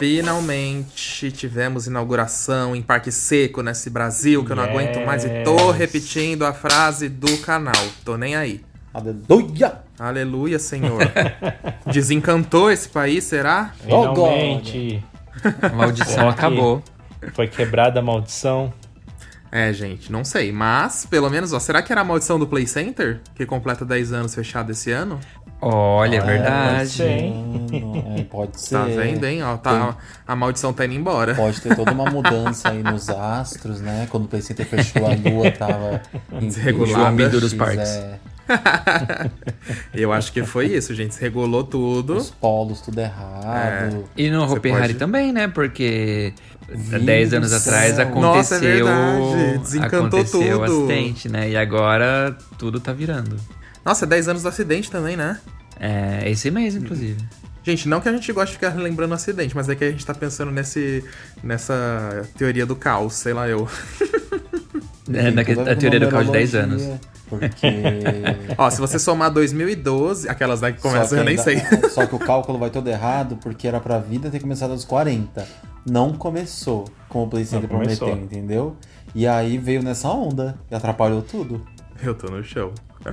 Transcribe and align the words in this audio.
Finalmente 0.00 1.30
tivemos 1.30 1.86
inauguração 1.86 2.74
em 2.74 2.80
Parque 2.80 3.12
Seco 3.12 3.62
nesse 3.62 3.90
Brasil 3.90 4.42
que 4.42 4.50
eu 4.50 4.56
não 4.56 4.62
aguento 4.62 4.98
mais 5.04 5.26
e 5.26 5.42
tô 5.44 5.70
repetindo 5.70 6.46
a 6.46 6.54
frase 6.54 7.06
do 7.06 7.36
canal. 7.36 7.74
Tô 8.02 8.16
nem 8.16 8.34
aí. 8.34 8.64
Aleluia! 8.94 9.82
Aleluia, 9.98 10.58
Senhor. 10.58 11.02
Desencantou 11.84 12.70
esse 12.70 12.88
país, 12.88 13.24
será? 13.24 13.74
Finalmente. 13.84 15.04
A 15.60 15.68
maldição 15.68 16.30
acabou. 16.30 16.82
Foi 17.34 17.46
quebrada 17.46 18.00
a 18.00 18.02
maldição. 18.02 18.72
É, 19.52 19.72
gente, 19.72 20.12
não 20.12 20.24
sei. 20.24 20.52
Mas, 20.52 21.04
pelo 21.06 21.28
menos, 21.28 21.52
ó, 21.52 21.58
será 21.58 21.82
que 21.82 21.90
era 21.92 22.02
a 22.02 22.04
maldição 22.04 22.38
do 22.38 22.46
Play 22.46 22.66
Center? 22.66 23.20
Que 23.34 23.44
completa 23.44 23.84
10 23.84 24.12
anos 24.12 24.34
fechado 24.34 24.70
esse 24.70 24.92
ano? 24.92 25.18
Olha, 25.62 26.16
é 26.18 26.20
verdade. 26.20 26.76
pode 26.78 26.90
ser. 26.90 27.32
É, 28.18 28.22
pode 28.30 28.60
ser. 28.60 28.74
Tá 28.76 28.84
vendo, 28.84 29.24
hein? 29.26 29.42
Ó, 29.42 29.56
tá, 29.56 29.96
a 30.26 30.34
maldição 30.36 30.72
tá 30.72 30.84
indo 30.86 30.94
embora. 30.94 31.34
Pode 31.34 31.60
ter 31.60 31.74
toda 31.76 31.92
uma 31.92 32.08
mudança 32.10 32.70
aí 32.70 32.82
nos 32.82 33.10
astros, 33.10 33.80
né? 33.80 34.06
Quando 34.08 34.24
o 34.24 34.28
Play 34.28 34.40
Center 34.40 34.64
fechou, 34.66 35.04
a 35.04 35.10
lua 35.10 35.50
tava 35.50 36.00
Desregulada. 36.40 37.28
dos 37.28 37.52
parques. 37.52 37.90
é, 37.90 38.18
Eu 39.94 40.12
acho 40.12 40.32
que 40.32 40.42
foi 40.44 40.66
isso, 40.66 40.94
gente. 40.94 41.14
Se 41.14 41.20
regulou 41.20 41.62
tudo. 41.64 42.16
os 42.16 42.30
polos 42.30 42.80
tudo 42.80 42.98
errado. 43.00 44.04
E 44.16 44.30
no 44.30 44.42
Hopi 44.50 44.70
Hari 44.70 44.80
pode- 44.80 44.94
também, 44.94 45.32
né? 45.32 45.46
Porque 45.48 46.32
Vindo 46.72 47.04
10 47.04 47.34
anos 47.34 47.52
atrás 47.52 47.98
aconteceu. 47.98 48.20
Nossa, 48.20 48.54
é 48.56 48.58
verdade. 48.58 49.58
Desencantou 49.58 49.98
aconteceu 50.20 50.60
o 50.60 50.64
tudo. 50.66 50.84
acidente, 50.84 51.28
né? 51.28 51.50
E 51.50 51.56
agora 51.56 52.36
tudo 52.58 52.78
tá 52.78 52.92
virando. 52.92 53.36
Nossa, 53.84 54.04
é 54.04 54.08
10 54.08 54.28
anos 54.28 54.42
do 54.42 54.48
acidente 54.48 54.90
também, 54.90 55.16
né? 55.16 55.38
É 55.78 56.30
esse 56.30 56.50
mês, 56.50 56.74
inclusive. 56.76 57.16
Gente, 57.62 57.88
não 57.88 58.00
que 58.00 58.08
a 58.08 58.12
gente 58.12 58.32
goste 58.32 58.52
de 58.52 58.58
ficar 58.58 58.74
lembrando 58.76 59.10
o 59.10 59.14
acidente, 59.14 59.54
mas 59.54 59.68
é 59.68 59.74
que 59.74 59.84
a 59.84 59.90
gente 59.90 60.04
tá 60.06 60.14
pensando 60.14 60.50
nesse, 60.50 61.04
nessa 61.42 62.22
teoria 62.38 62.64
do 62.64 62.74
caos, 62.76 63.14
sei 63.14 63.32
lá 63.32 63.48
eu. 63.48 63.68
É, 65.12 65.54
toda 65.54 65.72
a 65.72 65.76
teoria 65.76 65.98
do 65.98 66.08
caos 66.08 66.26
de 66.26 66.30
10 66.32 66.52
numerologia, 66.52 66.86
anos. 66.92 67.00
Porque. 67.28 67.66
Ó, 68.56 68.70
se 68.70 68.80
você 68.80 68.96
somar 68.96 69.28
2012, 69.32 70.28
aquelas 70.28 70.60
né, 70.60 70.70
que 70.70 70.80
começam, 70.80 71.08
Só 71.08 71.16
eu 71.16 71.20
que 71.22 71.26
nem 71.26 71.36
sei. 71.36 71.56
ainda- 71.56 71.88
Só 71.90 72.06
que 72.06 72.14
o 72.14 72.18
cálculo 72.20 72.58
vai 72.60 72.70
todo 72.70 72.86
errado, 72.88 73.36
porque 73.42 73.66
era 73.66 73.80
pra 73.80 73.98
vida 73.98 74.30
ter 74.30 74.38
começado 74.38 74.70
aos 74.70 74.84
40. 74.84 75.44
Não 75.88 76.12
começou 76.12 76.84
com 77.08 77.24
o 77.24 77.28
Play 77.28 77.44
Center 77.44 77.68
Não 77.70 77.78
começou. 77.80 78.08
prometeu, 78.08 78.24
entendeu? 78.38 78.76
E 79.14 79.26
aí 79.26 79.58
veio 79.58 79.82
nessa 79.82 80.08
onda 80.08 80.56
e 80.70 80.74
atrapalhou 80.74 81.22
tudo. 81.22 81.64
Eu 82.02 82.14
tô 82.14 82.28
no 82.30 82.42
show. 82.44 82.72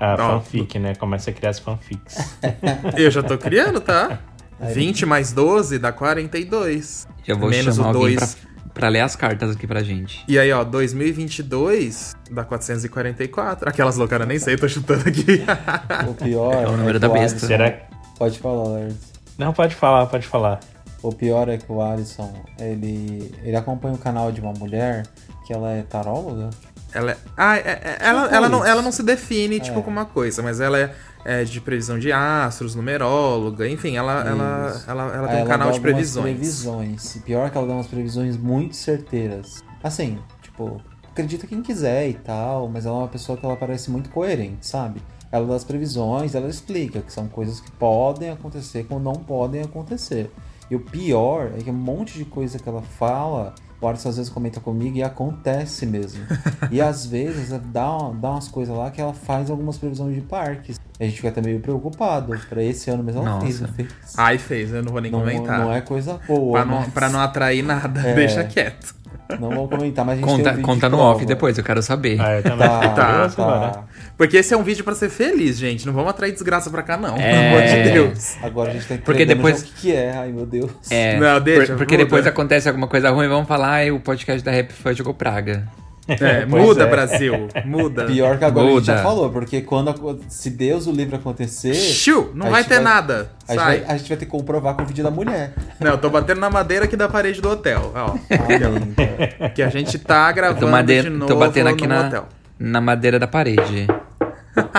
A 0.00 0.14
Ó, 0.14 0.16
fanfic, 0.40 0.78
né? 0.78 0.94
Começa 0.94 1.30
a 1.30 1.32
criar 1.32 1.50
as 1.50 1.58
fanfics. 1.58 2.36
Eu 2.96 3.10
já 3.10 3.22
tô 3.22 3.36
criando, 3.38 3.80
tá? 3.80 4.20
Aí 4.58 4.72
20 4.74 5.04
mais 5.06 5.32
12 5.32 5.78
dá 5.78 5.92
42. 5.92 7.06
Já 7.24 7.34
vou 7.34 7.50
Menos 7.50 7.76
chamar 7.76 7.92
o 7.92 7.96
alguém 7.98 8.16
2. 8.16 8.34
pra, 8.34 8.70
pra 8.72 8.88
ler 8.88 9.00
as 9.00 9.14
cartas 9.14 9.54
aqui 9.54 9.66
pra 9.66 9.82
gente. 9.82 10.24
E 10.26 10.38
aí, 10.38 10.50
ó, 10.52 10.64
2022 10.64 12.14
dá 12.30 12.44
444. 12.44 13.68
Aquelas 13.68 13.96
loucas, 13.96 14.18
eu 14.20 14.26
nem 14.26 14.38
sei, 14.38 14.56
tô 14.56 14.68
chutando 14.68 15.08
aqui. 15.08 15.44
O 16.08 16.14
pior 16.14 16.54
É 16.54 16.66
o 16.66 16.76
número 16.76 16.94
que 16.98 17.06
da 17.06 17.08
besta. 17.08 17.46
Será 17.46 17.70
que... 17.70 17.94
Pode 18.18 18.38
falar, 18.38 18.68
Lars. 18.68 19.13
Não, 19.38 19.52
pode 19.52 19.74
falar, 19.74 20.06
pode 20.06 20.26
falar. 20.26 20.60
O 21.02 21.12
pior 21.12 21.48
é 21.48 21.58
que 21.58 21.70
o 21.70 21.82
Alisson, 21.82 22.32
ele, 22.58 23.34
ele 23.42 23.56
acompanha 23.56 23.94
o 23.94 23.98
canal 23.98 24.32
de 24.32 24.40
uma 24.40 24.52
mulher 24.52 25.06
que 25.46 25.52
ela 25.52 25.70
é 25.72 25.82
taróloga. 25.82 26.50
Ela 26.94 27.10
é. 27.12 27.16
Ah, 27.36 27.56
é- 27.56 27.60
é- 27.60 27.96
ela, 28.00 28.22
Tipo 28.22 28.34
ela, 28.36 28.48
não, 28.48 28.64
ela 28.64 28.80
não 28.82 28.92
se 28.92 29.02
define, 29.02 29.58
tipo, 29.60 29.80
É. 29.80 29.82
como 29.82 29.96
uma 29.98 30.06
coisa, 30.06 30.42
mas 30.42 30.60
ela 30.60 30.78
é, 30.78 30.94
é 31.24 31.44
de 31.44 31.60
previsão 31.60 31.98
de 31.98 32.10
astros, 32.12 32.74
numeróloga, 32.74 33.68
enfim, 33.68 33.96
ela, 33.96 34.24
ela, 34.26 34.70
Isso. 34.70 34.90
ela, 34.90 35.02
ela 35.14 35.28
tem 35.28 35.42
um 35.42 35.46
canal 35.46 35.68
dá 35.68 35.74
de 35.74 35.80
previsões. 35.80 36.24
previsões. 36.36 37.16
E 37.16 37.20
pior 37.20 37.50
que 37.50 37.58
ela 37.58 37.66
dá 37.66 37.74
umas 37.74 37.86
previsões 37.88 38.36
muito 38.36 38.76
certeiras. 38.76 39.62
Assim, 39.82 40.18
tipo, 40.40 40.80
acredita 41.10 41.46
quem 41.46 41.60
quiser 41.62 42.08
e 42.08 42.14
tal, 42.14 42.68
mas 42.68 42.86
ela 42.86 42.94
é 42.96 42.98
uma 43.00 43.08
pessoa 43.08 43.36
que 43.36 43.44
ela 43.44 43.56
parece 43.56 43.90
muito 43.90 44.08
coerente, 44.10 44.64
sabe? 44.66 45.02
Ela 45.32 45.46
dá 45.46 45.54
as 45.56 45.64
previsões, 45.64 46.34
ela 46.34 46.48
explica 46.48 47.00
que 47.00 47.12
são 47.12 47.26
coisas 47.28 47.60
que 47.60 47.70
podem 47.72 48.30
acontecer 48.30 48.84
como 48.84 49.00
não 49.00 49.14
podem 49.14 49.62
acontecer. 49.62 50.30
E 50.70 50.76
o 50.76 50.80
pior 50.80 51.50
é 51.58 51.62
que 51.62 51.70
um 51.70 51.74
monte 51.74 52.16
de 52.16 52.24
coisa 52.24 52.58
que 52.58 52.68
ela 52.68 52.80
fala, 52.82 53.54
o 53.80 53.86
Alisson 53.88 54.08
às 54.08 54.16
vezes 54.16 54.30
comenta 54.32 54.60
comigo 54.60 54.96
e 54.96 55.02
acontece 55.02 55.84
mesmo. 55.86 56.24
e 56.70 56.80
às 56.80 57.04
vezes 57.04 57.50
dá, 57.50 57.98
dá 58.14 58.30
umas 58.30 58.48
coisas 58.48 58.74
lá 58.74 58.90
que 58.90 59.00
ela 59.00 59.12
faz 59.12 59.50
algumas 59.50 59.76
previsões 59.76 60.14
de 60.14 60.20
parques. 60.22 60.80
A 60.98 61.04
gente 61.04 61.16
fica 61.16 61.28
até 61.28 61.42
meio 61.42 61.58
preocupado. 61.60 62.32
Pra 62.48 62.62
esse 62.62 62.88
ano 62.88 63.02
mesmo 63.02 63.20
ela 63.26 63.40
fez, 63.40 63.60
não 63.60 63.68
fez? 63.68 63.88
Ai, 64.16 64.38
fez, 64.38 64.72
eu 64.72 64.82
não 64.82 64.92
vou 64.92 65.00
nem 65.00 65.10
Não, 65.10 65.18
comentar. 65.20 65.58
não 65.58 65.72
é 65.72 65.80
coisa 65.80 66.18
boa. 66.26 66.52
pra, 66.52 66.64
não, 66.64 66.80
mas- 66.80 66.92
pra 66.94 67.08
não 67.10 67.20
atrair 67.20 67.62
nada, 67.64 68.00
É. 68.00 68.14
deixa 68.14 68.44
quieto. 68.44 68.94
Não 69.40 69.50
vou 69.50 69.68
comentar, 69.68 70.04
mas 70.04 70.14
a 70.18 70.20
gente 70.20 70.26
tem 70.26 70.34
um 70.34 70.38
Conta, 70.38 70.62
conta 70.62 70.88
no 70.88 70.96
prova. 70.98 71.14
off 71.16 71.26
depois, 71.26 71.56
eu 71.58 71.64
quero 71.64 71.82
saber. 71.82 72.20
Ah, 72.20 72.36
eu 72.36 72.42
Tá, 72.56 72.88
Tá, 72.90 73.24
agora. 73.24 73.70
tá. 73.70 73.84
Porque 74.16 74.36
esse 74.36 74.52
é 74.54 74.56
um 74.56 74.62
vídeo 74.62 74.84
pra 74.84 74.94
ser 74.94 75.08
feliz, 75.08 75.58
gente. 75.58 75.86
Não 75.86 75.92
vamos 75.92 76.10
atrair 76.10 76.32
desgraça 76.32 76.70
pra 76.70 76.82
cá, 76.82 76.96
não. 76.96 77.16
É. 77.16 77.32
Pelo 77.32 77.46
amor 77.48 77.62
de 77.84 77.90
Deus. 77.92 78.36
Agora 78.42 78.70
a 78.70 78.72
gente 78.72 78.86
tá 78.86 78.94
Porque 79.04 79.22
entendendo 79.22 79.36
depois- 79.38 79.62
o 79.62 79.64
que, 79.64 79.72
que 79.80 79.92
é. 79.92 80.12
Ai, 80.16 80.28
meu 80.32 80.46
Deus. 80.46 80.70
É, 80.90 81.18
Não, 81.18 81.40
deixa, 81.40 81.66
por- 81.72 81.78
porque 81.78 81.94
muda. 81.94 82.04
depois 82.04 82.26
acontece 82.26 82.68
alguma 82.68 82.86
coisa 82.86 83.10
ruim, 83.10 83.26
vamos 83.28 83.48
falar, 83.48 83.70
ai, 83.70 83.90
o 83.90 83.98
podcast 83.98 84.42
da 84.44 84.50
Rap 84.52 84.72
Fã 84.72 84.92
jogou 84.92 85.14
praga. 85.14 85.64
É, 86.06 86.44
Pois 86.44 86.62
muda, 86.62 86.82
é. 86.84 86.86
Brasil. 86.90 87.48
Muda. 87.64 88.04
Pior 88.04 88.36
que 88.36 88.44
agora 88.44 88.66
a 88.66 88.70
gente 88.72 88.84
já 88.84 88.92
Muda. 88.94 89.02
falou, 89.02 89.30
porque 89.30 89.62
quando 89.62 89.88
a- 89.90 90.16
se 90.28 90.50
Deus 90.50 90.86
o 90.86 90.92
livre 90.92 91.16
acontecer. 91.16 91.72
Xiu, 91.74 92.30
não 92.34 92.50
vai 92.50 92.62
ter 92.62 92.78
nada. 92.78 93.30
A 93.48 93.52
gente, 93.52 93.64
vai, 93.64 93.84
a 93.88 93.96
gente 93.96 94.08
vai 94.10 94.18
ter 94.18 94.24
que 94.26 94.30
comprovar 94.30 94.74
com 94.74 94.82
o 94.82 94.86
vídeo 94.86 95.02
da 95.02 95.10
mulher. 95.10 95.54
Não, 95.80 95.92
eu 95.92 95.98
tô 95.98 96.10
batendo 96.10 96.40
na 96.40 96.50
madeira 96.50 96.84
aqui 96.84 96.94
da 96.96 97.08
parede 97.08 97.40
do 97.40 97.48
hotel. 97.48 97.90
Ó, 97.94 99.48
que 99.54 99.62
a 99.62 99.68
gente 99.70 99.98
tá 99.98 100.30
gravando 100.32 100.60
Tô, 100.60 100.68
madeira, 100.68 101.08
de 101.10 101.16
novo 101.16 101.32
tô 101.32 101.38
batendo 101.38 101.68
aqui 101.70 101.86
no 101.86 101.94
na, 101.94 102.06
hotel. 102.06 102.28
na 102.58 102.80
madeira 102.82 103.18
da 103.18 103.26
parede. 103.26 103.86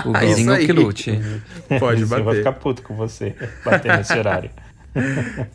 O 0.06 0.14
vizinho 0.20 0.56
que 0.60 0.72
lute. 0.72 1.20
Pode 1.80 2.02
Eu 2.02 2.08
vou 2.08 2.24
bater. 2.24 2.38
ficar 2.38 2.52
puto 2.54 2.84
com 2.84 2.96
você, 2.96 3.36
bater 3.66 3.98
nesse 3.98 4.14
horário. 4.18 4.52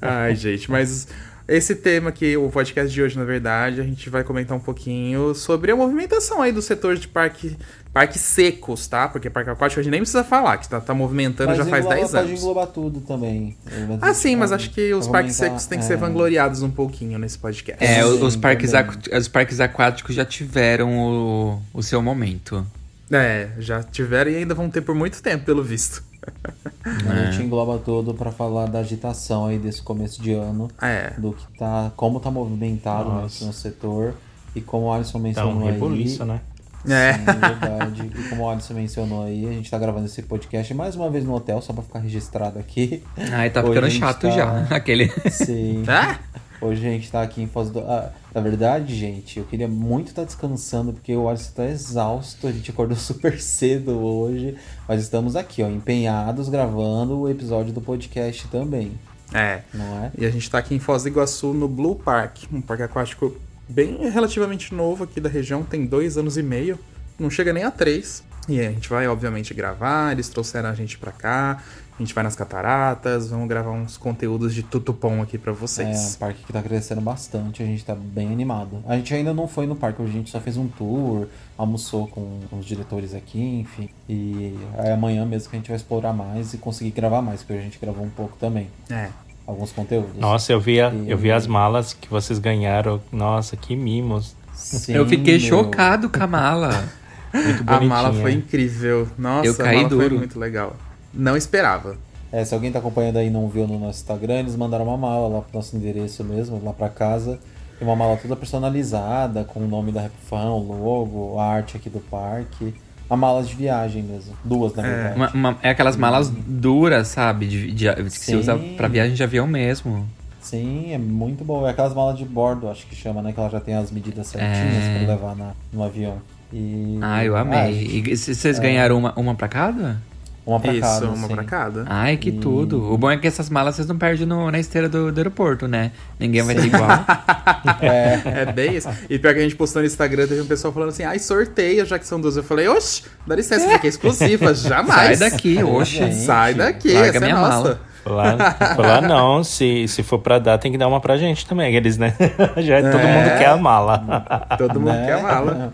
Ai, 0.02 0.34
gente, 0.34 0.70
mas 0.70 1.08
esse 1.48 1.75
tema 1.75 2.10
aqui, 2.10 2.37
o 2.37 2.48
podcast 2.48 2.92
de 2.92 3.02
hoje, 3.02 3.19
na 3.19 3.25
verdade, 3.25 3.81
a 3.81 3.84
gente 3.84 4.08
vai 4.08 4.22
comentar 4.22 4.56
um 4.56 4.60
pouquinho 4.60 5.34
sobre 5.34 5.72
a 5.72 5.76
movimentação 5.76 6.40
aí 6.40 6.52
do 6.52 6.62
setor 6.62 6.96
de 6.96 7.08
parque, 7.08 7.56
parques 7.92 8.20
secos, 8.20 8.87
tá? 8.87 9.08
Porque 9.08 9.28
parque 9.28 9.50
aquático 9.50 9.81
a 9.81 9.82
gente 9.82 9.90
nem 9.90 10.00
precisa 10.00 10.22
falar, 10.22 10.58
que 10.58 10.69
tá, 10.69 10.81
tá 10.81 10.94
movimentando 10.94 11.54
já 11.54 11.64
faz 11.64 11.84
engloba- 11.84 11.94
10 11.96 12.10
Pode 12.10 12.25
anos. 12.28 12.40
englobar 12.40 12.66
tudo 12.69 13.00
também. 13.00 13.56
Ah, 14.00 14.14
sim, 14.14 14.37
mas 14.37 14.52
acho 14.52 14.70
que 14.70 14.94
os 14.94 15.08
parques 15.08 15.34
secos 15.37 15.66
têm 15.66 15.78
que 15.78 15.84
é. 15.84 15.88
ser 15.88 15.96
vangloriados 15.96 16.62
um 16.62 16.70
pouquinho 16.70 17.19
nesse 17.19 17.38
podcast. 17.38 17.82
É, 17.82 18.02
Sim, 18.02 18.08
os, 18.25 18.37
parques 18.37 18.72
os 19.12 19.28
parques 19.28 19.60
aquáticos 19.60 20.14
já 20.14 20.25
tiveram 20.25 20.96
o, 20.96 21.62
o 21.75 21.82
seu 21.82 22.00
momento. 22.02 22.64
É, 23.10 23.48
já 23.58 23.82
tiveram 23.82 24.31
e 24.31 24.37
ainda 24.37 24.54
vão 24.54 24.70
ter 24.70 24.82
por 24.82 24.94
muito 24.94 25.20
tempo, 25.20 25.44
pelo 25.44 25.64
visto. 25.64 26.10
A 27.08 27.14
É. 27.14 27.32
gente 27.32 27.44
engloba 27.46 27.78
todo 27.78 28.14
pra 28.14 28.31
falar 28.31 28.67
da 28.67 28.78
agitação 28.81 29.46
aí 29.46 29.58
desse 29.58 29.82
começo 29.82 30.20
de 30.22 30.32
ano. 30.32 30.69
É. 30.81 31.12
Do 31.19 31.32
que 31.32 31.58
tá. 31.58 31.93
Como 31.96 32.19
tá 32.20 32.31
movimentado 32.31 33.22
nesse 33.22 33.44
no 33.44 33.52
setor. 33.52 34.14
E 34.55 34.61
como 34.61 34.87
o 34.87 34.93
Alisson 34.93 35.19
Tá 35.19 35.22
mencionou 35.22 35.55
um 35.55 35.67
aí. 35.67 35.72
rebuliço, 35.72 36.25
né? 36.25 36.40
É. 36.88 37.12
Sim, 37.12 37.25
verdade. 37.25 38.11
E 38.19 38.28
como 38.31 38.44
o 38.44 38.49
Alisson 38.50 38.75
mencionou 38.75 39.25
aí, 39.25 39.46
a 39.46 39.52
gente 39.52 39.70
tá 39.70 39.78
gravando 39.78 40.06
esse 40.06 40.22
podcast 40.22 40.72
mais 40.75 40.96
uma 40.96 41.08
vez 41.11 41.25
no 41.25 41.34
hotel, 41.34 41.61
só 41.61 41.72
pra 41.72 41.82
ficar 41.82 41.99
registrado 42.00 42.58
aqui. 42.58 43.02
Ai, 43.32 43.50
tá 43.50 43.61
Hoje 43.62 43.75
ficando 43.75 43.90
chato 43.90 44.23
tá- 44.23 44.31
já. 44.31 44.61
Aquele. 44.75 45.08
Sim. 45.31 45.82
Tá? 45.84 46.19
Hoje 46.61 46.87
a 46.87 46.90
gente 46.90 47.11
tá 47.11 47.23
aqui 47.23 47.43
em 47.43 47.46
Foz 47.46 47.70
do. 47.70 47.81
Ah, 47.81 48.11
na 48.35 48.41
verdade, 48.41 48.94
gente, 48.94 49.38
eu 49.38 49.44
queria 49.44 49.67
muito 49.67 50.09
estar 50.09 50.25
descansando, 50.25 50.93
porque 50.93 51.15
o 51.15 51.29
Alisson 51.29 51.53
tá 51.55 51.67
exausto. 51.67 52.47
A 52.47 52.53
gente 52.53 52.71
acordou 52.71 52.97
super 52.99 53.41
cedo 53.41 53.99
hoje. 53.99 54.56
Mas 54.87 55.03
estamos 55.03 55.35
aqui, 55.37 55.62
ó, 55.62 55.69
empenhados, 55.69 56.49
gravando 56.49 57.19
o 57.19 57.29
episódio 57.29 57.73
do 57.73 57.81
podcast 57.81 58.47
também. 58.49 58.93
É. 59.32 59.62
Não 59.73 60.05
é? 60.05 60.12
E 60.19 60.25
a 60.25 60.31
gente 60.31 60.50
tá 60.50 60.59
aqui 60.59 60.75
em 60.75 60.79
Foz 60.79 61.03
do 61.03 61.09
Iguaçu, 61.09 61.53
no 61.53 61.69
Blue 61.69 61.97
Park, 61.97 62.44
um 62.53 62.61
parque 62.61 62.82
aquático 62.82 63.37
bem 63.69 64.11
relativamente 64.11 64.75
novo 64.75 65.05
aqui 65.05 65.21
da 65.21 65.29
região, 65.29 65.62
tem 65.62 65.87
dois 65.87 66.19
anos 66.19 66.37
e 66.37 66.43
meio, 66.43 66.76
não 67.19 67.31
chega 67.31 67.53
nem 67.53 67.62
a 67.62 67.71
três. 67.71 68.25
E 68.49 68.59
a 68.59 68.71
gente 68.71 68.88
vai, 68.88 69.06
obviamente, 69.06 69.55
gravar, 69.55 70.12
eles 70.12 70.29
trouxeram 70.29 70.69
a 70.71 70.75
gente 70.75 70.99
pra 70.99 71.12
cá, 71.12 71.62
a 72.00 72.02
gente 72.02 72.14
vai 72.14 72.25
nas 72.25 72.35
cataratas, 72.35 73.29
vamos 73.29 73.47
gravar 73.47 73.70
uns 73.73 73.99
conteúdos 73.99 74.55
de 74.55 74.62
tutupom 74.62 75.20
aqui 75.20 75.37
pra 75.37 75.52
É 75.52 75.55
um 75.55 75.58
vocês. 75.58 76.17
parque 76.17 76.43
que 76.44 76.50
tá 76.52 76.62
crescendo 76.62 77.00
bastante, 77.02 77.62
a 77.62 77.67
gente 77.67 77.85
tá 77.85 77.94
bem 77.94 78.32
animado. 78.32 78.82
A 78.87 78.97
gente 78.97 79.12
ainda 79.12 79.35
não 79.35 79.47
foi 79.47 79.67
no 79.67 79.76
parque, 79.76 80.00
hoje 80.00 80.12
a 80.12 80.14
gente 80.17 80.31
só 80.31 80.41
fez 80.41 80.56
um 80.56 80.67
tour, 80.67 81.26
almoçou 81.58 82.08
com 82.08 82.38
os 82.52 82.64
diretores 82.64 83.14
aqui, 83.14 83.38
enfim. 83.61 83.91
E 84.08 84.58
é 84.79 84.93
amanhã 84.93 85.26
mesmo 85.26 85.50
que 85.50 85.56
a 85.56 85.58
gente 85.58 85.69
vai 85.69 85.76
explorar 85.76 86.14
mais 86.14 86.55
e 86.55 86.58
conseguir 86.58 86.91
gravar 86.93 87.20
mais, 87.20 87.43
porque 87.43 87.58
a 87.61 87.62
gente 87.62 87.79
gravou 87.79 88.05
um 88.05 88.11
pouco 88.11 88.35
também. 88.41 88.69
É. 88.91 89.08
Alguns 89.47 89.70
conteúdos. 89.73 90.17
Nossa, 90.17 90.52
eu 90.52 90.61
vi, 90.61 90.81
a- 90.81 90.91
E- 90.94 91.11
eu 91.11 91.19
vi 91.19 91.31
as 91.31 91.47
malas 91.47 91.93
que 91.93 92.08
vocês 92.08 92.38
ganharam. 92.38 92.99
Nossa, 93.12 93.56
que 93.56 93.76
mimos. 93.76 94.35
Sim, 94.55 94.93
eu 94.94 95.06
fiquei 95.06 95.38
meu. 95.38 95.49
chocado 95.49 96.08
com 96.08 96.23
a 96.23 96.26
mala. 96.26 96.85
Muito 97.35 97.62
A 97.67 97.81
mala 97.81 98.12
foi 98.12 98.32
incrível. 98.32 99.06
Nossa, 99.19 99.47
Eu 99.47 99.55
caí 99.55 99.69
a 99.76 99.82
mala 99.82 99.88
foi 99.91 99.99
duro. 99.99 100.17
muito 100.17 100.38
legal. 100.38 100.75
Não 101.12 101.37
esperava. 101.37 101.97
É, 102.33 102.45
se 102.45 102.55
alguém 102.55 102.71
tá 102.71 102.79
acompanhando 102.79 103.17
aí 103.17 103.27
e 103.27 103.31
não 103.31 103.49
viu 103.49 103.67
no 103.67 103.79
nosso 103.79 104.01
Instagram, 104.01 104.35
eles 104.41 104.55
mandaram 104.57 104.85
uma 104.87 104.97
mala 104.97 105.27
lá 105.29 105.41
pro 105.41 105.51
nosso 105.59 105.77
endereço 105.77 106.23
mesmo, 106.23 106.61
lá 106.65 106.73
pra 106.73 106.89
casa. 106.89 107.39
Tem 107.79 107.89
uma 107.89 107.97
mala 107.97 108.17
toda 108.17 108.37
personalizada, 108.37 109.43
com 109.45 109.61
o 109.61 109.67
nome 109.67 109.91
da 109.91 110.03
Repfan, 110.03 110.51
o 110.51 110.59
logo, 110.62 111.39
a 111.39 111.45
arte 111.47 111.77
aqui 111.77 111.91
do 111.91 111.99
parque. 111.99 112.75
Uma 113.09 113.17
mala 113.17 113.43
de 113.43 113.53
viagem 113.57 114.03
mesmo. 114.05 114.35
Duas, 114.45 114.73
na 114.75 114.83
verdade. 114.85 115.17
Uma- 115.17 115.31
uma- 115.31 115.59
é 115.62 115.71
aquelas 115.71 115.97
malas 115.97 116.31
duras, 116.31 117.09
sabe? 117.09 117.49
De, 117.49 117.73
de- 117.73 117.95
que 118.05 118.11
se 118.11 118.27
Sim. 118.27 118.37
usa 118.37 118.57
pra 118.77 118.87
viagem 118.87 119.15
de 119.15 119.23
avião 119.25 119.47
mesmo. 119.49 120.07
Sim, 120.41 120.93
é 120.93 120.99
muito 120.99 121.43
boa. 121.45 121.67
É 121.69 121.71
aquelas 121.73 121.93
malas 121.93 122.17
de 122.17 122.25
bordo, 122.25 122.69
acho 122.69 122.87
que 122.87 122.95
chama, 122.95 123.21
né? 123.21 123.33
Que 123.33 123.41
ela 123.41 123.51
já 123.51 123.59
tem 123.61 123.75
as 123.75 123.91
medidas 123.91 124.29
certinhas 124.29 124.85
É. 124.85 124.99
pra 125.05 125.15
levar 125.15 125.35
na, 125.35 125.53
no 125.73 125.83
avião. 125.83 126.19
E... 126.53 126.99
Ah, 127.03 127.25
eu 127.25 127.35
Ah, 127.37 127.41
amei. 127.41 127.75
gente, 127.89 128.11
E 128.12 128.17
vocês 128.17 128.59
ganharam 128.61 128.97
uma, 128.99 129.12
uma 129.19 129.35
pra 129.35 129.49
cada? 129.49 130.01
Uma 130.46 130.58
pra 130.58 130.72
Isso, 130.72 130.81
cada, 130.81 131.06
uma 131.10 131.28
sim. 131.28 131.34
pra 131.34 131.44
cada. 131.44 131.84
Ai, 131.88 132.16
que 132.16 132.31
E- 132.31 132.32
tudo. 132.32 132.92
O 132.92 132.96
bom 132.98 133.10
é 133.10 133.16
que 133.16 133.26
essas 133.26 133.48
malas 133.50 133.76
vocês 133.76 133.87
não 133.87 133.96
perdem 133.98 134.26
no- 134.26 134.50
na 134.50 134.58
esteira 134.58 134.88
do, 134.88 135.12
do 135.12 135.19
aeroporto, 135.19 135.69
né? 135.69 135.92
Ninguém 136.19 136.42
vai 136.42 136.54
ter 136.54 136.66
igual. 136.66 136.88
É 137.82 138.46
bem 138.52 138.76
isso. 138.76 138.88
E 139.08 139.19
pior 139.19 139.32
que 139.34 139.40
a 139.40 139.42
gente 139.42 139.56
postou 139.56 139.82
no 139.82 139.87
Instagram, 139.87 140.26
teve 140.26 140.40
um 140.40 140.46
pessoal 140.46 140.72
falando 140.72 140.88
assim, 140.90 141.04
ai, 141.04 141.19
sorteia, 141.19 141.84
já 141.84 141.98
que 141.98 142.06
são 142.06 142.20
duas. 142.20 142.37
Eu 142.37 142.42
falei, 142.42 142.69
oxe, 142.69 143.02
dá 143.26 143.34
licença, 143.37 143.66
isso 143.66 143.75
aqui 143.75 143.87
é 143.87 143.90
exclusiva, 143.90 144.52
jamais. 144.54 145.19
Sai 145.19 145.31
daqui, 145.31 145.62
oxe. 145.62 146.12
Sai 146.12 146.54
daqui, 146.54 146.92
Larga 146.92 147.08
essa 147.08 147.16
é 147.19 147.20
minha 147.20 147.34
nossa. 147.37 147.50
mala. 147.50 147.81
Lá, 148.06 148.56
lá 148.78 149.00
não, 149.02 149.44
se, 149.44 149.87
se 149.87 150.02
for 150.02 150.19
pra 150.19 150.38
dar, 150.38 150.56
tem 150.56 150.72
que 150.72 150.78
dar 150.78 150.88
uma 150.88 151.00
pra 151.00 151.19
gente 151.19 151.44
também, 151.46 151.76
eles, 151.76 151.98
né? 151.98 152.14
Já 152.56 152.81
todo 152.81 152.98
É. 152.98 153.12
mundo 153.12 153.38
quer 153.38 153.46
a 153.48 153.56
mala. 153.58 154.25
Todo 154.56 154.81
mundo 154.81 154.92
Né? 154.92 155.06
quer 155.06 155.22
mala. 155.22 155.72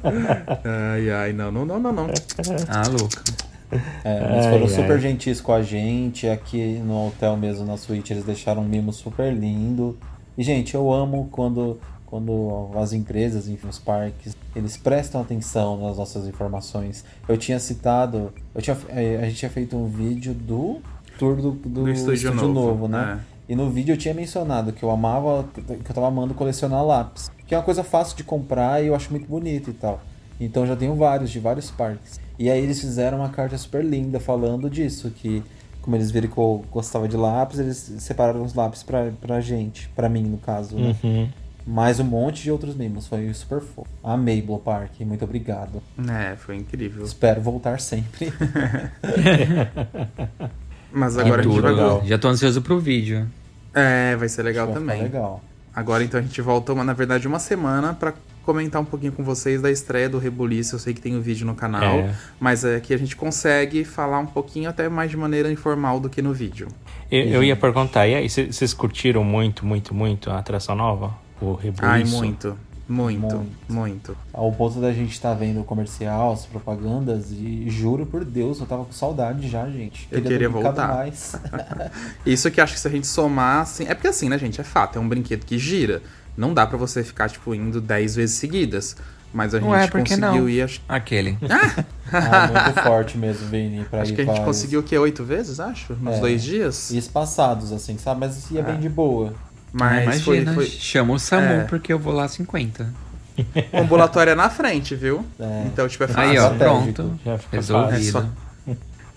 Ai, 0.92 1.10
ai, 1.10 1.32
não, 1.32 1.52
não, 1.52 1.64
não, 1.64 1.78
não, 1.78 1.92
não. 1.92 2.06
Ah, 2.68 2.82
louco. 2.88 3.14
É, 4.04 4.32
eles 4.32 4.46
foram 4.46 4.62
Ai, 4.62 4.68
super 4.68 4.92
ai. 4.92 5.00
gentis 5.00 5.40
com 5.40 5.52
a 5.52 5.62
gente. 5.62 6.28
Aqui 6.28 6.80
no 6.84 7.08
hotel 7.08 7.36
mesmo, 7.36 7.64
na 7.66 7.76
suíte, 7.76 8.12
eles 8.12 8.24
deixaram 8.24 8.62
um 8.62 8.64
mimo 8.68 8.92
super 8.92 9.32
lindo. 9.32 9.96
E, 10.36 10.42
gente, 10.42 10.74
eu 10.74 10.92
amo 10.92 11.28
quando, 11.30 11.78
quando 12.04 12.70
as 12.76 12.92
empresas, 12.92 13.48
enfim, 13.48 13.68
os 13.68 13.78
parques, 13.78 14.36
eles 14.54 14.76
prestam 14.76 15.20
atenção 15.20 15.76
nas 15.80 15.96
nossas 15.96 16.26
informações. 16.26 17.04
Eu 17.28 17.36
tinha 17.36 17.58
citado, 17.58 18.32
eu 18.54 18.60
tinha, 18.62 18.76
eh, 18.90 19.18
a 19.22 19.24
gente 19.26 19.36
tinha 19.36 19.50
feito 19.50 19.76
um 19.76 19.86
vídeo 19.86 20.34
do 20.34 20.80
tour 21.18 21.36
do, 21.36 21.52
do, 21.52 21.84
Do 21.84 21.90
Estúdio 21.90 22.32
Novo, 22.34 22.86
né? 22.88 23.20
é. 23.32 23.36
E 23.48 23.54
no 23.54 23.70
vídeo 23.70 23.92
eu 23.92 23.96
tinha 23.96 24.12
mencionado 24.12 24.72
que 24.72 24.82
eu 24.82 24.90
amava, 24.90 25.44
que 25.54 25.90
eu 25.90 25.94
tava 25.94 26.08
amando 26.08 26.34
colecionar 26.34 26.84
lápis. 26.84 27.30
Que 27.46 27.54
é 27.54 27.58
uma 27.58 27.62
coisa 27.64 27.84
fácil 27.84 28.16
de 28.16 28.24
comprar 28.24 28.82
e 28.82 28.88
eu 28.88 28.94
acho 28.94 29.10
muito 29.10 29.26
bonito 29.28 29.70
e 29.70 29.72
tal. 29.72 30.00
Então 30.40 30.64
eu 30.64 30.66
já 30.66 30.76
tenho 30.76 30.94
vários, 30.96 31.30
de 31.30 31.38
vários 31.38 31.70
parques. 31.70 32.20
E 32.38 32.50
aí 32.50 32.62
eles 32.62 32.80
fizeram 32.80 33.18
uma 33.18 33.28
carta 33.30 33.56
super 33.56 33.84
linda 33.84 34.20
falando 34.20 34.68
disso, 34.70 35.10
que 35.10 35.42
como 35.80 35.96
eles 35.96 36.10
viram 36.10 36.28
que 36.28 36.36
eu 36.38 36.64
gostava 36.70 37.06
de 37.08 37.16
lápis, 37.16 37.58
eles 37.60 37.94
separaram 38.00 38.42
os 38.42 38.54
lápis 38.54 38.82
pra, 38.82 39.10
pra 39.20 39.40
gente, 39.40 39.88
pra 39.94 40.08
mim 40.08 40.22
no 40.24 40.38
caso, 40.38 40.76
né? 40.76 40.96
Uhum. 41.02 41.28
Mais 41.66 41.98
um 41.98 42.04
monte 42.04 42.42
de 42.42 42.50
outros 42.50 42.76
mimos, 42.76 43.06
foi 43.08 43.32
super 43.34 43.60
fofo. 43.60 43.88
Amei 44.02 44.40
Blue 44.42 44.58
Park, 44.58 45.00
muito 45.00 45.24
obrigado. 45.24 45.82
É, 46.08 46.36
foi 46.36 46.56
incrível. 46.56 47.04
Espero 47.04 47.40
voltar 47.40 47.80
sempre. 47.80 48.32
Mas 50.92 51.14
Que 51.14 51.20
agora 51.22 51.40
a 51.40 51.44
gente 51.44 51.52
tudo. 51.52 51.62
vai... 51.62 51.72
legal. 51.72 52.02
Já 52.04 52.18
tô 52.18 52.28
ansioso 52.28 52.62
pro 52.62 52.78
vídeo. 52.78 53.26
É, 53.74 54.16
vai 54.16 54.28
ser 54.28 54.42
legal 54.42 54.66
Vai 54.66 54.74
ficar 54.76 54.86
também. 54.86 55.02
legal. 55.02 55.42
Agora 55.74 56.02
então 56.02 56.18
a 56.18 56.22
gente 56.22 56.40
volta, 56.40 56.72
uma, 56.72 56.82
na 56.84 56.94
verdade, 56.94 57.28
uma 57.28 57.38
semana 57.38 57.92
pra 57.92 58.14
comentar 58.46 58.80
um 58.80 58.84
pouquinho 58.84 59.12
com 59.12 59.22
vocês 59.22 59.60
da 59.60 59.70
estreia 59.70 60.08
do 60.08 60.18
Rebuliço. 60.18 60.76
Eu 60.76 60.78
sei 60.78 60.94
que 60.94 61.00
tem 61.00 61.16
o 61.16 61.20
vídeo 61.20 61.44
no 61.46 61.54
canal, 61.54 61.98
É. 61.98 62.14
mas 62.40 62.64
é 62.64 62.80
que 62.80 62.94
a 62.94 62.96
gente 62.96 63.14
consegue 63.16 63.84
falar 63.84 64.20
um 64.20 64.26
pouquinho 64.26 64.70
até 64.70 64.88
mais 64.88 65.10
de 65.10 65.16
maneira 65.16 65.50
informal 65.52 66.00
do 66.00 66.08
que 66.08 66.22
no 66.22 66.32
vídeo. 66.32 66.68
Eu, 67.10 67.20
eu 67.24 67.44
ia 67.44 67.56
perguntar, 67.56 68.06
e 68.06 68.14
aí, 68.14 68.30
cê- 68.30 68.46
vocês 68.50 68.72
curtiram 68.72 69.22
muito, 69.24 69.66
muito, 69.66 69.92
muito 69.94 70.30
a 70.30 70.38
atração 70.38 70.74
nova? 70.76 71.12
O 71.40 71.52
Rebuliço? 71.54 71.84
Ai, 71.84 72.04
muito, 72.04 72.56
muito, 72.88 73.20
muito. 73.36 73.46
Muito. 73.68 74.16
Ao 74.32 74.50
ponto 74.52 74.80
da 74.80 74.92
gente 74.92 75.10
estar 75.12 75.34
vendo 75.34 75.60
o 75.60 75.64
comercial, 75.64 76.32
as 76.32 76.46
propagandas, 76.46 77.30
e 77.32 77.64
juro 77.68 78.06
por 78.06 78.24
Deus, 78.24 78.60
eu 78.60 78.66
tava 78.66 78.84
com 78.84 78.92
saudade 78.92 79.48
já, 79.48 79.68
gente. 79.68 80.06
Eu 80.10 80.22
queria 80.22 80.48
brincado 80.48 80.62
voltar. 80.76 80.88
Mais. 80.94 81.34
Isso 82.24 82.50
que 82.50 82.60
acho 82.60 82.74
que 82.74 82.80
se 82.80 82.86
a 82.88 82.90
gente 82.90 83.06
somar, 83.06 83.62
assim. 83.62 83.84
É 83.88 83.94
porque 83.94 84.08
assim, 84.08 84.28
né, 84.28 84.38
gente? 84.38 84.60
É 84.60 84.64
fato, 84.64 84.98
é 84.98 85.00
um 85.00 85.08
brinquedo 85.08 85.44
que 85.44 85.58
gira. 85.58 86.00
Não 86.36 86.52
dá 86.54 86.66
pra 86.66 86.76
você 86.76 87.02
ficar, 87.02 87.28
tipo, 87.28 87.54
indo 87.54 87.80
10 87.80 88.14
vezes 88.16 88.36
seguidas. 88.36 88.96
Mas 89.32 89.54
a 89.54 89.58
gente 89.58 89.68
Ué, 89.68 89.86
que 89.86 89.98
conseguiu 89.98 90.20
não? 90.20 90.48
ir. 90.48 90.62
Acho, 90.62 90.80
Aquele. 90.88 91.36
Ah, 92.12 92.46
muito 92.68 92.82
forte 92.82 93.18
mesmo, 93.18 93.48
Vini, 93.48 93.84
pra 93.84 94.02
acho 94.02 94.12
ir 94.12 94.14
que 94.14 94.20
a 94.20 94.24
gente 94.24 94.32
vários- 94.34 94.46
conseguiu 94.46 94.78
o 94.80 94.82
quê? 94.82 94.96
Oito 94.96 95.24
vezes, 95.24 95.58
acho? 95.58 95.92
Nos 95.94 96.14
É. 96.14 96.20
dois 96.20 96.42
dias? 96.42 96.90
E 96.90 96.96
espaçados, 96.98 97.72
assim, 97.72 97.98
sabe? 97.98 98.20
Mas 98.20 98.48
ia 98.50 98.62
bem 98.62 98.78
de 98.78 98.88
boa. 98.88 99.34
Mas 99.72 100.22
foi, 100.22 100.36
Imagina, 100.36 100.54
foi. 100.54 100.66
chama 100.66 101.14
o 101.14 101.18
SAMU 101.18 101.46
É. 101.52 101.64
porque 101.64 101.92
eu 101.92 101.98
vou 101.98 102.12
lá 102.14 102.28
50. 102.28 102.86
O 103.72 103.78
ambulatório 103.78 104.30
é 104.30 104.34
na 104.36 104.48
frente, 104.48 104.94
viu? 104.94 105.26
É. 105.38 105.64
Então, 105.66 105.86
tipo, 105.88 106.04
é 106.04 106.08
fácil. 106.08 106.30
Aí, 106.30 106.38
ó, 106.38 106.50
pronto. 106.50 107.20
Já 107.24 107.36
fica 107.36 107.56
Resolvido. 107.56 107.96
É 107.98 108.00
só, 108.12 108.24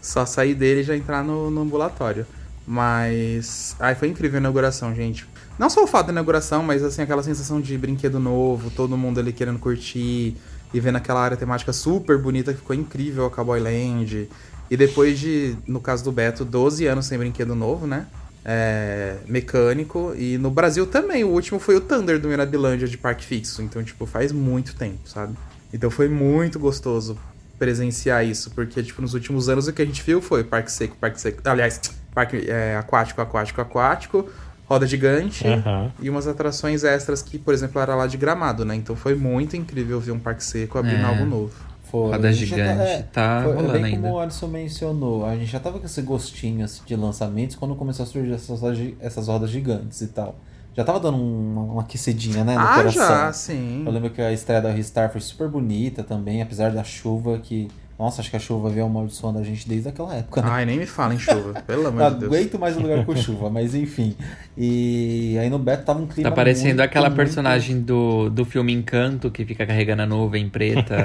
só 0.01 0.25
sair 0.25 0.55
dele 0.55 0.81
e 0.81 0.83
já 0.83 0.97
entrar 0.97 1.23
no, 1.23 1.49
no 1.51 1.61
ambulatório. 1.61 2.25
Mas. 2.67 3.75
Ai, 3.79 3.93
foi 3.95 4.07
incrível 4.07 4.37
a 4.37 4.41
inauguração, 4.41 4.93
gente. 4.95 5.25
Não 5.59 5.69
só 5.69 5.83
o 5.83 5.87
fato 5.87 6.05
da 6.05 6.13
inauguração, 6.13 6.63
mas 6.63 6.81
assim, 6.81 7.01
aquela 7.01 7.21
sensação 7.21 7.59
de 7.59 7.77
brinquedo 7.77 8.17
novo, 8.17 8.71
todo 8.71 8.97
mundo 8.97 9.19
ali 9.19 9.33
querendo 9.33 9.59
curtir. 9.59 10.37
e 10.73 10.79
vendo 10.79 10.95
aquela 10.95 11.19
área 11.19 11.35
temática 11.35 11.73
super 11.73 12.17
bonita 12.17 12.53
que 12.53 12.59
ficou 12.59 12.75
incrível, 12.75 13.25
a 13.25 13.29
Cowboy 13.29 13.59
Land. 13.59 14.29
E 14.71 14.77
depois 14.77 15.19
de, 15.19 15.57
no 15.67 15.81
caso 15.81 16.03
do 16.03 16.11
Beto, 16.13 16.45
12 16.45 16.85
anos 16.85 17.07
sem 17.07 17.17
brinquedo 17.17 17.55
novo, 17.55 17.85
né? 17.85 18.07
É, 18.45 19.17
mecânico. 19.27 20.13
E 20.15 20.37
no 20.37 20.49
Brasil 20.49 20.87
também, 20.87 21.25
o 21.25 21.29
último 21.29 21.59
foi 21.59 21.75
o 21.75 21.81
Thunder 21.81 22.21
do 22.21 22.29
Mirabilândia 22.29 22.87
de 22.87 22.97
Parque 22.97 23.25
Fixo. 23.25 23.61
Então, 23.61 23.83
tipo, 23.83 24.05
faz 24.05 24.31
muito 24.31 24.75
tempo, 24.75 25.09
sabe? 25.09 25.35
Então 25.73 25.91
foi 25.91 26.07
muito 26.07 26.57
gostoso 26.57 27.17
presenciar 27.57 28.25
isso, 28.25 28.51
porque, 28.51 28.81
tipo, 28.81 29.01
nos 29.01 29.13
últimos 29.13 29.49
anos 29.49 29.67
o 29.67 29.73
que 29.73 29.81
a 29.81 29.85
gente 29.85 30.01
viu 30.01 30.21
foi 30.21 30.45
Parque 30.45 30.71
Seco, 30.71 30.95
Parque 30.95 31.19
Seco. 31.19 31.41
Aliás, 31.43 31.81
Parque 32.13 32.49
é, 32.49 32.77
Aquático, 32.77 33.21
Aquático, 33.21 33.59
Aquático, 33.59 34.29
Roda 34.69 34.85
Gigante 34.85 35.47
Aham. 35.47 35.91
e 35.99 36.09
umas 36.09 36.27
atrações 36.27 36.83
extras 36.83 37.21
que, 37.23 37.39
por 37.39 37.53
exemplo, 37.53 37.81
era 37.81 37.95
lá 37.95 38.05
de 38.05 38.17
gramado, 38.17 38.63
né? 38.63 38.75
Então 38.75 38.95
foi 38.95 39.15
muito 39.15 39.57
incrível 39.57 39.99
ver 39.99 40.11
um 40.11 40.19
Parque 40.19 40.43
Seco 40.43 40.77
abrindo 40.77 41.01
É. 41.01 41.05
algo 41.05 41.25
novo. 41.25 41.51
Foi. 41.85 42.11
Roda 42.11 42.27
A 42.27 42.31
gente 42.31 42.45
já 42.45 42.55
gigante, 42.55 43.03
tá 43.11 43.41
foi, 43.43 43.53
rolando 43.55 43.73
bem 43.73 43.85
ainda. 43.85 43.97
como 44.03 44.13
o 44.13 44.19
Alisson 44.19 44.47
mencionou, 44.47 45.25
a 45.25 45.35
gente 45.35 45.47
já 45.47 45.59
tava 45.59 45.79
com 45.79 45.85
esse 45.87 46.01
gostinho 46.03 46.63
assim, 46.63 46.81
de 46.85 46.95
lançamentos 46.95 47.55
quando 47.55 47.73
começou 47.75 48.03
a 48.03 48.05
surgir 48.05 48.31
essas, 48.31 48.61
essas 48.99 49.27
rodas 49.27 49.49
gigantes 49.49 49.99
e 50.01 50.07
tal. 50.07 50.35
Já 50.75 50.83
tava 50.83 50.99
dando 50.99 51.17
uma, 51.17 51.61
uma 51.63 51.81
aquecidinha, 51.81 52.43
né, 52.43 52.53
no 52.53 52.59
ah, 52.61 52.75
coração. 52.75 53.07
já, 53.07 53.33
sim. 53.33 53.81
Eu 53.85 53.91
lembro 53.91 54.11
que 54.11 54.21
a 54.21 54.31
estreia 54.31 54.61
da 54.61 54.71
Ristar 54.71 55.11
foi 55.11 55.19
super 55.19 55.47
bonita 55.49 56.03
também, 56.03 56.43
apesar 56.43 56.71
da 56.71 56.83
chuva 56.83 57.39
que... 57.39 57.67
Nossa, 57.99 58.21
acho 58.21 58.29
que 58.29 58.37
a 58.37 58.39
chuva 58.39 58.69
veio 58.69 58.85
amaldiçoando 58.85 59.39
a 59.39 59.43
gente 59.43 59.67
desde 59.67 59.89
aquela 59.89 60.15
época, 60.15 60.41
né? 60.41 60.47
Ai, 60.49 60.65
nem 60.65 60.79
me 60.79 60.85
fala 60.85 61.13
em 61.13 61.19
chuva, 61.19 61.61
pelo 61.67 61.85
amor 61.85 62.13
de 62.13 62.19
Deus. 62.21 62.33
aguento 62.33 62.57
mais 62.57 62.77
um 62.77 62.81
lugar 62.81 63.05
com 63.05 63.13
chuva, 63.13 63.49
mas 63.49 63.75
enfim. 63.75 64.15
E 64.57 65.37
aí 65.37 65.49
no 65.49 65.59
Beto 65.59 65.83
tava 65.83 65.99
um 65.99 66.07
clima 66.07 66.29
Tá 66.29 66.33
parecendo 66.33 66.67
muito, 66.69 66.81
aquela 66.81 67.09
muito- 67.09 67.17
personagem 67.17 67.81
do, 67.81 68.29
do 68.29 68.45
filme 68.45 68.71
Encanto 68.71 69.29
que 69.29 69.43
fica 69.43 69.65
carregando 69.65 70.03
a 70.03 70.05
nuvem 70.05 70.47
preta 70.47 70.95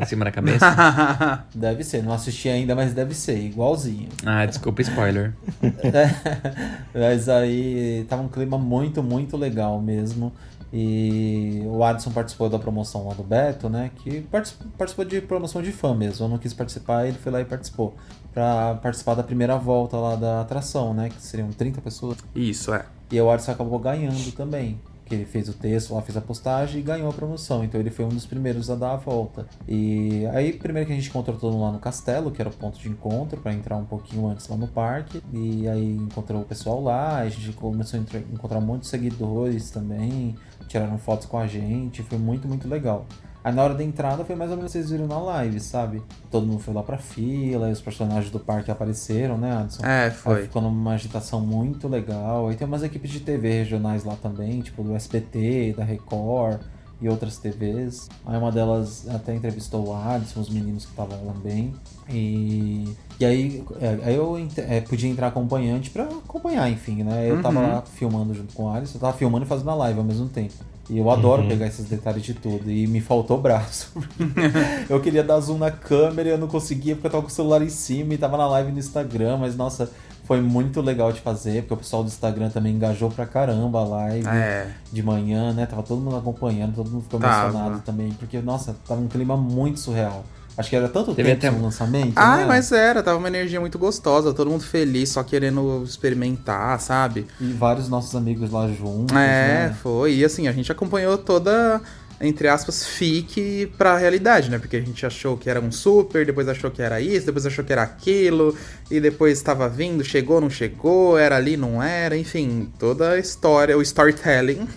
em 0.00 0.06
cima 0.06 0.24
da 0.24 0.30
cabeça. 0.30 0.64
Deve 1.54 1.84
ser, 1.84 2.02
não 2.02 2.12
assisti 2.14 2.48
ainda, 2.48 2.74
mas 2.74 2.94
deve 2.94 3.14
ser, 3.14 3.36
igualzinho. 3.38 4.08
Ah, 4.24 4.46
desculpa, 4.46 4.80
spoiler. 4.80 5.34
Mas 6.94 7.28
aí 7.28 8.04
tava 8.08 8.22
um 8.22 8.28
clima 8.28 8.56
muito, 8.58 9.02
muito 9.02 9.36
legal 9.36 9.80
mesmo. 9.80 10.32
E 10.72 11.62
o 11.66 11.82
Adson 11.82 12.10
participou 12.10 12.48
da 12.48 12.58
promoção 12.58 13.08
lá 13.08 13.14
do 13.14 13.22
Beto, 13.22 13.68
né? 13.68 13.90
Que 13.96 14.20
partic- 14.22 14.56
participou 14.78 15.04
de 15.04 15.20
promoção 15.20 15.60
de 15.62 15.72
fã 15.72 15.94
mesmo. 15.94 16.24
Eu 16.26 16.28
não 16.30 16.38
quis 16.38 16.54
participar, 16.54 17.06
ele 17.06 17.18
foi 17.18 17.32
lá 17.32 17.40
e 17.40 17.44
participou. 17.44 17.94
Pra 18.32 18.76
participar 18.76 19.14
da 19.16 19.22
primeira 19.24 19.56
volta 19.56 19.96
lá 19.96 20.14
da 20.14 20.40
atração, 20.42 20.94
né? 20.94 21.08
Que 21.08 21.20
seriam 21.20 21.48
30 21.50 21.80
pessoas. 21.80 22.18
Isso, 22.34 22.72
é. 22.72 22.84
E 23.10 23.20
o 23.20 23.28
Adson 23.30 23.50
acabou 23.52 23.78
ganhando 23.78 24.30
também. 24.32 24.78
Que 25.04 25.16
ele 25.16 25.24
fez 25.24 25.48
o 25.48 25.52
texto 25.52 25.92
lá, 25.92 26.00
fez 26.02 26.16
a 26.16 26.20
postagem 26.20 26.78
e 26.78 26.82
ganhou 26.84 27.10
a 27.10 27.12
promoção. 27.12 27.64
Então 27.64 27.80
ele 27.80 27.90
foi 27.90 28.04
um 28.04 28.10
dos 28.10 28.24
primeiros 28.26 28.70
a 28.70 28.76
dar 28.76 28.92
a 28.92 28.96
volta. 28.96 29.44
E 29.66 30.24
aí, 30.32 30.52
primeiro 30.52 30.86
que 30.86 30.92
a 30.92 30.94
gente 30.96 31.08
encontrou 31.08 31.36
todo 31.36 31.52
mundo 31.54 31.62
lá 31.64 31.72
no 31.72 31.80
castelo, 31.80 32.30
que 32.30 32.40
era 32.40 32.48
o 32.48 32.52
ponto 32.52 32.78
de 32.78 32.88
encontro, 32.88 33.40
para 33.40 33.52
entrar 33.52 33.76
um 33.76 33.84
pouquinho 33.84 34.28
antes 34.28 34.46
lá 34.46 34.56
no 34.56 34.68
parque. 34.68 35.20
E 35.32 35.68
aí 35.68 35.96
encontrou 35.96 36.42
o 36.42 36.44
pessoal 36.44 36.80
lá, 36.80 37.16
a 37.18 37.28
gente 37.28 37.50
começou 37.54 37.98
a 37.98 38.18
encontrar 38.32 38.58
um 38.58 38.62
monte 38.62 38.82
de 38.82 38.86
seguidores 38.86 39.72
também. 39.72 40.36
Tiraram 40.70 40.98
fotos 40.98 41.26
com 41.26 41.36
a 41.36 41.48
gente, 41.48 42.00
foi 42.04 42.16
muito, 42.16 42.46
muito 42.46 42.68
legal. 42.68 43.04
Aí 43.42 43.52
na 43.52 43.60
hora 43.64 43.74
da 43.74 43.82
entrada 43.82 44.24
foi 44.24 44.36
mais 44.36 44.52
ou 44.52 44.56
menos 44.56 44.70
vocês 44.70 44.88
viram 44.88 45.08
na 45.08 45.18
live, 45.18 45.58
sabe? 45.58 46.00
Todo 46.30 46.46
mundo 46.46 46.60
foi 46.60 46.72
lá 46.72 46.80
pra 46.80 46.96
fila, 46.96 47.68
e 47.68 47.72
os 47.72 47.80
personagens 47.80 48.30
do 48.30 48.38
parque 48.38 48.70
apareceram, 48.70 49.36
né, 49.36 49.56
Adson? 49.56 49.84
É, 49.84 50.04
Aí 50.04 50.10
foi. 50.12 50.42
ficou 50.42 50.62
numa 50.62 50.92
agitação 50.92 51.40
muito 51.40 51.88
legal. 51.88 52.46
Aí 52.46 52.54
tem 52.54 52.68
umas 52.68 52.84
equipes 52.84 53.10
de 53.10 53.18
TV 53.18 53.48
regionais 53.50 54.04
lá 54.04 54.14
também, 54.14 54.60
tipo 54.60 54.84
do 54.84 54.94
SBT, 54.94 55.74
da 55.76 55.82
Record 55.82 56.60
e 57.00 57.08
outras 57.08 57.38
TVs. 57.38 58.08
Aí 58.26 58.36
uma 58.38 58.52
delas 58.52 59.08
até 59.08 59.34
entrevistou 59.34 59.88
o 59.88 59.94
Adson, 59.94 60.40
os 60.40 60.48
meninos 60.50 60.84
que 60.84 60.90
estavam 60.90 61.18
também. 61.18 61.72
E, 62.08 62.84
e 63.18 63.24
aí, 63.24 63.64
é, 63.80 63.98
aí 64.04 64.14
eu 64.16 64.36
é, 64.56 64.80
podia 64.80 65.08
entrar 65.08 65.28
acompanhante 65.28 65.90
pra 65.90 66.04
acompanhar, 66.04 66.70
enfim, 66.70 67.02
né? 67.02 67.30
Eu 67.30 67.40
tava 67.42 67.58
Uhum. 67.60 67.66
lá 67.72 67.82
filmando 67.82 68.34
junto 68.34 68.52
com 68.54 68.64
o 68.64 68.68
Alisson, 68.68 68.96
eu 68.98 69.00
tava 69.00 69.16
filmando 69.16 69.44
e 69.44 69.48
fazendo 69.48 69.70
a 69.70 69.74
live 69.74 69.98
ao 69.98 70.04
mesmo 70.04 70.28
tempo. 70.28 70.52
E 70.88 70.98
eu 70.98 71.08
adoro 71.08 71.42
Uhum. 71.42 71.48
pegar 71.48 71.68
esses 71.68 71.86
detalhes 71.86 72.22
de 72.24 72.34
tudo. 72.34 72.68
E 72.70 72.84
me 72.88 73.00
faltou 73.00 73.40
braço. 73.40 73.92
eu 74.90 75.00
queria 75.00 75.22
dar 75.22 75.38
zoom 75.40 75.56
na 75.58 75.70
câmera 75.70 76.28
e 76.28 76.32
eu 76.32 76.38
não 76.38 76.48
conseguia 76.48 76.94
porque 76.96 77.06
eu 77.06 77.10
tava 77.12 77.22
com 77.22 77.28
o 77.28 77.32
celular 77.32 77.62
em 77.62 77.68
cima 77.70 78.12
e 78.14 78.18
tava 78.18 78.36
na 78.36 78.46
live 78.48 78.72
no 78.72 78.78
Instagram, 78.78 79.36
mas 79.36 79.54
nossa, 79.56 79.90
foi 80.30 80.40
muito 80.40 80.80
legal 80.80 81.12
de 81.12 81.20
fazer, 81.20 81.62
porque 81.62 81.74
o 81.74 81.76
pessoal 81.78 82.04
do 82.04 82.06
Instagram 82.06 82.50
também 82.50 82.72
engajou 82.76 83.10
pra 83.10 83.26
caramba 83.26 83.80
a 83.80 83.84
live 83.84 84.28
É. 84.28 84.68
de 84.92 85.02
manhã, 85.02 85.52
né? 85.52 85.66
Tava 85.66 85.82
todo 85.82 86.00
mundo 86.00 86.14
acompanhando, 86.14 86.76
todo 86.76 86.88
mundo 86.88 87.02
ficou 87.02 87.18
Tava. 87.18 87.48
emocionado 87.48 87.82
também, 87.84 88.12
porque, 88.12 88.40
nossa, 88.40 88.76
tava 88.86 89.00
um 89.00 89.08
clima 89.08 89.36
muito 89.36 89.80
surreal. 89.80 90.24
Acho 90.56 90.70
que 90.70 90.76
era 90.76 90.88
tanto 90.88 91.16
Teve 91.16 91.34
tempo 91.34 91.46
até- 91.48 91.58
o 91.58 91.62
lançamento. 91.64 92.12
Ah, 92.14 92.36
né? 92.36 92.44
mas 92.46 92.70
era, 92.70 93.02
tava 93.02 93.18
uma 93.18 93.26
energia 93.26 93.58
muito 93.58 93.76
gostosa, 93.76 94.32
todo 94.32 94.48
mundo 94.48 94.62
feliz, 94.62 95.08
só 95.08 95.24
querendo 95.24 95.82
experimentar, 95.82 96.78
sabe? 96.78 97.26
E 97.40 97.52
vários 97.52 97.88
nossos 97.88 98.14
amigos 98.14 98.52
lá 98.52 98.68
juntos. 98.68 99.16
É, 99.16 99.66
né? 99.70 99.76
foi. 99.82 100.14
E 100.14 100.24
assim, 100.24 100.46
a 100.46 100.52
gente 100.52 100.70
acompanhou 100.70 101.18
toda, 101.18 101.80
entre 102.20 102.48
aspas, 102.48 102.86
fique 102.86 103.72
pra 103.78 103.96
realidade, 103.96 104.50
né? 104.50 104.58
Porque 104.58 104.76
a 104.76 104.80
gente 104.80 105.06
achou 105.06 105.38
que 105.38 105.48
era 105.48 105.58
um 105.58 105.72
super, 105.72 106.26
depois 106.26 106.46
achou 106.48 106.70
que 106.70 106.82
era 106.82 107.00
isso, 107.00 107.24
depois 107.24 107.46
achou 107.46 107.64
que 107.64 107.72
era 107.72 107.82
aquilo, 107.82 108.54
e 108.90 109.00
depois 109.00 109.38
estava 109.38 109.68
vindo, 109.68 110.04
chegou, 110.04 110.38
não 110.38 110.50
chegou, 110.50 111.16
era 111.16 111.36
ali, 111.36 111.56
não 111.56 111.82
era, 111.82 112.16
enfim, 112.16 112.70
toda 112.78 113.12
a 113.12 113.18
história, 113.18 113.76
o 113.76 113.80
storytelling, 113.80 114.68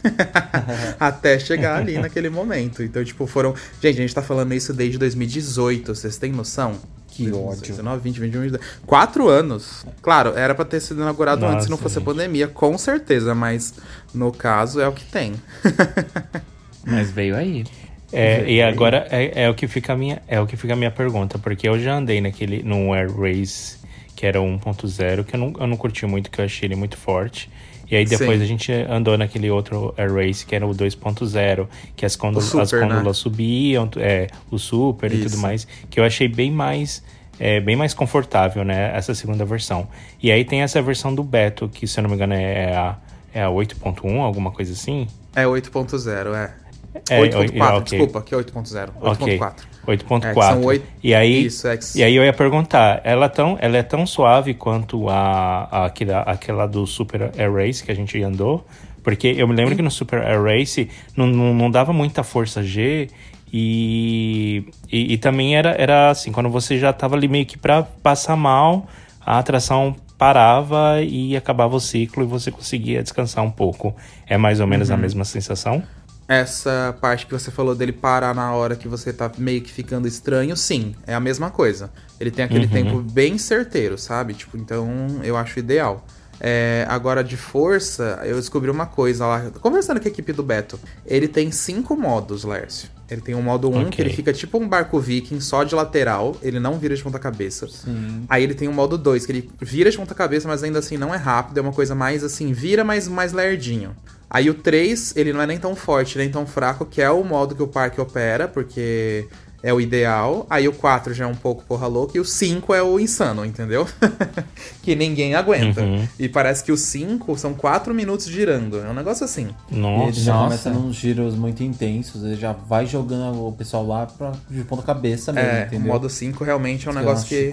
até 0.97 1.37
chegar 1.37 1.77
ali 1.77 1.97
naquele 1.97 2.29
momento. 2.29 2.81
Então, 2.81 3.03
tipo, 3.03 3.27
foram. 3.27 3.53
Gente, 3.81 3.97
a 3.97 4.01
gente 4.01 4.15
tá 4.15 4.21
falando 4.21 4.53
isso 4.53 4.71
desde 4.73 4.97
2018, 4.97 5.93
vocês 5.93 6.17
têm 6.17 6.31
noção? 6.31 6.79
Que 7.09 7.31
ódio. 7.31 7.61
19, 7.61 8.01
20, 8.01 8.19
21, 8.21 8.41
22. 8.41 8.63
Quatro 8.87 9.27
anos. 9.27 9.85
Claro, 10.01 10.33
era 10.35 10.55
pra 10.55 10.65
ter 10.65 10.79
sido 10.79 11.01
inaugurado 11.01 11.41
Nossa, 11.41 11.53
antes 11.53 11.65
se 11.65 11.69
não 11.69 11.77
fosse 11.77 11.95
gente. 11.95 12.03
a 12.03 12.05
pandemia, 12.05 12.47
com 12.47 12.75
certeza, 12.77 13.35
mas 13.35 13.73
no 14.13 14.31
caso 14.31 14.79
é 14.79 14.87
o 14.87 14.93
que 14.93 15.05
tem. 15.05 15.33
Mas 16.85 17.11
veio 17.11 17.35
aí. 17.35 17.63
É, 18.11 18.47
e 18.47 18.61
agora 18.61 19.07
é, 19.09 19.43
é 19.45 19.49
o 19.49 19.55
que 19.55 19.67
fica 19.67 19.93
a 19.93 19.95
minha 19.95 20.21
é 20.27 20.39
o 20.39 20.45
que 20.45 20.55
fica 20.55 20.73
a 20.73 20.75
minha 20.75 20.91
pergunta, 20.91 21.39
porque 21.39 21.67
eu 21.67 21.79
já 21.79 21.95
andei 21.95 22.21
naquele 22.21 22.61
no 22.61 22.93
Air 22.93 23.11
Race 23.11 23.77
que 24.15 24.27
era 24.27 24.39
o 24.39 24.45
1.0, 24.45 25.23
que 25.23 25.35
eu 25.35 25.39
não, 25.39 25.53
eu 25.59 25.67
não 25.67 25.75
curti 25.75 26.05
muito, 26.05 26.29
que 26.29 26.39
eu 26.39 26.45
achei 26.45 26.67
ele 26.67 26.75
muito 26.75 26.95
forte. 26.95 27.49
E 27.89 27.95
aí 27.95 28.05
depois 28.05 28.37
Sim. 28.37 28.43
a 28.43 28.47
gente 28.47 28.71
andou 28.71 29.17
naquele 29.17 29.49
outro 29.49 29.93
Air 29.97 30.13
Race 30.13 30.45
que 30.45 30.55
era 30.55 30.65
o 30.65 30.71
2.0, 30.71 31.67
que 31.95 32.05
as, 32.05 32.13
super, 32.13 32.61
as 32.61 32.71
né? 32.71 33.13
subiam, 33.13 33.89
é, 33.97 34.27
o 34.49 34.57
super 34.57 35.11
e 35.11 35.17
tudo 35.17 35.33
Isso. 35.33 35.41
mais, 35.41 35.67
que 35.89 35.99
eu 35.99 36.03
achei 36.03 36.27
bem 36.27 36.51
mais 36.51 37.03
é, 37.39 37.59
bem 37.59 37.75
mais 37.75 37.93
confortável, 37.93 38.63
né, 38.63 38.95
essa 38.95 39.13
segunda 39.15 39.43
versão. 39.43 39.87
E 40.21 40.31
aí 40.31 40.45
tem 40.45 40.61
essa 40.61 40.81
versão 40.81 41.13
do 41.13 41.23
Beto, 41.23 41.67
que 41.67 41.87
se 41.87 41.99
eu 41.99 42.03
não 42.03 42.09
me 42.09 42.15
engano 42.15 42.33
é 42.33 42.75
a, 42.75 42.97
é 43.33 43.43
a 43.43 43.47
8.1, 43.47 44.19
alguma 44.19 44.51
coisa 44.51 44.71
assim. 44.73 45.07
É 45.35 45.43
8.0, 45.43 46.35
é. 46.35 46.62
É, 47.09 47.19
8.4, 47.21 47.77
ok. 47.77 47.83
desculpa, 47.83 48.21
que 48.21 48.33
é 48.33 48.37
8.0. 48.37 48.89
Ok. 49.01 49.39
8.4. 49.39 49.53
8.4. 49.85 50.79
É, 50.79 50.81
E 51.03 51.13
aí, 51.13 51.45
Isso, 51.47 51.67
é 51.67 51.75
que- 51.77 51.97
e 51.99 52.03
aí 52.03 52.15
eu 52.15 52.23
ia 52.23 52.31
perguntar, 52.33 53.01
ela, 53.03 53.25
é 53.25 53.29
tão, 53.29 53.57
ela 53.59 53.77
é 53.77 53.83
tão 53.83 54.05
suave 54.05 54.53
quanto 54.53 55.09
a, 55.09 55.67
a, 55.69 55.85
aquela, 55.85 56.19
aquela 56.21 56.65
do 56.67 56.85
Super 56.87 57.31
Air 57.37 57.53
Race 57.53 57.83
que 57.83 57.91
a 57.91 57.95
gente 57.95 58.21
andou? 58.21 58.65
Porque 59.03 59.27
eu 59.37 59.47
me 59.47 59.53
lembro 59.53 59.75
que 59.75 59.81
no 59.81 59.91
Super 59.91 60.21
Air 60.23 60.41
Race 60.41 60.89
não, 61.17 61.27
não, 61.27 61.53
não 61.53 61.69
dava 61.69 61.91
muita 61.91 62.23
força 62.23 62.63
G 62.63 63.09
e, 63.51 64.65
e, 64.91 65.13
e 65.13 65.17
também 65.17 65.55
era, 65.55 65.71
era 65.77 66.09
assim, 66.09 66.31
quando 66.31 66.49
você 66.49 66.79
já 66.79 66.91
tava 66.91 67.15
ali 67.15 67.27
meio 67.27 67.45
que 67.45 67.57
pra 67.57 67.83
passar 67.83 68.35
mal, 68.35 68.87
a 69.25 69.37
atração 69.39 69.95
parava 70.17 71.01
e 71.01 71.35
acabava 71.35 71.75
o 71.75 71.79
ciclo 71.79 72.23
e 72.23 72.25
você 72.25 72.49
conseguia 72.49 73.03
descansar 73.03 73.43
um 73.43 73.51
pouco. 73.51 73.93
É 74.25 74.37
mais 74.37 74.59
ou 74.59 74.67
menos 74.67 74.89
a 74.89 74.95
mesma 74.97 75.25
sensação? 75.25 75.83
Essa 76.27 76.95
parte 77.01 77.25
que 77.25 77.31
você 77.33 77.51
falou 77.51 77.75
dele 77.75 77.91
parar 77.91 78.33
na 78.33 78.51
hora 78.53 78.75
que 78.75 78.87
você 78.87 79.11
tá 79.11 79.29
meio 79.37 79.61
que 79.61 79.71
ficando 79.71 80.07
estranho, 80.07 80.55
sim, 80.55 80.95
é 81.05 81.13
a 81.13 81.19
mesma 81.19 81.49
coisa. 81.51 81.91
Ele 82.19 82.31
tem 82.31 82.45
aquele 82.45 82.65
Uhum. 82.65 82.71
tempo 82.71 82.99
bem 83.01 83.37
certeiro, 83.37 83.97
sabe? 83.97 84.33
Tipo, 84.33 84.57
então 84.57 84.87
eu 85.23 85.35
acho 85.35 85.59
ideal. 85.59 86.05
É, 86.39 86.85
agora, 86.89 87.23
de 87.23 87.37
força, 87.37 88.19
eu 88.25 88.35
descobri 88.35 88.69
uma 88.69 88.85
coisa 88.85 89.25
lá. 89.25 89.49
Conversando 89.61 89.99
com 89.99 90.07
a 90.07 90.11
equipe 90.11 90.33
do 90.33 90.43
Beto, 90.43 90.79
ele 91.05 91.27
tem 91.27 91.51
cinco 91.51 91.95
modos, 91.95 92.43
Lércio. 92.43 92.89
Ele 93.09 93.21
tem 93.21 93.35
um 93.35 93.41
modo 93.41 93.69
1 93.69 93.77
um, 93.77 93.81
que 93.83 93.87
Ok. 94.01 94.05
ele 94.05 94.13
fica 94.13 94.33
tipo 94.33 94.57
um 94.57 94.67
barco 94.67 94.99
viking, 94.99 95.39
só 95.39 95.63
de 95.63 95.75
lateral, 95.75 96.35
ele 96.41 96.59
não 96.59 96.79
vira 96.79 96.95
de 96.95 97.03
ponta 97.03 97.19
cabeça. 97.19 97.67
Sim. 97.67 98.25
Aí 98.27 98.43
ele 98.43 98.55
tem 98.55 98.67
um 98.67 98.73
modo 98.73 98.97
2, 98.97 99.25
que 99.25 99.31
ele 99.31 99.49
vira 99.61 99.91
de 99.91 99.97
ponta 99.97 100.15
cabeça, 100.15 100.47
mas 100.47 100.63
ainda 100.63 100.79
assim 100.79 100.97
não 100.97 101.13
é 101.13 101.17
rápido, 101.17 101.57
é 101.59 101.61
uma 101.61 101.71
coisa 101.73 101.93
mais 101.93 102.23
assim, 102.23 102.51
vira, 102.51 102.83
mas 102.83 103.07
mais 103.07 103.31
lerdinho. 103.31 103.95
Aí 104.33 104.49
o 104.49 104.53
3, 104.55 105.13
ele 105.15 105.31
não 105.31 105.41
é 105.41 105.45
nem 105.45 105.59
tão 105.59 105.75
forte, 105.75 106.17
nem 106.17 106.27
tão 106.29 106.45
fraco, 106.47 106.85
que 106.85 106.99
é 107.01 107.09
o 107.11 107.23
modo 107.23 107.53
que 107.55 107.61
o 107.61 107.67
parque 107.67 108.01
opera, 108.01 108.47
porque 108.47 109.27
é 109.61 109.71
o 109.73 109.79
ideal, 109.79 110.45
aí 110.49 110.67
o 110.67 110.73
4 110.73 111.13
já 111.13 111.23
é 111.23 111.27
um 111.27 111.35
pouco 111.35 111.63
porra 111.63 111.87
louca, 111.87 112.17
e 112.17 112.19
o 112.19 112.25
5 112.25 112.73
é 112.73 112.83
o 112.83 112.99
insano, 112.99 113.45
entendeu? 113.45 113.87
que 114.83 114.93
ninguém 114.95 115.35
aguenta. 115.35 115.81
Uhum. 115.81 116.05
E 116.19 116.27
parece 116.27 116.63
que 116.63 116.71
o 116.71 116.75
5 116.75 117.37
são 117.37 117.53
4 117.53 117.93
minutos 117.93 118.25
girando. 118.25 118.79
É 118.79 118.89
um 118.89 118.93
negócio 118.93 119.23
assim. 119.23 119.49
E 119.71 119.75
ele 119.75 119.81
Nossa. 119.81 120.19
já 120.19 120.33
Nossa. 120.33 120.43
começa 120.45 120.69
nos 120.71 120.95
giros 120.95 121.35
muito 121.35 121.63
intensos, 121.63 122.23
ele 122.25 122.35
já 122.35 122.51
vai 122.51 122.85
jogando 122.85 123.47
o 123.47 123.53
pessoal 123.53 123.87
lá 123.87 124.05
pra, 124.05 124.33
de 124.49 124.63
ponta 124.65 124.81
cabeça 124.83 125.31
mesmo, 125.31 125.49
É, 125.49 125.63
o 125.63 125.65
entendeu? 125.67 125.87
modo 125.93 126.09
5 126.09 126.43
realmente 126.43 126.85
é 126.87 126.89
um 126.91 126.93
Fica 126.93 127.05
negócio 127.05 127.23
uma 127.23 127.29
que. 127.29 127.49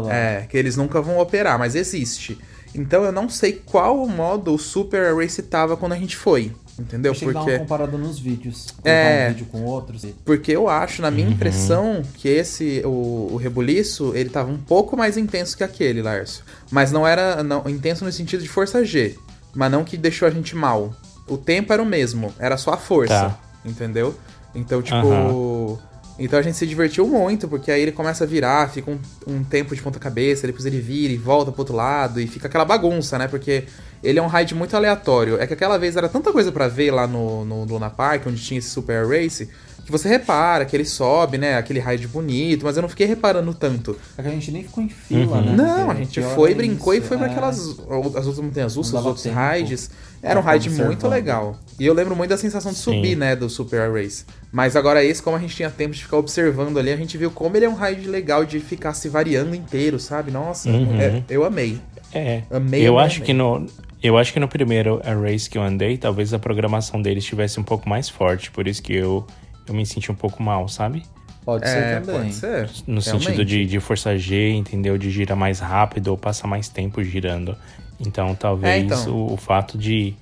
lá. 0.00 0.14
É, 0.14 0.46
que 0.48 0.56
eles 0.56 0.76
nunca 0.76 1.00
vão 1.00 1.18
operar, 1.18 1.58
mas 1.58 1.74
existe. 1.74 2.38
Então 2.78 3.04
eu 3.04 3.12
não 3.12 3.28
sei 3.28 3.52
qual 3.64 4.06
modo 4.06 4.54
o 4.54 4.58
Super 4.58 5.14
Race 5.16 5.42
tava 5.42 5.76
quando 5.76 5.92
a 5.92 5.96
gente 5.96 6.16
foi. 6.16 6.52
Entendeu? 6.78 7.10
Deixa 7.10 7.24
eu 7.26 7.32
dar 7.32 7.40
uma 7.40 7.44
Porque. 7.46 7.58
comparada 7.58 7.98
nos 7.98 8.20
vídeos. 8.20 8.68
É. 8.84 9.26
um 9.30 9.32
vídeo 9.34 9.46
com 9.50 9.64
outros. 9.64 10.06
Porque 10.24 10.52
eu 10.52 10.68
acho, 10.68 11.02
na 11.02 11.10
minha 11.10 11.26
Uhum. 11.26 11.32
impressão, 11.32 12.02
que 12.14 12.28
esse, 12.28 12.82
o, 12.84 13.30
o 13.32 13.36
rebuliço, 13.36 14.12
ele 14.14 14.30
tava 14.30 14.52
um 14.52 14.56
pouco 14.58 14.96
mais 14.96 15.16
intenso 15.16 15.56
que 15.56 15.64
aquele, 15.64 16.00
Lárcio. 16.00 16.44
Mas 16.70 16.92
não 16.92 17.04
era 17.04 17.42
não, 17.42 17.68
intenso 17.68 18.04
no 18.04 18.12
sentido 18.12 18.44
de 18.44 18.48
força 18.48 18.84
G. 18.84 19.18
Mas 19.52 19.72
não 19.72 19.82
que 19.82 19.96
deixou 19.96 20.28
a 20.28 20.30
gente 20.30 20.54
mal. 20.54 20.94
O 21.26 21.36
tempo 21.36 21.72
era 21.72 21.82
o 21.82 21.86
mesmo, 21.86 22.32
era 22.38 22.56
só 22.56 22.74
a 22.74 22.76
força. 22.76 23.12
Tá. 23.12 23.38
Entendeu? 23.64 24.14
Então, 24.54 24.80
tipo. 24.80 24.96
Aham. 24.96 25.78
Então 26.18 26.38
a 26.38 26.42
gente 26.42 26.56
se 26.56 26.66
divertiu 26.66 27.06
muito, 27.06 27.46
porque 27.46 27.70
aí 27.70 27.80
ele 27.80 27.92
começa 27.92 28.24
a 28.24 28.26
virar, 28.26 28.68
fica 28.70 28.90
um, 28.90 28.98
um 29.26 29.44
tempo 29.44 29.74
de 29.74 29.80
ponta-cabeça, 29.80 30.46
depois 30.46 30.66
ele 30.66 30.80
vira 30.80 31.12
e 31.12 31.16
volta 31.16 31.52
pro 31.52 31.60
outro 31.60 31.76
lado, 31.76 32.20
e 32.20 32.26
fica 32.26 32.48
aquela 32.48 32.64
bagunça, 32.64 33.16
né? 33.16 33.28
Porque 33.28 33.64
ele 34.02 34.18
é 34.18 34.22
um 34.22 34.26
raid 34.26 34.52
muito 34.54 34.76
aleatório. 34.76 35.40
É 35.40 35.46
que 35.46 35.54
aquela 35.54 35.78
vez 35.78 35.96
era 35.96 36.08
tanta 36.08 36.32
coisa 36.32 36.50
pra 36.50 36.66
ver 36.66 36.90
lá 36.90 37.06
no, 37.06 37.44
no 37.44 37.64
Luna 37.64 37.88
Park, 37.88 38.26
onde 38.26 38.42
tinha 38.42 38.58
esse 38.58 38.68
Super 38.68 39.06
Race, 39.06 39.48
que 39.88 39.92
você 39.92 40.06
repara 40.08 40.64
que 40.66 40.76
ele 40.76 40.84
sobe, 40.84 41.38
né? 41.38 41.56
Aquele 41.56 41.80
raid 41.80 42.06
bonito, 42.06 42.64
mas 42.66 42.76
eu 42.76 42.82
não 42.82 42.88
fiquei 42.90 43.06
reparando 43.06 43.54
tanto. 43.54 43.96
É 44.18 44.22
que 44.22 44.28
a 44.28 44.30
gente 44.30 44.50
nem 44.50 44.62
ficou 44.62 44.84
em 44.84 44.88
fila, 44.90 45.38
Uhum. 45.38 45.44
né? 45.46 45.52
Não, 45.56 45.90
a 45.90 45.94
gente 45.94 46.20
foi, 46.20 46.52
é 46.52 46.54
brincou 46.54 46.92
e 46.94 46.98
isso, 46.98 47.06
foi 47.08 47.16
pra 47.16 47.26
é. 47.26 47.30
aquelas. 47.30 47.58
As 47.58 48.26
outras 48.26 48.38
montanhas 48.38 48.76
russas, 48.76 48.92
os 49.00 49.06
outros 49.06 49.22
tempo 49.22 49.36
raids. 49.36 49.90
Era 50.22 50.38
um 50.38 50.42
raid 50.42 50.68
muito 50.70 51.08
legal. 51.08 51.56
E 51.80 51.86
eu 51.86 51.94
lembro 51.94 52.14
muito 52.14 52.28
da 52.30 52.36
sensação 52.36 52.70
de 52.72 52.76
subir, 52.78 53.10
Sim. 53.10 53.14
né, 53.14 53.34
do 53.36 53.48
Super 53.48 53.90
Race. 53.92 54.24
Mas 54.52 54.76
agora 54.76 55.02
esse, 55.04 55.22
como 55.22 55.36
a 55.36 55.40
gente 55.40 55.54
tinha 55.56 55.70
tempo 55.70 55.94
de 55.94 56.02
ficar 56.02 56.16
observando 56.18 56.76
ali, 56.78 56.90
a 56.92 56.96
gente 56.96 57.16
viu 57.16 57.30
como 57.30 57.56
ele 57.56 57.64
é 57.64 57.68
um 57.68 57.74
raid 57.74 58.06
legal 58.08 58.44
de 58.44 58.60
ficar 58.60 58.92
se 58.94 59.08
variando 59.08 59.54
inteiro, 59.54 59.98
sabe? 59.98 60.30
Nossa, 60.30 60.68
Uhum. 60.68 61.00
é- 61.00 61.22
eu 61.30 61.44
amei. 61.44 61.78
É. 62.12 62.42
Amei, 62.50 62.82
eu 62.86 62.94
amei, 62.98 63.06
acho 63.06 63.16
amei. 63.18 63.26
que 63.26 63.32
no. 63.32 63.66
Eu 64.02 64.16
acho 64.16 64.32
que 64.32 64.38
no 64.40 64.46
primeiro 64.48 65.00
race 65.22 65.50
que 65.50 65.58
eu 65.58 65.62
andei, 65.62 65.96
talvez 65.98 66.32
a 66.32 66.38
programação 66.38 67.02
deles 67.02 67.24
estivesse 67.24 67.58
um 67.58 67.64
pouco 67.64 67.88
mais 67.88 68.08
forte, 68.08 68.50
por 68.50 68.66
isso 68.68 68.80
que 68.82 68.94
eu, 68.94 69.26
eu 69.68 69.74
me 69.74 69.84
senti 69.86 70.10
um 70.10 70.14
pouco 70.14 70.42
mal, 70.42 70.68
sabe? 70.68 71.02
Pode 71.44 71.64
É, 71.66 71.68
ser 71.68 72.00
também. 72.02 72.20
pode 72.20 72.34
ser. 72.34 72.70
No 72.86 73.00
sentido 73.00 73.28
realmente. 73.28 73.46
de, 73.46 73.66
de 73.66 73.80
força 73.80 74.16
G, 74.18 74.50
entendeu? 74.50 74.98
De 74.98 75.10
girar 75.10 75.36
mais 75.36 75.60
rápido 75.60 76.08
ou 76.08 76.18
passar 76.18 76.46
mais 76.46 76.68
tempo 76.68 77.02
girando. 77.02 77.56
Então, 77.98 78.34
talvez 78.34 78.74
É, 78.74 78.78
então. 78.78 79.14
O, 79.14 79.32
o 79.32 79.36
fato 79.36 79.78
de, 79.78 80.14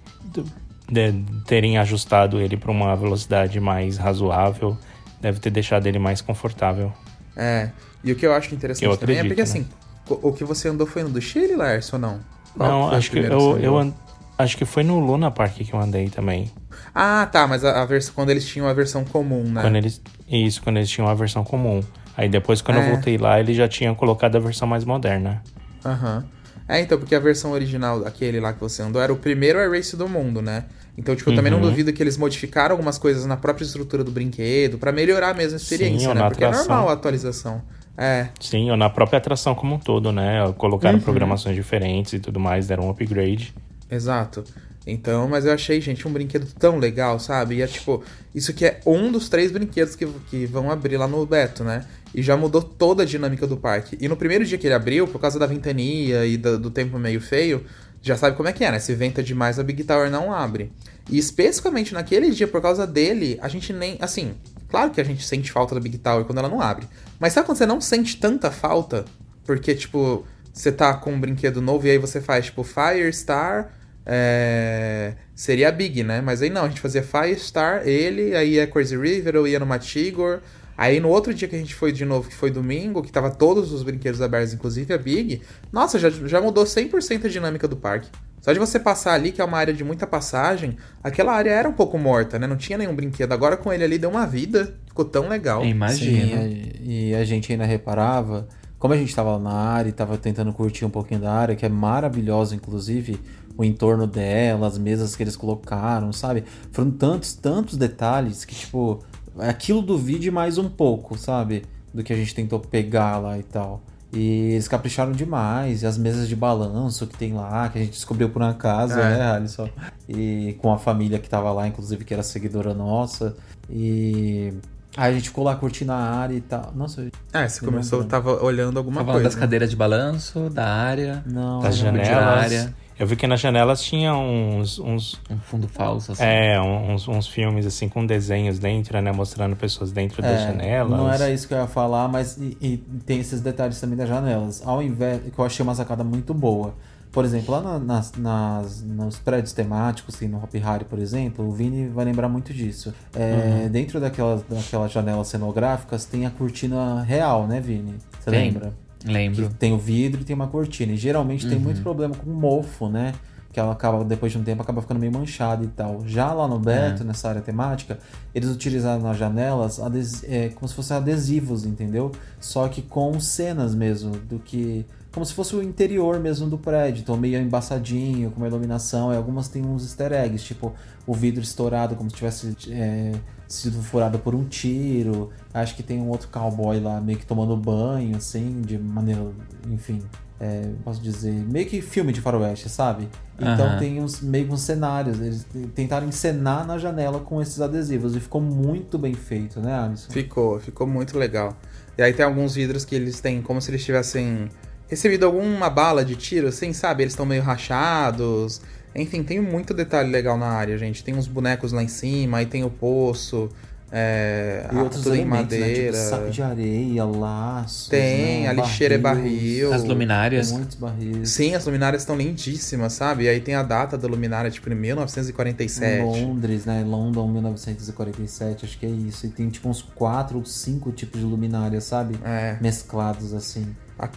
de 0.88 1.24
terem 1.46 1.78
ajustado 1.78 2.40
ele 2.40 2.56
para 2.56 2.70
uma 2.70 2.94
velocidade 2.94 3.58
mais 3.60 3.96
razoável 3.98 4.76
deve 5.20 5.40
ter 5.40 5.50
deixado 5.50 5.86
ele 5.86 5.98
mais 5.98 6.20
confortável. 6.20 6.92
É. 7.36 7.70
E 8.04 8.12
o 8.12 8.16
que 8.16 8.24
eu 8.24 8.32
acho 8.32 8.54
interessante 8.54 8.84
Eu 8.84 8.96
também 8.96 9.16
é 9.16 9.24
porque 9.24 9.40
acredito, 9.40 9.66
assim, 9.66 9.66
o 10.08 10.28
o 10.28 10.32
que 10.32 10.44
você 10.44 10.68
andou 10.68 10.86
foi 10.86 11.02
no 11.02 11.08
do 11.10 11.20
Chile, 11.20 11.56
Lars, 11.56 11.92
ou 11.92 11.98
não? 11.98 12.20
Qual 12.56 12.70
Não, 12.70 12.90
acho 12.90 13.10
que 13.10 13.18
eu, 13.18 13.58
eu 13.58 13.76
an- 13.76 13.92
acho 14.38 14.56
que 14.56 14.64
foi 14.64 14.82
no 14.82 14.98
Luna 14.98 15.30
Park 15.30 15.54
que 15.56 15.72
eu 15.72 15.80
andei 15.80 16.08
também. 16.08 16.50
Ah, 16.94 17.26
tá, 17.30 17.46
mas 17.46 17.64
a, 17.64 17.82
a 17.82 17.84
versão 17.84 18.14
quando 18.14 18.30
eles 18.30 18.46
tinham 18.46 18.68
a 18.68 18.72
versão 18.72 19.04
comum, 19.04 19.44
né? 19.44 19.62
Quando 19.62 19.76
eles, 19.76 20.00
isso, 20.28 20.62
quando 20.62 20.76
eles 20.78 20.90
tinham 20.90 21.08
a 21.08 21.14
versão 21.14 21.44
comum. 21.44 21.82
Aí 22.16 22.28
depois, 22.28 22.62
quando 22.62 22.78
É. 22.78 22.80
eu 22.80 22.94
voltei 22.94 23.18
lá, 23.18 23.38
eles 23.38 23.56
já 23.56 23.68
tinham 23.68 23.94
colocado 23.94 24.36
a 24.36 24.40
versão 24.40 24.66
mais 24.66 24.84
moderna. 24.84 25.42
Aham. 25.84 26.24
É, 26.68 26.80
então, 26.80 26.98
porque 26.98 27.14
a 27.14 27.20
versão 27.20 27.52
original, 27.52 28.04
aquele 28.04 28.40
lá 28.40 28.52
que 28.52 28.58
você 28.60 28.82
andou, 28.82 29.00
era 29.00 29.12
o 29.12 29.16
primeiro 29.16 29.58
Air 29.58 29.70
Race 29.70 29.96
do 29.96 30.08
mundo, 30.08 30.42
né? 30.42 30.64
Então, 30.98 31.14
tipo, 31.14 31.30
eu 31.30 31.34
também 31.34 31.52
não 31.52 31.60
Uhum. 31.60 31.68
duvido 31.68 31.92
que 31.92 32.02
eles 32.02 32.16
modificaram 32.16 32.72
algumas 32.72 32.98
coisas 32.98 33.24
na 33.24 33.36
própria 33.36 33.64
estrutura 33.64 34.02
do 34.02 34.10
brinquedo 34.10 34.76
pra 34.76 34.90
melhorar 34.90 35.32
mesmo 35.34 35.54
a 35.54 35.56
experiência, 35.58 36.08
Sim, 36.08 36.14
né? 36.14 36.24
Porque 36.24 36.42
é 36.42 36.46
atração. 36.46 36.68
normal 36.76 36.88
a 36.88 36.92
atualização. 36.94 37.62
É, 37.96 38.28
Sim, 38.40 38.70
ou 38.70 38.76
na 38.76 38.90
própria 38.90 39.18
atração 39.18 39.54
como 39.54 39.76
um 39.76 39.78
todo, 39.78 40.10
né? 40.10 40.52
Colocaram 40.58 40.98
Uhum. 40.98 41.04
programações 41.04 41.54
diferentes 41.54 42.14
e 42.14 42.18
tudo 42.18 42.40
mais, 42.40 42.66
deram 42.66 42.86
um 42.86 42.90
upgrade. 42.90 43.54
Exato. 43.90 44.44
Então, 44.86 45.26
mas 45.28 45.44
eu 45.44 45.52
achei, 45.52 45.80
gente, 45.80 46.06
um 46.06 46.12
brinquedo 46.12 46.46
tão 46.58 46.78
legal, 46.78 47.18
sabe? 47.18 47.56
E 47.56 47.62
é 47.62 47.66
tipo, 47.66 48.04
isso 48.32 48.54
que 48.54 48.64
é 48.64 48.80
um 48.86 49.10
dos 49.10 49.28
três 49.28 49.50
brinquedos 49.50 49.96
que, 49.96 50.06
que 50.30 50.46
vão 50.46 50.70
abrir 50.70 50.96
lá 50.96 51.08
no 51.08 51.26
Beto, 51.26 51.64
né? 51.64 51.84
E 52.14 52.22
já 52.22 52.36
mudou 52.36 52.62
toda 52.62 53.02
a 53.02 53.06
dinâmica 53.06 53.48
do 53.48 53.56
parque. 53.56 53.98
E 54.00 54.06
no 54.06 54.16
primeiro 54.16 54.44
dia 54.44 54.56
que 54.56 54.66
ele 54.66 54.74
abriu, 54.74 55.08
por 55.08 55.20
causa 55.20 55.40
da 55.40 55.46
ventania 55.46 56.24
e 56.24 56.36
do, 56.36 56.56
do 56.56 56.70
tempo 56.70 57.00
meio 57.00 57.20
feio, 57.20 57.64
já 58.00 58.16
sabe 58.16 58.36
como 58.36 58.48
é 58.48 58.52
que 58.52 58.64
é, 58.64 58.70
né? 58.70 58.78
Se 58.78 58.94
venta 58.94 59.20
demais, 59.24 59.58
a 59.58 59.64
Big 59.64 59.82
Tower 59.82 60.08
não 60.08 60.32
abre. 60.32 60.70
E 61.10 61.18
especificamente 61.18 61.92
naquele 61.92 62.30
dia, 62.30 62.46
por 62.46 62.62
causa 62.62 62.86
dele, 62.86 63.36
a 63.42 63.48
gente 63.48 63.72
nem. 63.72 63.98
Assim, 64.00 64.34
claro 64.68 64.92
que 64.92 65.00
a 65.00 65.04
gente 65.04 65.26
sente 65.26 65.50
falta 65.50 65.74
da 65.74 65.80
Big 65.80 65.98
Tower 65.98 66.24
quando 66.24 66.38
ela 66.38 66.48
não 66.48 66.60
abre. 66.60 66.86
Mas 67.18 67.32
sabe 67.32 67.46
quando 67.46 67.58
você 67.58 67.66
não 67.66 67.80
sente 67.80 68.16
tanta 68.18 68.52
falta? 68.52 69.04
Porque, 69.44 69.74
tipo, 69.74 70.24
você 70.52 70.70
tá 70.70 70.94
com 70.94 71.12
um 71.12 71.20
brinquedo 71.20 71.60
novo 71.60 71.88
e 71.88 71.90
aí 71.90 71.98
você 71.98 72.20
faz, 72.20 72.46
tipo, 72.46 72.62
Firestar. 72.62 73.75
É... 74.06 75.14
Seria 75.34 75.68
a 75.68 75.72
Big, 75.72 76.04
né? 76.04 76.20
Mas 76.20 76.40
aí 76.40 76.48
não, 76.48 76.64
a 76.64 76.68
gente 76.68 76.80
fazia 76.80 77.02
Firestar, 77.02 77.86
ele, 77.86 78.34
aí 78.36 78.58
é 78.58 78.66
Crazy 78.66 78.96
River, 78.96 79.34
eu 79.34 79.46
ia 79.46 79.58
no 79.58 79.66
Matigor. 79.66 80.40
Aí 80.78 81.00
no 81.00 81.08
outro 81.08 81.32
dia 81.32 81.48
que 81.48 81.56
a 81.56 81.58
gente 81.58 81.74
foi 81.74 81.90
de 81.90 82.04
novo, 82.04 82.28
que 82.28 82.34
foi 82.34 82.50
domingo, 82.50 83.02
que 83.02 83.10
tava 83.10 83.30
todos 83.30 83.72
os 83.72 83.82
brinquedos 83.82 84.20
abertos, 84.20 84.52
inclusive 84.52 84.92
a 84.92 84.98
Big, 84.98 85.40
nossa, 85.72 85.98
já, 85.98 86.10
já 86.10 86.40
mudou 86.40 86.64
100% 86.64 87.24
a 87.24 87.28
dinâmica 87.28 87.66
do 87.66 87.76
parque. 87.76 88.08
Só 88.42 88.52
de 88.52 88.58
você 88.58 88.78
passar 88.78 89.14
ali, 89.14 89.32
que 89.32 89.40
é 89.40 89.44
uma 89.44 89.58
área 89.58 89.74
de 89.74 89.82
muita 89.82 90.06
passagem, 90.06 90.76
aquela 91.02 91.32
área 91.32 91.50
era 91.50 91.68
um 91.68 91.72
pouco 91.72 91.98
morta, 91.98 92.38
né? 92.38 92.46
Não 92.46 92.56
tinha 92.56 92.78
nenhum 92.78 92.94
brinquedo. 92.94 93.32
Agora 93.32 93.56
com 93.56 93.72
ele 93.72 93.82
ali 93.82 93.98
deu 93.98 94.10
uma 94.10 94.26
vida, 94.26 94.76
ficou 94.86 95.04
tão 95.04 95.28
legal. 95.28 95.64
Imagina. 95.64 96.42
Sim, 96.42 96.72
e 96.80 97.14
a 97.14 97.24
gente 97.24 97.50
ainda 97.50 97.64
reparava, 97.64 98.46
como 98.78 98.94
a 98.94 98.96
gente 98.96 99.12
tava 99.12 99.32
lá 99.32 99.38
na 99.38 99.52
área 99.52 99.88
e 99.88 99.92
tava 99.92 100.16
tentando 100.16 100.52
curtir 100.52 100.84
um 100.84 100.90
pouquinho 100.90 101.20
da 101.20 101.32
área, 101.32 101.56
que 101.56 101.66
é 101.66 101.68
maravilhosa, 101.68 102.54
inclusive, 102.54 103.18
o 103.56 103.64
entorno 103.64 104.06
dela, 104.06 104.66
as 104.66 104.76
mesas 104.78 105.16
que 105.16 105.22
eles 105.22 105.36
colocaram, 105.36 106.12
sabe? 106.12 106.44
Foram 106.72 106.90
tantos, 106.90 107.32
tantos 107.34 107.76
detalhes 107.76 108.44
que, 108.44 108.54
tipo, 108.54 109.02
é 109.38 109.48
aquilo 109.48 109.80
do 109.82 109.96
vídeo 109.96 110.28
e 110.28 110.30
mais 110.30 110.58
um 110.58 110.68
pouco, 110.68 111.16
sabe? 111.16 111.64
Do 111.94 112.02
que 112.02 112.12
a 112.12 112.16
gente 112.16 112.34
tentou 112.34 112.60
pegar 112.60 113.18
lá 113.18 113.38
e 113.38 113.42
tal. 113.42 113.82
E 114.12 114.52
eles 114.52 114.68
capricharam 114.68 115.12
demais, 115.12 115.82
e 115.82 115.86
as 115.86 115.98
mesas 115.98 116.28
de 116.28 116.36
balanço 116.36 117.06
que 117.06 117.16
tem 117.18 117.32
lá, 117.34 117.68
que 117.68 117.78
a 117.78 117.80
gente 117.82 117.92
descobriu 117.92 118.28
por 118.30 118.40
uma 118.40 118.54
casa, 118.54 119.00
É. 119.00 119.18
né, 119.18 119.30
Alisson? 119.32 119.68
E 120.08 120.56
com 120.60 120.72
a 120.72 120.78
família 120.78 121.18
que 121.18 121.28
tava 121.28 121.50
lá, 121.52 121.66
inclusive, 121.66 122.04
que 122.04 122.14
era 122.14 122.22
seguidora 122.22 122.72
nossa. 122.72 123.34
E 123.68 124.52
aí 124.96 125.10
a 125.10 125.14
gente 125.14 125.28
ficou 125.28 125.44
lá 125.44 125.54
curtindo 125.56 125.92
a 125.92 125.96
área 125.96 126.34
e 126.34 126.40
tal. 126.40 126.72
Nossa, 126.74 127.02
eu- 127.02 127.10
É, 127.32 127.48
você 127.48 127.64
começou, 127.64 128.04
tava 128.04 128.42
olhando 128.42 128.78
alguma 128.78 128.96
Tava 128.98 129.06
falando 129.08 129.22
coisa. 129.22 129.36
das 129.36 129.40
cadeiras 129.40 129.68
de 129.70 129.76
balanço, 129.76 130.48
da 130.50 130.66
área, 130.66 131.22
não. 131.26 131.60
Das 131.60 131.76
janelas. 131.76 132.08
área. 132.44 132.74
Eu 132.98 133.06
vi 133.06 133.14
que 133.14 133.26
nas 133.26 133.40
janelas 133.40 133.82
tinha 133.82 134.14
uns, 134.16 134.78
uns, 134.78 135.20
um 135.30 135.38
fundo 135.38 135.68
falso, 135.68 136.12
assim. 136.12 136.22
é, 136.24 136.58
uns, 136.60 137.06
uns 137.06 137.26
filmes 137.26 137.66
assim 137.66 137.88
com 137.90 138.06
desenhos 138.06 138.58
dentro, 138.58 138.98
né? 139.02 139.12
Mostrando 139.12 139.54
pessoas 139.54 139.92
dentro 139.92 140.22
das 140.22 140.40
É, 140.40 140.46
janelas. 140.46 140.98
Não 140.98 141.12
era 141.12 141.30
isso 141.30 141.46
que 141.46 141.52
eu 141.52 141.58
ia 141.58 141.66
falar, 141.66 142.08
mas 142.08 142.38
e, 142.38 142.56
e 142.60 142.76
tem 143.04 143.20
esses 143.20 143.40
detalhes 143.42 143.78
também 143.78 143.96
das 143.98 144.08
janelas. 144.08 144.62
Ao 144.66 144.82
invés, 144.82 145.20
que 145.30 145.38
eu 145.38 145.44
achei 145.44 145.62
uma 145.62 145.74
sacada 145.74 146.02
muito 146.02 146.32
boa. 146.32 146.74
Por 147.12 147.24
exemplo, 147.24 147.52
lá 147.54 147.60
na- 147.62 147.78
nas, 147.78 148.12
nas- 148.12 148.82
nos 148.82 149.18
prédios 149.18 149.52
temáticos, 149.52 150.14
assim, 150.14 150.26
no 150.28 150.38
Hop 150.38 150.52
Harry, 150.54 150.84
por 150.84 150.98
exemplo, 150.98 151.46
o 151.46 151.52
Vini 151.52 151.88
vai 151.88 152.04
lembrar 152.04 152.28
muito 152.28 152.52
disso. 152.52 152.92
É, 153.14 153.62
Uhum. 153.64 153.68
Dentro 153.70 154.00
daquelas, 154.00 154.42
daquelas 154.42 154.90
janelas 154.92 155.28
cenográficas 155.28 156.04
tem 156.06 156.24
a 156.26 156.30
cortina 156.30 157.02
real, 157.02 157.46
né, 157.46 157.60
Vini? 157.60 157.94
Você 158.20 158.30
lembra? 158.30 158.72
Lembro. 159.06 159.48
Tem 159.58 159.72
o 159.72 159.78
vidro 159.78 160.20
e 160.20 160.24
tem 160.24 160.34
uma 160.34 160.48
cortina. 160.48 160.92
E 160.92 160.96
geralmente 160.96 161.48
tem 161.48 161.58
muito 161.58 161.80
problema 161.82 162.14
com 162.14 162.28
mofo, 162.28 162.88
né? 162.88 163.14
Que 163.52 163.60
ela 163.60 163.72
acaba, 163.72 164.04
depois 164.04 164.32
de 164.32 164.38
um 164.38 164.42
tempo, 164.44 164.60
acaba 164.60 164.82
ficando 164.82 165.00
meio 165.00 165.12
manchada 165.12 165.64
e 165.64 165.68
tal. 165.68 166.06
Já 166.06 166.32
lá 166.32 166.46
no 166.46 166.58
Beto, 166.58 167.04
nessa 167.04 167.28
área 167.30 167.40
temática, 167.40 167.98
eles 168.34 168.50
utilizaram 168.50 169.02
nas 169.02 169.16
janelas 169.16 169.80
é, 170.24 170.50
como 170.50 170.68
se 170.68 170.74
fossem 170.74 170.96
adesivos, 170.96 171.64
entendeu? 171.64 172.12
Só 172.38 172.68
que 172.68 172.82
com 172.82 173.18
cenas 173.18 173.74
mesmo, 173.74 174.10
do 174.10 174.38
que. 174.38 174.84
Como 175.16 175.24
se 175.24 175.32
fosse 175.32 175.56
o 175.56 175.62
interior 175.62 176.20
mesmo 176.20 176.46
do 176.46 176.58
prédio. 176.58 177.00
Então 177.00 177.16
meio 177.16 177.40
embaçadinho, 177.40 178.30
com 178.30 178.36
uma 178.36 178.48
iluminação. 178.48 179.14
E 179.14 179.16
algumas 179.16 179.48
tem 179.48 179.64
uns 179.64 179.82
easter 179.82 180.12
eggs, 180.12 180.44
tipo 180.44 180.74
o 181.06 181.14
vidro 181.14 181.42
estourado, 181.42 181.96
como 181.96 182.10
se 182.10 182.16
tivesse 182.16 182.54
é, 182.70 183.12
sido 183.48 183.80
furado 183.82 184.18
por 184.18 184.34
um 184.34 184.44
tiro. 184.44 185.30
Acho 185.54 185.74
que 185.74 185.82
tem 185.82 185.98
um 186.02 186.10
outro 186.10 186.28
cowboy 186.28 186.78
lá 186.80 187.00
meio 187.00 187.18
que 187.18 187.24
tomando 187.24 187.56
banho, 187.56 188.14
assim, 188.14 188.60
de 188.60 188.76
maneira. 188.76 189.26
Enfim. 189.70 190.02
é, 190.38 190.68
posso 190.84 191.00
dizer, 191.00 191.32
meio 191.32 191.64
que 191.64 191.80
filme 191.80 192.12
de 192.12 192.20
faroeste, 192.20 192.68
sabe? 192.68 193.08
Então 193.38 193.68
Aham. 193.68 193.78
tem 193.78 194.02
uns 194.02 194.20
meio 194.20 194.46
que 194.46 194.52
uns 194.52 194.60
cenários. 194.60 195.18
Eles 195.18 195.46
tentaram 195.74 196.06
encenar 196.06 196.66
na 196.66 196.76
janela 196.76 197.20
com 197.20 197.40
esses 197.40 197.58
adesivos 197.58 198.14
e 198.14 198.20
ficou 198.20 198.42
muito 198.42 198.98
bem 198.98 199.14
feito, 199.14 199.60
né, 199.60 199.78
Alisson? 199.78 200.12
Ficou, 200.12 200.60
ficou 200.60 200.86
muito 200.86 201.18
legal. 201.18 201.56
E 201.96 202.02
aí 202.02 202.12
tem 202.12 202.26
alguns 202.26 202.54
vidros 202.54 202.84
que 202.84 202.94
eles 202.94 203.18
têm 203.18 203.40
como 203.40 203.62
se 203.62 203.70
eles 203.70 203.82
tivessem 203.82 204.50
recebido 204.88 205.26
alguma 205.26 205.68
bala 205.70 206.04
de 206.04 206.16
tiro, 206.16 206.48
assim, 206.48 206.72
sabe? 206.72 207.02
Eles 207.02 207.12
estão 207.12 207.26
meio 207.26 207.42
rachados. 207.42 208.60
Enfim, 208.94 209.22
tem 209.22 209.40
muito 209.40 209.74
detalhe 209.74 210.10
legal 210.10 210.38
na 210.38 210.46
área, 210.46 210.78
gente. 210.78 211.04
Tem 211.04 211.14
uns 211.14 211.26
bonecos 211.26 211.72
lá 211.72 211.82
em 211.82 211.88
cima, 211.88 212.38
aí 212.38 212.46
tem 212.46 212.64
o 212.64 212.70
poço, 212.70 213.50
é, 213.92 214.68
E 214.72 214.76
outros 214.76 215.02
tudo 215.02 215.14
em 215.14 215.20
elementos, 215.20 215.52
né? 215.52 215.58
madeira. 215.60 215.92
Tipo 215.92 216.10
saco 216.10 216.30
de 216.30 216.42
areia, 216.42 217.04
laços. 217.04 217.88
Tem, 217.88 218.42
né? 218.42 218.48
a 218.48 218.52
lixeira 218.52 218.94
é 218.94 218.98
barril. 218.98 219.72
As 219.72 219.84
luminárias. 219.84 220.50
Muitos 220.50 220.76
barris. 220.76 221.30
Sim, 221.30 221.54
as 221.54 221.64
luminárias 221.66 222.02
estão 222.02 222.16
lindíssimas, 222.16 222.94
sabe? 222.94 223.24
E 223.24 223.28
aí 223.28 223.40
tem 223.40 223.54
a 223.54 223.62
data 223.62 223.96
da 223.96 224.08
luminária, 224.08 224.50
tipo, 224.50 224.68
em 224.68 224.72
Em 224.72 224.76
1947. 224.76 226.02
Londres, 226.02 226.64
né? 226.64 226.84
London 226.86 227.28
1947, 227.28 228.64
acho 228.64 228.78
que 228.78 228.86
é 228.86 228.90
isso. 228.90 229.26
E 229.26 229.28
tem 229.28 229.48
tipo 229.48 229.68
uns 229.68 229.82
quatro 229.82 230.38
ou 230.38 230.44
cinco 230.44 230.90
tipos 230.90 231.20
de 231.20 231.26
luminária, 231.26 231.80
sabe? 231.80 232.18
É. 232.24 232.56
Mesclados 232.60 233.32
assim. 233.34 233.66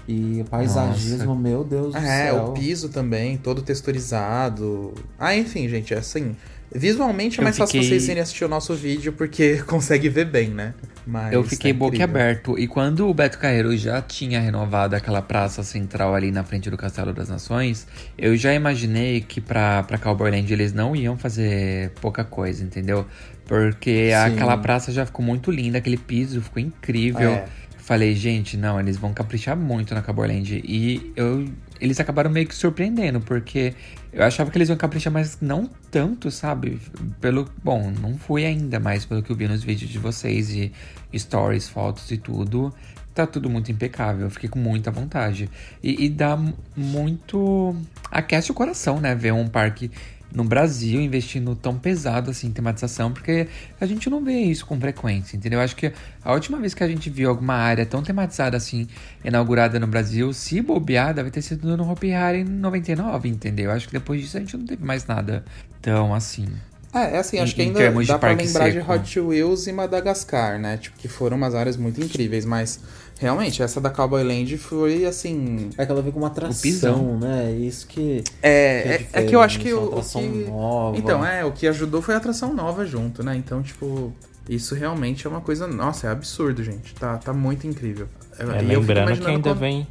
E 0.08 0.42
o 0.42 0.46
paisagismo, 0.46 1.36
meu 1.36 1.63
Deus 1.63 1.94
do 1.94 1.98
É, 2.00 2.26
céu. 2.28 2.46
o 2.48 2.52
piso 2.52 2.89
também, 2.89 3.38
todo 3.38 3.62
texturizado. 3.62 4.94
Ah, 5.18 5.36
enfim, 5.36 5.68
gente, 5.70 5.94
é 5.94 5.98
assim. 5.98 6.36
Visualmente 6.72 7.39
é 7.39 7.42
Eu 7.42 7.46
mais 7.46 7.58
fácil 7.58 7.82
fiquei- 7.82 7.89
vocês 7.89 8.08
irem 8.10 8.22
assistir 8.22 8.46
o 8.46 8.48
nosso 8.48 8.76
vídeo 8.76 9.12
porque 9.13 9.58
consegue 9.65 10.08
ver 10.08 10.26
bem, 10.26 10.50
né? 10.50 10.76
Mas 11.08 11.34
Eu 11.34 11.44
fiquei 11.44 11.72
é 11.72 11.74
incrível. 11.74 11.89
boquiaberto. 11.92 12.60
E 12.60 12.68
quando 12.68 13.08
o 13.10 13.13
Beto 13.13 13.39
Carreiro 13.39 13.76
já 13.76 14.00
tinha 14.04 14.39
renovado 14.39 14.96
aquela 14.96 15.20
praça 15.22 15.63
central 15.63 16.13
ali 16.13 16.30
na 16.32 16.44
frente 16.44 16.70
do 16.70 16.78
Castelo 16.78 17.12
das 17.12 17.28
Nações, 17.28 17.88
eu 18.15 18.38
já 18.38 18.54
imaginei 18.54 19.22
que 19.22 19.42
pra, 19.42 19.82
pra 19.82 19.98
Cowboy 19.98 20.30
Land 20.30 20.54
eles 20.54 20.72
não 20.72 20.96
iam 20.96 21.18
fazer 21.18 21.89
pouca 22.02 22.24
coisa, 22.24 22.63
entendeu? 22.63 23.04
Porque 23.48 24.10
Sim. 24.10 24.13
aquela 24.13 24.56
praça 24.56 24.92
já 24.92 25.04
ficou 25.08 25.26
muito 25.26 25.50
linda, 25.50 25.80
aquele 25.80 25.98
piso 25.98 26.39
ficou 26.39 26.62
incrível. 26.62 27.32
É. 27.32 27.46
Falei, 27.89 28.15
gente, 28.15 28.56
não, 28.56 28.80
eles 28.80 28.97
vão 28.97 29.15
caprichar 29.15 29.58
muito 29.58 29.95
na 29.95 30.04
Cowboy 30.04 30.28
Land. 30.28 30.62
E 30.63 31.12
eu, 31.15 31.49
eles 31.82 31.99
acabaram 31.99 32.30
meio 32.30 32.45
que 32.45 32.54
surpreendendo, 32.54 33.19
porque 33.19 33.73
eu 34.13 34.23
achava 34.23 34.52
que 34.52 34.60
eles 34.60 34.69
iam 34.69 34.78
caprichar, 34.78 35.12
mas 35.12 35.39
não 35.41 35.67
tanto, 35.89 36.30
sabe? 36.30 36.80
Pelo. 37.19 37.49
Bom, 37.63 37.91
não 37.99 38.15
fui 38.15 38.45
ainda, 38.45 38.80
mas 38.80 39.06
pelo 39.06 39.23
que 39.23 39.32
eu 39.32 39.36
vi 39.36 39.47
nos 39.47 39.63
vídeos 39.63 39.89
de 39.89 39.97
vocês, 39.97 40.52
e 40.52 40.71
stories, 41.17 41.67
fotos 41.67 42.12
e 42.12 42.17
tudo, 42.19 42.71
tá 43.15 43.25
tudo 43.25 43.49
muito 43.49 43.71
impecável. 43.71 44.25
Eu 44.28 44.30
fiquei 44.30 44.49
com 44.49 44.60
muita 44.60 44.91
vontade. 44.91 45.49
E, 45.82 46.06
e 46.06 46.10
dá 46.10 46.38
mu- 46.38 46.54
muito. 46.78 47.75
aquece 48.12 48.52
o 48.52 48.54
coração, 48.54 48.99
né? 48.99 49.15
Ver 49.15 49.34
um 49.34 49.47
parque 49.47 49.89
no 50.34 50.44
Brasil 50.44 51.02
investindo 51.02 51.56
tão 51.56 51.78
pesado 51.78 52.32
assim 52.32 52.48
em 52.48 52.52
tematização, 52.52 53.12
porque 53.12 53.48
a 53.80 53.86
gente 53.86 54.10
não 54.10 54.24
vê 54.24 54.39
isso 54.39 54.65
com 54.65 54.80
frequência, 54.80 55.36
entendeu? 55.36 55.60
Acho 55.60 55.76
que 55.76 55.92
a 56.24 56.34
última 56.34 56.60
vez 56.60 56.74
que 56.74 56.84
a 56.84 56.88
gente 56.88 57.10
viu 57.10 57.30
alguma 57.30 57.56
área 57.56 57.86
tão 57.86 58.04
tematizada 58.04 58.56
assim, 58.56 58.88
inaugurada 59.24 59.80
no 59.80 59.88
Brasil, 59.88 60.32
se 60.34 60.62
bobear, 60.62 61.13
deve 61.13 61.32
ter 61.32 61.42
sido 61.42 61.76
no 61.76 61.89
Hopi 61.89 62.13
Hari 62.13 62.39
em 62.39 62.46
99, 62.46 63.30
entendeu? 63.30 63.72
Acho 63.72 63.88
que 63.88 63.94
depois 63.94 64.22
disso 64.22 64.38
a 64.38 64.39
gente 64.39 64.56
não 64.56 64.65
teve 64.65 64.86
mais 64.86 65.06
nada 65.06 65.44
tão 65.82 66.13
assim. 66.13 66.48
É, 66.93 67.15
é 67.15 67.19
assim, 67.19 67.38
acho 67.39 67.54
Em- 67.54 67.56
que 67.56 67.62
ainda 67.80 68.04
dá 68.06 68.17
pra 68.17 68.30
lembrar 68.30 68.71
seco. 68.71 68.71
de 68.86 68.91
Hot 68.91 69.19
Wheels 69.19 69.67
e 69.67 69.71
Madagascar, 69.71 70.60
né? 70.60 70.78
Tipo, 70.78 70.97
que 70.97 71.08
foram 71.08 71.38
umas 71.38 71.54
áreas 71.54 71.78
muito 71.78 72.02
incríveis, 72.04 72.45
mas 72.45 72.80
realmente, 73.19 73.62
essa 73.62 73.80
da 73.80 73.89
Cowboy 73.91 74.23
Land 74.23 74.58
foi 74.58 75.06
assim. 75.06 75.69
É 75.78 75.86
que 75.86 75.91
ela 75.91 76.02
veio 76.02 76.13
com 76.13 76.19
uma 76.19 76.30
pisão. 76.32 76.93
atração, 76.95 77.19
né? 77.19 77.52
Isso 77.52 77.86
que. 77.88 78.23
É, 78.41 78.97
que 79.12 79.17
é, 79.17 79.21
é 79.21 79.25
que 79.25 79.36
eu 79.36 79.41
acho 79.41 79.60
que 79.60 79.65
diferente, 79.65 79.86
o, 79.88 79.91
atração 79.91 80.21
que... 80.21 80.38
nova. 80.45 80.97
Então, 80.97 81.25
é, 81.25 81.45
o 81.45 81.52
que 81.52 81.67
ajudou 81.67 82.02
foi 82.02 82.15
a 82.15 82.17
atração 82.17 82.54
nova 82.54 82.86
junto, 82.86 83.21
né? 83.23 83.36
Então, 83.36 83.62
tipo, 83.62 84.12
isso 84.47 84.73
realmente 84.73 85.28
é 85.28 85.30
uma 85.30 85.41
coisa. 85.41 85.67
Nossa, 85.67 86.08
é 86.08 86.10
absurdo, 86.10 86.63
gente. 86.63 86.95
Tá, 86.95 87.17
tá 87.17 87.32
muito 87.34 87.67
incrível. 87.67 88.08
É, 88.39 88.63
E 88.63 88.73
eu 88.73 88.80
lembrando 88.80 89.19
que 89.19 89.28
ainda 89.28 89.49
como- 89.49 89.60
vem. 89.60 89.88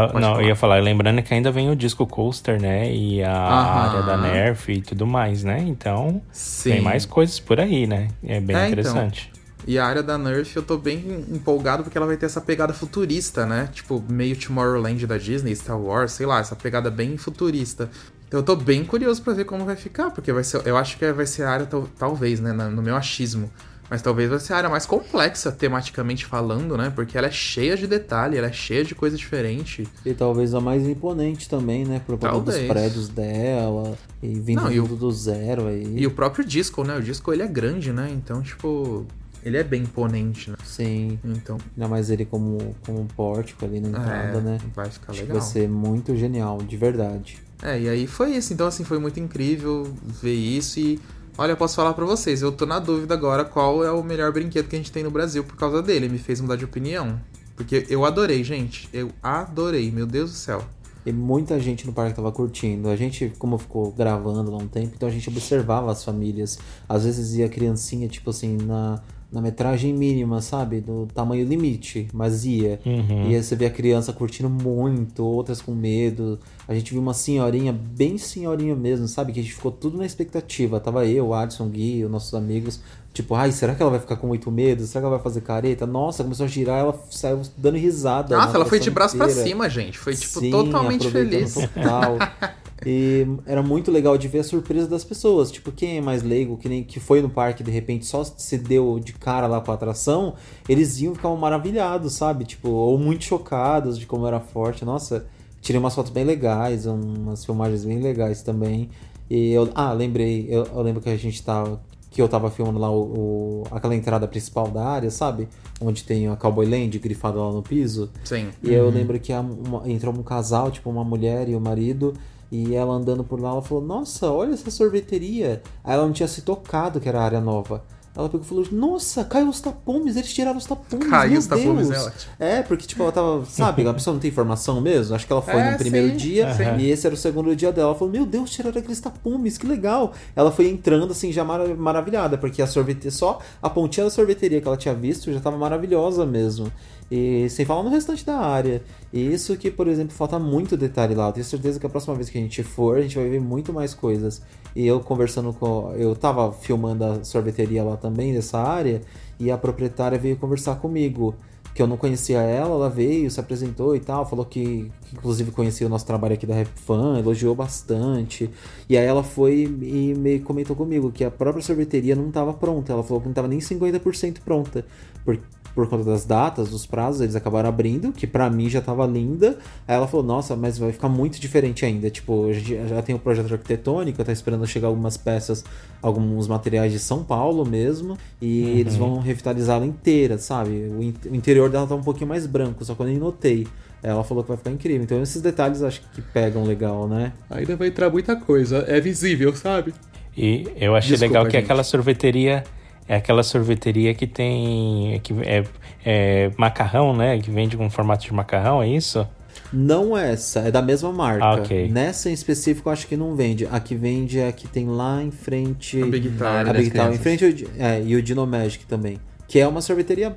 Pode 0.00 0.14
não, 0.14 0.20
falar. 0.32 0.42
eu 0.42 0.48
ia 0.48 0.56
falar, 0.56 0.82
lembrando 0.82 1.22
que 1.22 1.32
ainda 1.34 1.50
vem 1.50 1.70
o 1.70 1.76
disco 1.76 2.06
coaster, 2.06 2.60
né? 2.60 2.92
E 2.92 3.22
a 3.22 3.32
Aham. 3.32 3.80
área 3.82 4.02
da 4.02 4.16
Nerf 4.16 4.72
e 4.72 4.80
tudo 4.80 5.06
mais, 5.06 5.44
né? 5.44 5.60
Então, 5.60 6.22
Sim. 6.32 6.70
tem 6.70 6.80
mais 6.80 7.04
coisas 7.04 7.38
por 7.38 7.60
aí, 7.60 7.86
né? 7.86 8.08
É 8.24 8.40
bem 8.40 8.56
É, 8.56 8.60
então. 8.60 8.72
interessante. 8.72 9.30
E 9.66 9.78
a 9.78 9.86
área 9.86 10.02
da 10.02 10.18
Nerf 10.18 10.56
eu 10.56 10.62
tô 10.62 10.76
bem 10.76 11.24
empolgado 11.30 11.84
porque 11.84 11.96
ela 11.96 12.06
vai 12.06 12.16
ter 12.16 12.26
essa 12.26 12.40
pegada 12.40 12.72
futurista, 12.72 13.46
né? 13.46 13.68
Tipo, 13.72 14.02
meio 14.08 14.36
Tomorrowland 14.36 15.06
da 15.06 15.16
Disney, 15.18 15.54
Star 15.54 15.78
Wars, 15.80 16.12
sei 16.12 16.26
lá, 16.26 16.40
essa 16.40 16.56
pegada 16.56 16.90
bem 16.90 17.16
futurista. 17.16 17.88
Então 18.26 18.40
eu 18.40 18.44
tô 18.44 18.56
bem 18.56 18.82
curioso 18.84 19.22
pra 19.22 19.34
ver 19.34 19.44
como 19.44 19.64
vai 19.64 19.76
ficar, 19.76 20.10
porque 20.10 20.32
vai 20.32 20.42
ser, 20.42 20.66
eu 20.66 20.76
acho 20.76 20.96
que 20.98 21.12
vai 21.12 21.26
ser 21.26 21.42
a 21.44 21.50
área, 21.50 21.66
tal- 21.66 21.86
talvez, 21.98 22.40
né, 22.40 22.50
no 22.52 22.82
meu 22.82 22.96
achismo. 22.96 23.50
Mas 23.92 24.00
talvez 24.00 24.30
vai 24.30 24.38
ser 24.40 24.54
a 24.54 24.56
área 24.56 24.70
mais 24.70 24.86
complexa, 24.86 25.52
tematicamente 25.52 26.24
falando, 26.24 26.78
né? 26.78 26.90
Porque 26.96 27.18
ela 27.18 27.26
é 27.26 27.30
cheia 27.30 27.76
de 27.76 27.86
detalhe, 27.86 28.38
ela 28.38 28.46
é 28.46 28.52
cheia 28.52 28.82
de 28.82 28.94
coisa 28.94 29.18
diferente. 29.18 29.86
E 30.06 30.14
talvez 30.14 30.54
a 30.54 30.62
mais 30.62 30.88
imponente 30.88 31.46
também, 31.46 31.84
né? 31.84 32.00
Por 32.06 32.16
conta 32.18 32.40
dos 32.40 32.58
prédios 32.60 33.10
dela. 33.10 33.92
E 34.22 34.28
vindo 34.40 34.62
Não, 34.62 34.72
e 34.72 34.80
o- 34.80 34.86
do 34.86 35.12
zero 35.12 35.66
aí. 35.66 35.92
E 35.94 36.06
o 36.06 36.10
próprio 36.10 36.42
disco, 36.42 36.82
né? 36.82 36.96
O 36.96 37.02
disco 37.02 37.34
ele 37.34 37.42
é 37.42 37.46
grande, 37.46 37.92
né? 37.92 38.10
Então, 38.10 38.40
tipo, 38.40 39.04
ele 39.44 39.58
é 39.58 39.62
bem 39.62 39.82
imponente, 39.82 40.48
né? 40.50 40.56
Sim. 40.64 41.18
Então, 41.22 41.58
Ainda 41.76 41.86
mais 41.86 42.08
ele 42.08 42.24
como, 42.24 42.74
como 42.86 42.98
um 42.98 43.06
pórtico 43.06 43.66
ali 43.66 43.78
na 43.78 43.90
entrada, 43.90 44.38
é, 44.38 44.40
né? 44.40 44.58
vai 44.74 44.88
ficar 44.88 45.12
Acho 45.12 45.20
legal. 45.20 45.36
vai 45.38 45.46
ser 45.46 45.68
muito 45.68 46.16
genial, 46.16 46.56
de 46.62 46.78
verdade. 46.78 47.36
É, 47.62 47.78
e 47.78 47.90
aí 47.90 48.06
foi 48.06 48.30
isso. 48.36 48.54
Então, 48.54 48.66
assim, 48.66 48.84
foi 48.84 48.98
muito 48.98 49.20
incrível 49.20 49.82
ver 50.02 50.32
isso 50.32 50.80
e. 50.80 50.98
Olha, 51.38 51.52
eu 51.52 51.56
posso 51.56 51.76
falar 51.76 51.94
pra 51.94 52.04
vocês, 52.04 52.42
eu 52.42 52.52
tô 52.52 52.66
na 52.66 52.78
dúvida 52.78 53.14
agora 53.14 53.42
qual 53.42 53.82
é 53.82 53.90
o 53.90 54.02
melhor 54.02 54.30
brinquedo 54.32 54.68
que 54.68 54.76
a 54.76 54.78
gente 54.78 54.92
tem 54.92 55.02
no 55.02 55.10
Brasil 55.10 55.42
por 55.42 55.56
causa 55.56 55.82
dele. 55.82 56.08
Me 56.08 56.18
fez 56.18 56.40
mudar 56.40 56.56
de 56.56 56.64
opinião. 56.64 57.18
Porque 57.56 57.86
eu 57.88 58.04
adorei, 58.04 58.44
gente. 58.44 58.88
Eu 58.92 59.10
adorei, 59.22 59.90
meu 59.90 60.06
Deus 60.06 60.30
do 60.30 60.36
céu. 60.36 60.62
E 61.06 61.12
muita 61.12 61.58
gente 61.58 61.86
no 61.86 61.92
parque 61.92 62.14
tava 62.14 62.30
curtindo. 62.30 62.88
A 62.88 62.96
gente, 62.96 63.32
como 63.38 63.56
ficou 63.56 63.90
gravando 63.92 64.50
lá 64.50 64.58
um 64.58 64.68
tempo, 64.68 64.92
então 64.94 65.08
a 65.08 65.12
gente 65.12 65.28
observava 65.28 65.90
as 65.90 66.04
famílias. 66.04 66.58
Às 66.86 67.04
vezes 67.04 67.34
ia 67.34 67.48
criancinha, 67.48 68.08
tipo 68.08 68.28
assim, 68.28 68.58
na, 68.58 69.00
na 69.32 69.40
metragem 69.40 69.94
mínima, 69.94 70.42
sabe? 70.42 70.80
Do 70.80 71.08
tamanho 71.14 71.46
limite, 71.46 72.06
mas 72.12 72.44
ia. 72.44 72.78
Uhum. 72.84 73.30
E 73.30 73.34
aí 73.34 73.42
você 73.42 73.56
vê 73.56 73.64
a 73.64 73.70
criança 73.70 74.12
curtindo 74.12 74.50
muito, 74.50 75.24
outras 75.24 75.62
com 75.62 75.74
medo. 75.74 76.38
A 76.68 76.74
gente 76.74 76.92
viu 76.92 77.00
uma 77.00 77.14
senhorinha, 77.14 77.72
bem 77.72 78.18
senhorinha 78.18 78.76
mesmo, 78.76 79.08
sabe? 79.08 79.32
Que 79.32 79.40
a 79.40 79.42
gente 79.42 79.54
ficou 79.54 79.72
tudo 79.72 79.96
na 79.96 80.04
expectativa. 80.04 80.78
Tava 80.78 81.06
eu, 81.06 81.28
o 81.28 81.34
Adson, 81.34 81.64
o 81.64 81.68
Gui, 81.68 82.04
os 82.04 82.10
nossos 82.10 82.34
amigos. 82.34 82.80
Tipo, 83.14 83.34
ai, 83.34 83.52
será 83.52 83.74
que 83.74 83.82
ela 83.82 83.90
vai 83.90 84.00
ficar 84.00 84.16
com 84.16 84.26
muito 84.26 84.50
medo? 84.50 84.84
Será 84.84 85.00
que 85.00 85.06
ela 85.06 85.16
vai 85.16 85.22
fazer 85.22 85.40
careta? 85.40 85.86
Nossa, 85.86 86.22
começou 86.22 86.44
a 86.44 86.48
girar, 86.48 86.80
ela 86.80 86.98
saiu 87.10 87.40
dando 87.56 87.78
risada. 87.78 88.36
Nossa, 88.36 88.56
ela 88.56 88.66
foi 88.66 88.78
de 88.78 88.90
braço 88.90 89.16
pra 89.16 89.26
inteira. 89.26 89.48
cima, 89.48 89.68
gente. 89.68 89.98
Foi, 89.98 90.14
tipo, 90.14 90.40
Sim, 90.40 90.50
totalmente 90.50 91.10
feliz. 91.10 91.54
Total. 91.54 92.16
E 92.86 93.26
era 93.46 93.62
muito 93.62 93.90
legal 93.90 94.16
de 94.18 94.28
ver 94.28 94.40
a 94.40 94.44
surpresa 94.44 94.86
das 94.88 95.04
pessoas. 95.04 95.50
Tipo, 95.50 95.70
quem 95.72 95.98
é 95.98 96.00
mais 96.00 96.22
leigo, 96.22 96.56
que 96.56 96.68
nem 96.68 96.82
que 96.82 96.98
foi 97.00 97.22
no 97.22 97.28
parque 97.30 97.62
de 97.62 97.70
repente 97.70 98.06
só 98.06 98.24
se 98.24 98.58
deu 98.58 98.98
de 98.98 99.12
cara 99.12 99.46
lá 99.46 99.60
com 99.60 99.70
a 99.70 99.74
atração, 99.74 100.34
eles 100.68 101.00
iam 101.00 101.14
ficar 101.14 101.30
maravilhados, 101.36 102.14
sabe? 102.14 102.44
Tipo, 102.44 102.68
ou 102.70 102.98
muito 102.98 103.24
chocados 103.24 103.98
de 103.98 104.06
como 104.06 104.26
era 104.26 104.40
forte. 104.40 104.84
Nossa, 104.84 105.26
tirei 105.60 105.78
umas 105.78 105.94
fotos 105.94 106.10
bem 106.12 106.24
legais, 106.24 106.86
umas 106.86 107.44
filmagens 107.44 107.84
bem 107.84 108.00
legais 108.00 108.42
também. 108.42 108.88
E 109.30 109.52
eu, 109.52 109.68
ah, 109.74 109.92
lembrei, 109.92 110.46
eu, 110.50 110.64
eu 110.66 110.82
lembro 110.82 111.00
que 111.00 111.08
a 111.08 111.16
gente 111.16 111.42
tava 111.42 111.80
que 112.10 112.20
eu 112.20 112.28
tava 112.28 112.50
filmando 112.50 112.78
lá 112.78 112.90
o, 112.90 113.00
o- 113.00 113.62
aquela 113.70 113.96
entrada 113.96 114.28
principal 114.28 114.68
da 114.68 114.84
área, 114.84 115.10
sabe? 115.10 115.48
Onde 115.80 116.04
tem 116.04 116.28
a 116.28 116.36
Cowboy 116.36 116.66
Land 116.66 116.98
grifada 116.98 117.38
lá 117.38 117.50
no 117.50 117.62
piso. 117.62 118.10
Sim. 118.22 118.48
E 118.62 118.70
eu 118.70 118.90
lembro 118.90 119.18
que 119.18 119.32
a- 119.32 119.40
uma- 119.40 119.88
entrou 119.90 120.12
um 120.14 120.22
casal, 120.22 120.70
tipo 120.70 120.90
uma 120.90 121.02
mulher 121.02 121.48
e 121.48 121.56
o 121.56 121.60
marido, 121.60 122.12
e 122.54 122.74
ela 122.74 122.92
andando 122.92 123.24
por 123.24 123.40
lá, 123.40 123.48
ela 123.50 123.62
falou: 123.62 123.82
Nossa, 123.82 124.30
olha 124.30 124.52
essa 124.52 124.70
sorveteria. 124.70 125.62
Aí 125.82 125.94
ela 125.94 126.04
não 126.04 126.12
tinha 126.12 126.28
se 126.28 126.42
tocado 126.42 127.00
que 127.00 127.08
era 127.08 127.18
a 127.20 127.24
área 127.24 127.40
nova. 127.40 127.82
Ela 128.14 128.28
pegou 128.28 128.44
e 128.44 128.46
falou: 128.46 128.66
Nossa, 128.70 129.24
caiu 129.24 129.48
os 129.48 129.58
tapumes, 129.58 130.16
eles 130.16 130.30
tiraram 130.34 130.58
os 130.58 130.66
tapumes. 130.66 131.08
Caiu 131.08 131.30
meu 131.30 131.38
os 131.40 131.46
tapumes, 131.46 131.88
Deus. 131.88 132.02
é 132.02 132.06
ótimo. 132.06 132.32
É, 132.38 132.62
porque, 132.62 132.86
tipo, 132.86 133.02
ela 133.02 133.10
tava, 133.10 133.42
sabe, 133.46 133.88
a 133.88 133.94
pessoa 133.94 134.12
não 134.12 134.20
tem 134.20 134.30
informação 134.30 134.82
mesmo. 134.82 135.14
Acho 135.16 135.26
que 135.26 135.32
ela 135.32 135.40
foi 135.40 135.54
É, 135.54 135.70
no 135.72 135.78
primeiro 135.78 136.10
sim, 136.10 136.16
dia 136.18 136.52
sim. 136.52 136.62
e 136.78 136.90
esse 136.90 137.06
era 137.06 137.14
o 137.14 137.18
segundo 137.18 137.56
dia 137.56 137.72
dela. 137.72 137.88
Ela 137.88 137.98
falou: 137.98 138.12
Meu 138.12 138.26
Deus, 138.26 138.50
tiraram 138.50 138.78
aqueles 138.78 139.00
tapumes, 139.00 139.56
que 139.56 139.66
legal. 139.66 140.12
Ela 140.36 140.52
foi 140.52 140.68
entrando, 140.68 141.10
assim, 141.12 141.32
já 141.32 141.42
mara- 141.42 141.74
maravilhada, 141.74 142.36
porque 142.36 142.60
a 142.60 142.66
sorvete, 142.66 143.10
só 143.10 143.38
a 143.62 143.70
pontinha 143.70 144.04
da 144.04 144.10
sorveteria 144.10 144.60
que 144.60 144.68
ela 144.68 144.76
tinha 144.76 144.94
visto 144.94 145.32
já 145.32 145.40
tava 145.40 145.56
maravilhosa 145.56 146.26
mesmo. 146.26 146.70
E 147.14 147.46
sem 147.50 147.66
falar 147.66 147.82
no 147.82 147.90
restante 147.90 148.24
da 148.24 148.38
área. 148.38 148.82
E 149.12 149.20
isso 149.34 149.54
que, 149.58 149.70
por 149.70 149.86
exemplo, 149.86 150.14
falta 150.14 150.38
muito 150.38 150.78
detalhe 150.78 151.14
lá. 151.14 151.28
Eu 151.28 151.32
tenho 151.34 151.44
certeza 151.44 151.78
que 151.78 151.84
a 151.84 151.88
próxima 151.90 152.14
vez 152.14 152.30
que 152.30 152.38
a 152.38 152.40
gente 152.40 152.62
for, 152.62 152.96
a 152.96 153.02
gente 153.02 153.16
vai 153.16 153.28
ver 153.28 153.38
muito 153.38 153.70
mais 153.70 153.92
coisas. 153.92 154.40
E 154.74 154.86
eu 154.86 154.98
conversando 154.98 155.52
com. 155.52 155.92
Eu 155.94 156.16
tava 156.16 156.50
filmando 156.54 157.04
a 157.04 157.22
sorveteria 157.22 157.84
lá 157.84 157.98
também, 157.98 158.32
dessa 158.32 158.58
área, 158.58 159.02
e 159.38 159.50
a 159.50 159.58
proprietária 159.58 160.18
veio 160.18 160.38
conversar 160.38 160.76
comigo. 160.76 161.34
que 161.74 161.82
eu 161.82 161.86
não 161.86 161.98
conhecia 161.98 162.40
ela, 162.40 162.74
ela 162.74 162.88
veio, 162.90 163.30
se 163.30 163.40
apresentou 163.40 163.96
e 163.96 164.00
tal, 164.00 164.26
falou 164.28 164.44
que, 164.44 164.90
que 165.06 165.16
inclusive 165.16 165.50
conhecia 165.50 165.86
o 165.86 165.90
nosso 165.90 166.06
trabalho 166.06 166.34
aqui 166.34 166.46
da 166.46 166.54
Rap 166.54 166.68
Fan, 166.76 167.18
elogiou 167.18 167.54
bastante. 167.54 168.48
E 168.88 168.96
aí 168.96 169.04
ela 169.06 169.22
foi 169.22 169.64
e 169.82 170.14
me 170.14 170.38
comentou 170.40 170.74
comigo 170.76 171.12
que 171.12 171.24
a 171.24 171.30
própria 171.30 171.62
sorveteria 171.62 172.16
não 172.16 172.28
estava 172.28 172.54
pronta. 172.54 172.92
Ela 172.92 173.02
falou 173.02 173.20
que 173.20 173.26
não 173.26 173.32
estava 173.32 173.48
nem 173.48 173.58
50% 173.58 174.40
pronta. 174.40 174.84
Porque 175.24 175.42
por 175.74 175.88
conta 175.88 176.04
das 176.04 176.24
datas, 176.24 176.68
dos 176.68 176.86
prazos, 176.86 177.20
eles 177.20 177.34
acabaram 177.34 177.68
abrindo, 177.68 178.12
que 178.12 178.26
para 178.26 178.48
mim 178.50 178.68
já 178.68 178.80
tava 178.80 179.06
linda. 179.06 179.58
Aí 179.86 179.96
ela 179.96 180.06
falou, 180.06 180.24
nossa, 180.24 180.54
mas 180.54 180.78
vai 180.78 180.92
ficar 180.92 181.08
muito 181.08 181.40
diferente 181.40 181.84
ainda. 181.84 182.10
Tipo, 182.10 182.48
a 182.48 182.52
gente 182.52 182.88
já 182.88 183.02
tem 183.02 183.14
o 183.14 183.18
projeto 183.18 183.52
arquitetônico, 183.52 184.22
tá 184.22 184.32
esperando 184.32 184.66
chegar 184.66 184.88
algumas 184.88 185.16
peças, 185.16 185.64
alguns 186.00 186.46
materiais 186.46 186.92
de 186.92 186.98
São 186.98 187.24
Paulo 187.24 187.64
mesmo, 187.64 188.18
e 188.40 188.62
uhum. 188.62 188.68
eles 188.78 188.96
vão 188.96 189.18
revitalizá-la 189.18 189.86
inteira, 189.86 190.38
sabe? 190.38 190.70
O, 190.70 191.02
in 191.02 191.14
o, 191.30 191.34
interior 191.34 191.70
dela 191.70 191.86
tá 191.86 191.94
um 191.94 192.02
pouquinho 192.02 192.28
mais 192.28 192.46
branco, 192.46 192.84
só 192.84 192.94
que 192.94 193.00
eu 193.00 193.06
nem 193.06 193.18
notei. 193.18 193.66
Ela 194.02 194.24
falou 194.24 194.42
que 194.42 194.48
vai 194.48 194.56
ficar 194.56 194.70
incrível. 194.70 195.02
Então 195.02 195.22
esses 195.22 195.40
detalhes 195.40 195.82
acho 195.82 196.02
que 196.12 196.20
pegam 196.20 196.64
legal, 196.64 197.08
né? 197.08 197.32
Ainda 197.48 197.76
vai 197.76 197.88
entrar 197.88 198.10
muita 198.10 198.34
coisa. 198.34 198.84
É 198.88 199.00
visível, 199.00 199.54
sabe? 199.54 199.94
E 200.36 200.66
eu 200.76 200.96
achei 200.96 201.10
Desculpa, 201.10 201.32
legal 201.32 201.44
que 201.46 201.52
gente. 201.52 201.64
aquela 201.64 201.84
sorveteria 201.84 202.64
é 203.08 203.16
aquela 203.16 203.42
sorveteria 203.42 204.14
que 204.14 204.26
tem. 204.26 205.20
que 205.22 205.32
é, 205.42 205.64
é, 206.04 206.50
macarrão, 206.56 207.14
né? 207.16 207.38
Que 207.38 207.50
vende 207.50 207.76
com 207.76 207.88
formato 207.90 208.24
de 208.24 208.32
macarrão, 208.32 208.82
é 208.82 208.88
isso? 208.88 209.26
Não 209.72 210.16
essa, 210.16 210.60
é 210.60 210.70
da 210.70 210.82
mesma 210.82 211.12
marca. 211.12 211.44
Ah, 211.44 211.54
okay. 211.54 211.90
Nessa 211.90 212.28
em 212.28 212.32
específico, 212.32 212.90
acho 212.90 213.06
que 213.06 213.16
não 213.16 213.34
vende. 213.34 213.66
A 213.70 213.80
que 213.80 213.94
vende 213.94 214.38
é 214.38 214.48
a 214.48 214.52
que 214.52 214.68
tem 214.68 214.86
lá 214.86 215.22
em 215.22 215.30
frente. 215.30 216.02
A 216.02 216.06
Big 216.06 216.30
Tower. 216.30 216.68
A 216.68 216.72
Big 216.72 216.90
Tower 216.90 217.12
em 217.12 217.18
frente 217.18 217.66
é, 217.78 218.02
e 218.02 218.14
o 218.14 218.22
Dino 218.22 218.46
Magic 218.46 218.84
também. 218.86 219.18
Que 219.48 219.60
é 219.60 219.68
uma 219.68 219.82
sorveteria 219.82 220.36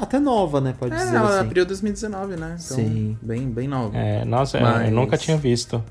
até 0.00 0.18
nova, 0.18 0.60
né? 0.60 0.74
Pode 0.78 0.94
é, 0.94 0.96
dizer 0.96 1.16
ela 1.16 1.28
assim. 1.28 1.40
abriu 1.40 1.66
2019, 1.66 2.36
né? 2.36 2.56
Então, 2.58 2.76
Sim. 2.76 3.18
Bem, 3.20 3.48
bem 3.48 3.68
nova. 3.68 3.96
É, 3.96 4.24
nossa, 4.24 4.60
Mas... 4.60 4.88
eu 4.88 4.94
nunca 4.94 5.16
tinha 5.16 5.36
visto. 5.36 5.82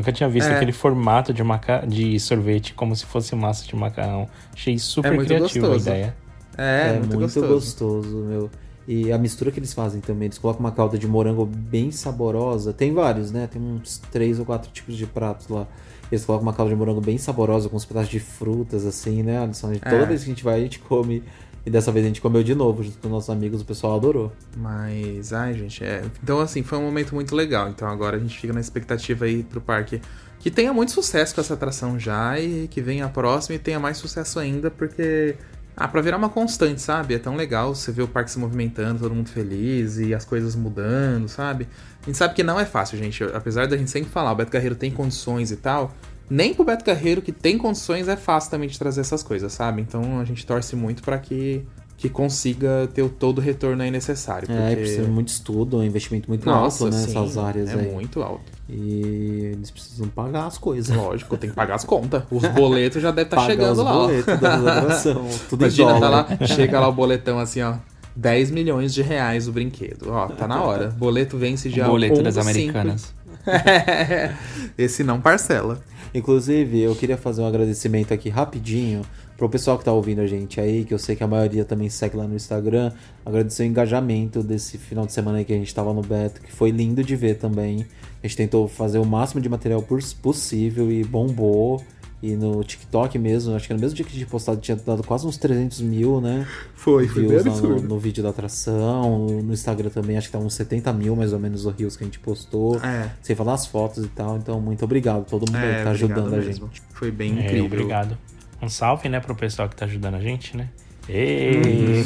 Nunca 0.00 0.12
tinha 0.12 0.28
visto 0.30 0.48
é. 0.48 0.56
aquele 0.56 0.72
formato 0.72 1.32
de, 1.32 1.42
maca... 1.44 1.84
de 1.86 2.18
sorvete 2.18 2.72
como 2.72 2.96
se 2.96 3.04
fosse 3.04 3.36
massa 3.36 3.66
de 3.66 3.76
macarrão. 3.76 4.26
Achei 4.50 4.78
super 4.78 5.12
é 5.12 5.24
criativo 5.24 5.72
a 5.72 5.76
ideia. 5.76 6.16
É, 6.56 6.88
é 6.88 6.92
muito, 6.92 7.18
muito 7.18 7.20
gostoso. 7.20 7.48
gostoso, 7.48 8.16
meu. 8.16 8.50
E 8.88 9.12
a 9.12 9.18
mistura 9.18 9.50
que 9.50 9.58
eles 9.58 9.74
fazem 9.74 10.00
também, 10.00 10.26
eles 10.26 10.38
colocam 10.38 10.60
uma 10.60 10.72
calda 10.72 10.96
de 10.96 11.06
morango 11.06 11.44
bem 11.44 11.90
saborosa. 11.90 12.72
Tem 12.72 12.94
vários, 12.94 13.30
né? 13.30 13.46
Tem 13.46 13.60
uns 13.60 13.98
três 14.10 14.38
ou 14.38 14.46
quatro 14.46 14.70
tipos 14.72 14.96
de 14.96 15.06
pratos 15.06 15.48
lá. 15.48 15.66
Eles 16.10 16.24
colocam 16.24 16.46
uma 16.46 16.54
calda 16.54 16.70
de 16.70 16.76
morango 16.76 17.00
bem 17.02 17.18
saborosa, 17.18 17.68
com 17.68 17.76
uns 17.76 17.84
pedaços 17.84 18.08
de 18.08 18.18
frutas, 18.18 18.86
assim, 18.86 19.22
né, 19.22 19.38
Alisson? 19.38 19.74
Toda 19.74 19.96
é. 19.96 20.06
vez 20.06 20.24
que 20.24 20.30
a 20.30 20.34
gente 20.34 20.42
vai, 20.42 20.60
a 20.60 20.62
gente 20.62 20.78
come 20.78 21.22
e 21.64 21.70
dessa 21.70 21.92
vez 21.92 22.04
a 22.04 22.08
gente 22.08 22.20
comeu 22.20 22.42
de 22.42 22.54
novo, 22.54 22.82
junto 22.82 22.98
com 22.98 23.08
nossos 23.08 23.28
amigos, 23.28 23.60
o 23.60 23.64
pessoal 23.64 23.96
adorou. 23.96 24.32
Mas, 24.56 25.32
ai, 25.32 25.54
gente, 25.54 25.84
é. 25.84 26.02
Então, 26.22 26.40
assim, 26.40 26.62
foi 26.62 26.78
um 26.78 26.82
momento 26.82 27.14
muito 27.14 27.34
legal. 27.36 27.68
Então 27.68 27.86
agora 27.88 28.16
a 28.16 28.20
gente 28.20 28.38
fica 28.38 28.52
na 28.52 28.60
expectativa 28.60 29.26
aí 29.26 29.42
pro 29.42 29.60
parque 29.60 30.00
que 30.38 30.50
tenha 30.50 30.72
muito 30.72 30.90
sucesso 30.92 31.34
com 31.34 31.40
essa 31.40 31.52
atração 31.52 31.98
já 31.98 32.38
e 32.40 32.66
que 32.68 32.80
venha 32.80 33.04
a 33.04 33.08
próxima 33.08 33.56
e 33.56 33.58
tenha 33.58 33.78
mais 33.78 33.98
sucesso 33.98 34.38
ainda, 34.38 34.70
porque. 34.70 35.36
Ah, 35.76 35.88
pra 35.88 36.02
virar 36.02 36.18
uma 36.18 36.28
constante, 36.28 36.82
sabe? 36.82 37.14
É 37.14 37.18
tão 37.18 37.36
legal 37.36 37.74
você 37.74 37.90
ver 37.90 38.02
o 38.02 38.08
parque 38.08 38.30
se 38.30 38.38
movimentando, 38.38 39.00
todo 39.00 39.14
mundo 39.14 39.30
feliz 39.30 39.98
e 39.98 40.12
as 40.12 40.26
coisas 40.26 40.54
mudando, 40.54 41.26
sabe? 41.26 41.68
A 42.02 42.06
gente 42.06 42.18
sabe 42.18 42.34
que 42.34 42.42
não 42.42 42.60
é 42.60 42.66
fácil, 42.66 42.98
gente. 42.98 43.22
Apesar 43.24 43.66
da 43.66 43.76
gente 43.78 43.90
sempre 43.90 44.10
falar, 44.10 44.32
o 44.32 44.34
Beto 44.34 44.50
Carreiro 44.50 44.74
tem 44.74 44.90
condições 44.90 45.50
e 45.50 45.56
tal 45.56 45.94
nem 46.30 46.54
pro 46.54 46.64
Beto 46.64 46.84
Carreiro, 46.84 47.20
que 47.20 47.32
tem 47.32 47.58
condições, 47.58 48.06
é 48.06 48.16
fácil 48.16 48.50
também 48.50 48.68
de 48.68 48.78
trazer 48.78 49.00
essas 49.00 49.22
coisas, 49.22 49.52
sabe? 49.52 49.82
Então 49.82 50.20
a 50.20 50.24
gente 50.24 50.46
torce 50.46 50.76
muito 50.76 51.02
para 51.02 51.18
que 51.18 51.66
que 52.00 52.08
consiga 52.08 52.88
ter 52.94 53.02
o 53.02 53.10
todo 53.10 53.38
o 53.38 53.40
retorno 53.42 53.82
aí 53.82 53.90
necessário. 53.90 54.50
É, 54.50 54.54
porque... 54.54 54.72
É, 54.72 54.76
precisa 54.76 55.02
de 55.02 55.10
muito 55.10 55.28
estudo, 55.28 55.76
um 55.76 55.84
investimento 55.84 56.30
muito 56.30 56.46
Nossa, 56.46 56.84
alto, 56.84 56.96
né? 56.96 57.02
Sim, 57.02 57.10
essas 57.10 57.36
áreas 57.36 57.68
é 57.68 57.74
aí. 57.74 57.92
muito 57.92 58.22
alto. 58.22 58.50
E 58.66 59.50
eles 59.52 59.70
precisam 59.70 60.08
pagar 60.08 60.46
as 60.46 60.56
coisas. 60.56 60.96
Lógico, 60.96 61.36
tem 61.36 61.50
que 61.50 61.56
pagar 61.56 61.74
as 61.74 61.84
contas. 61.84 62.22
Os 62.30 62.42
boletos 62.48 63.02
já 63.02 63.10
devem 63.10 63.24
estar 63.24 63.36
tá 63.36 63.44
chegando 63.44 63.72
os 63.72 63.84
lá. 63.84 63.92
Boletos 63.92 64.40
da 64.40 65.02
tudo 65.50 65.62
Imagina, 65.62 66.00
tá 66.00 66.08
lá, 66.08 66.38
chega 66.46 66.80
lá 66.80 66.88
o 66.88 66.92
boletão 66.92 67.38
assim, 67.38 67.60
ó. 67.60 67.74
10 68.16 68.50
milhões 68.50 68.94
de 68.94 69.02
reais 69.02 69.46
o 69.46 69.52
brinquedo. 69.52 70.10
Ó, 70.10 70.26
tá 70.28 70.48
na 70.48 70.62
hora. 70.62 70.88
Boleto 70.88 71.36
vence 71.36 71.68
já. 71.68 71.86
O 71.86 71.90
boleto 71.90 72.22
das 72.22 72.38
americanas. 72.38 73.12
Esse 74.76 75.02
não 75.02 75.20
parcela. 75.20 75.80
Inclusive, 76.14 76.80
eu 76.80 76.94
queria 76.96 77.16
fazer 77.16 77.42
um 77.42 77.46
agradecimento 77.46 78.12
aqui 78.12 78.28
rapidinho 78.28 79.02
pro 79.36 79.48
pessoal 79.48 79.78
que 79.78 79.84
tá 79.84 79.92
ouvindo 79.92 80.20
a 80.20 80.26
gente 80.26 80.60
aí, 80.60 80.84
que 80.84 80.92
eu 80.92 80.98
sei 80.98 81.16
que 81.16 81.24
a 81.24 81.26
maioria 81.26 81.64
também 81.64 81.88
segue 81.88 82.16
lá 82.16 82.26
no 82.26 82.34
Instagram. 82.34 82.92
Agradecer 83.24 83.62
o 83.62 83.66
engajamento 83.66 84.42
desse 84.42 84.76
final 84.76 85.06
de 85.06 85.12
semana 85.12 85.38
aí 85.38 85.44
que 85.44 85.52
a 85.52 85.56
gente 85.56 85.74
tava 85.74 85.94
no 85.94 86.02
Beto, 86.02 86.42
que 86.42 86.52
foi 86.52 86.70
lindo 86.70 87.02
de 87.02 87.16
ver 87.16 87.36
também. 87.36 87.86
A 88.22 88.26
gente 88.26 88.36
tentou 88.36 88.68
fazer 88.68 88.98
o 88.98 89.04
máximo 89.06 89.40
de 89.40 89.48
material 89.48 89.82
possível 90.20 90.92
e 90.92 91.02
bombou. 91.04 91.82
E 92.22 92.36
no 92.36 92.62
TikTok 92.62 93.18
mesmo, 93.18 93.54
acho 93.54 93.66
que 93.66 93.72
no 93.72 93.80
mesmo 93.80 93.96
dia 93.96 94.04
que 94.04 94.14
a 94.14 94.18
gente 94.18 94.28
postado 94.28 94.60
tinha 94.60 94.76
dado 94.76 95.02
quase 95.02 95.26
uns 95.26 95.38
300 95.38 95.80
mil, 95.80 96.20
né? 96.20 96.46
Foi, 96.74 97.08
foi 97.08 97.26
bem 97.26 97.38
absurdo. 97.38 97.82
No, 97.82 97.88
no, 97.94 97.98
vídeo 97.98 98.22
da 98.22 98.28
atração, 98.28 99.26
no 99.26 99.52
Instagram 99.54 99.88
também, 99.88 100.18
acho 100.18 100.28
que 100.28 100.32
tá 100.32 100.38
uns 100.38 100.52
70 100.52 100.92
mil 100.92 101.16
mais 101.16 101.32
ou 101.32 101.38
menos 101.38 101.64
os 101.64 101.74
rios 101.74 101.96
que 101.96 102.04
a 102.04 102.06
gente 102.06 102.18
postou. 102.18 102.76
É. 102.76 103.10
Sem 103.22 103.34
falar 103.34 103.54
as 103.54 103.66
fotos 103.66 104.04
e 104.04 104.08
tal. 104.08 104.36
Então, 104.36 104.60
muito 104.60 104.84
obrigado 104.84 105.22
a 105.22 105.24
todo 105.24 105.50
mundo 105.50 105.64
é, 105.64 105.78
que 105.78 105.84
tá 105.84 105.90
ajudando 105.90 106.34
a 106.34 106.40
gente. 106.42 106.62
Foi 106.90 107.10
bem 107.10 107.38
é, 107.38 107.44
incrível. 107.44 107.64
Obrigado. 107.64 108.18
Um 108.60 108.68
salve, 108.68 109.08
né, 109.08 109.18
pro 109.18 109.34
pessoal 109.34 109.66
que 109.66 109.76
tá 109.76 109.86
ajudando 109.86 110.16
a 110.16 110.20
gente, 110.20 110.54
né? 110.54 110.68
Ei. 111.08 112.04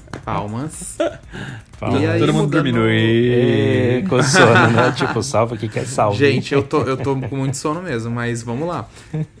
Palmas. 0.24 0.96
Palmas. 1.78 2.02
E 2.02 2.06
aí, 2.06 2.20
Todo 2.20 2.32
mundo 2.32 2.50
dormindo. 2.50 2.88
E... 2.88 4.04
Com 4.08 4.22
sono, 4.22 4.68
né? 4.68 4.92
tipo, 4.96 5.22
salva 5.22 5.56
que 5.56 5.68
quer 5.68 5.86
salve. 5.86 6.18
Gente, 6.18 6.54
eu 6.54 6.62
tô, 6.62 6.82
eu 6.82 6.96
tô 6.96 7.16
com 7.16 7.36
muito 7.36 7.56
sono 7.56 7.82
mesmo, 7.82 8.10
mas 8.10 8.42
vamos 8.42 8.68
lá. 8.68 8.88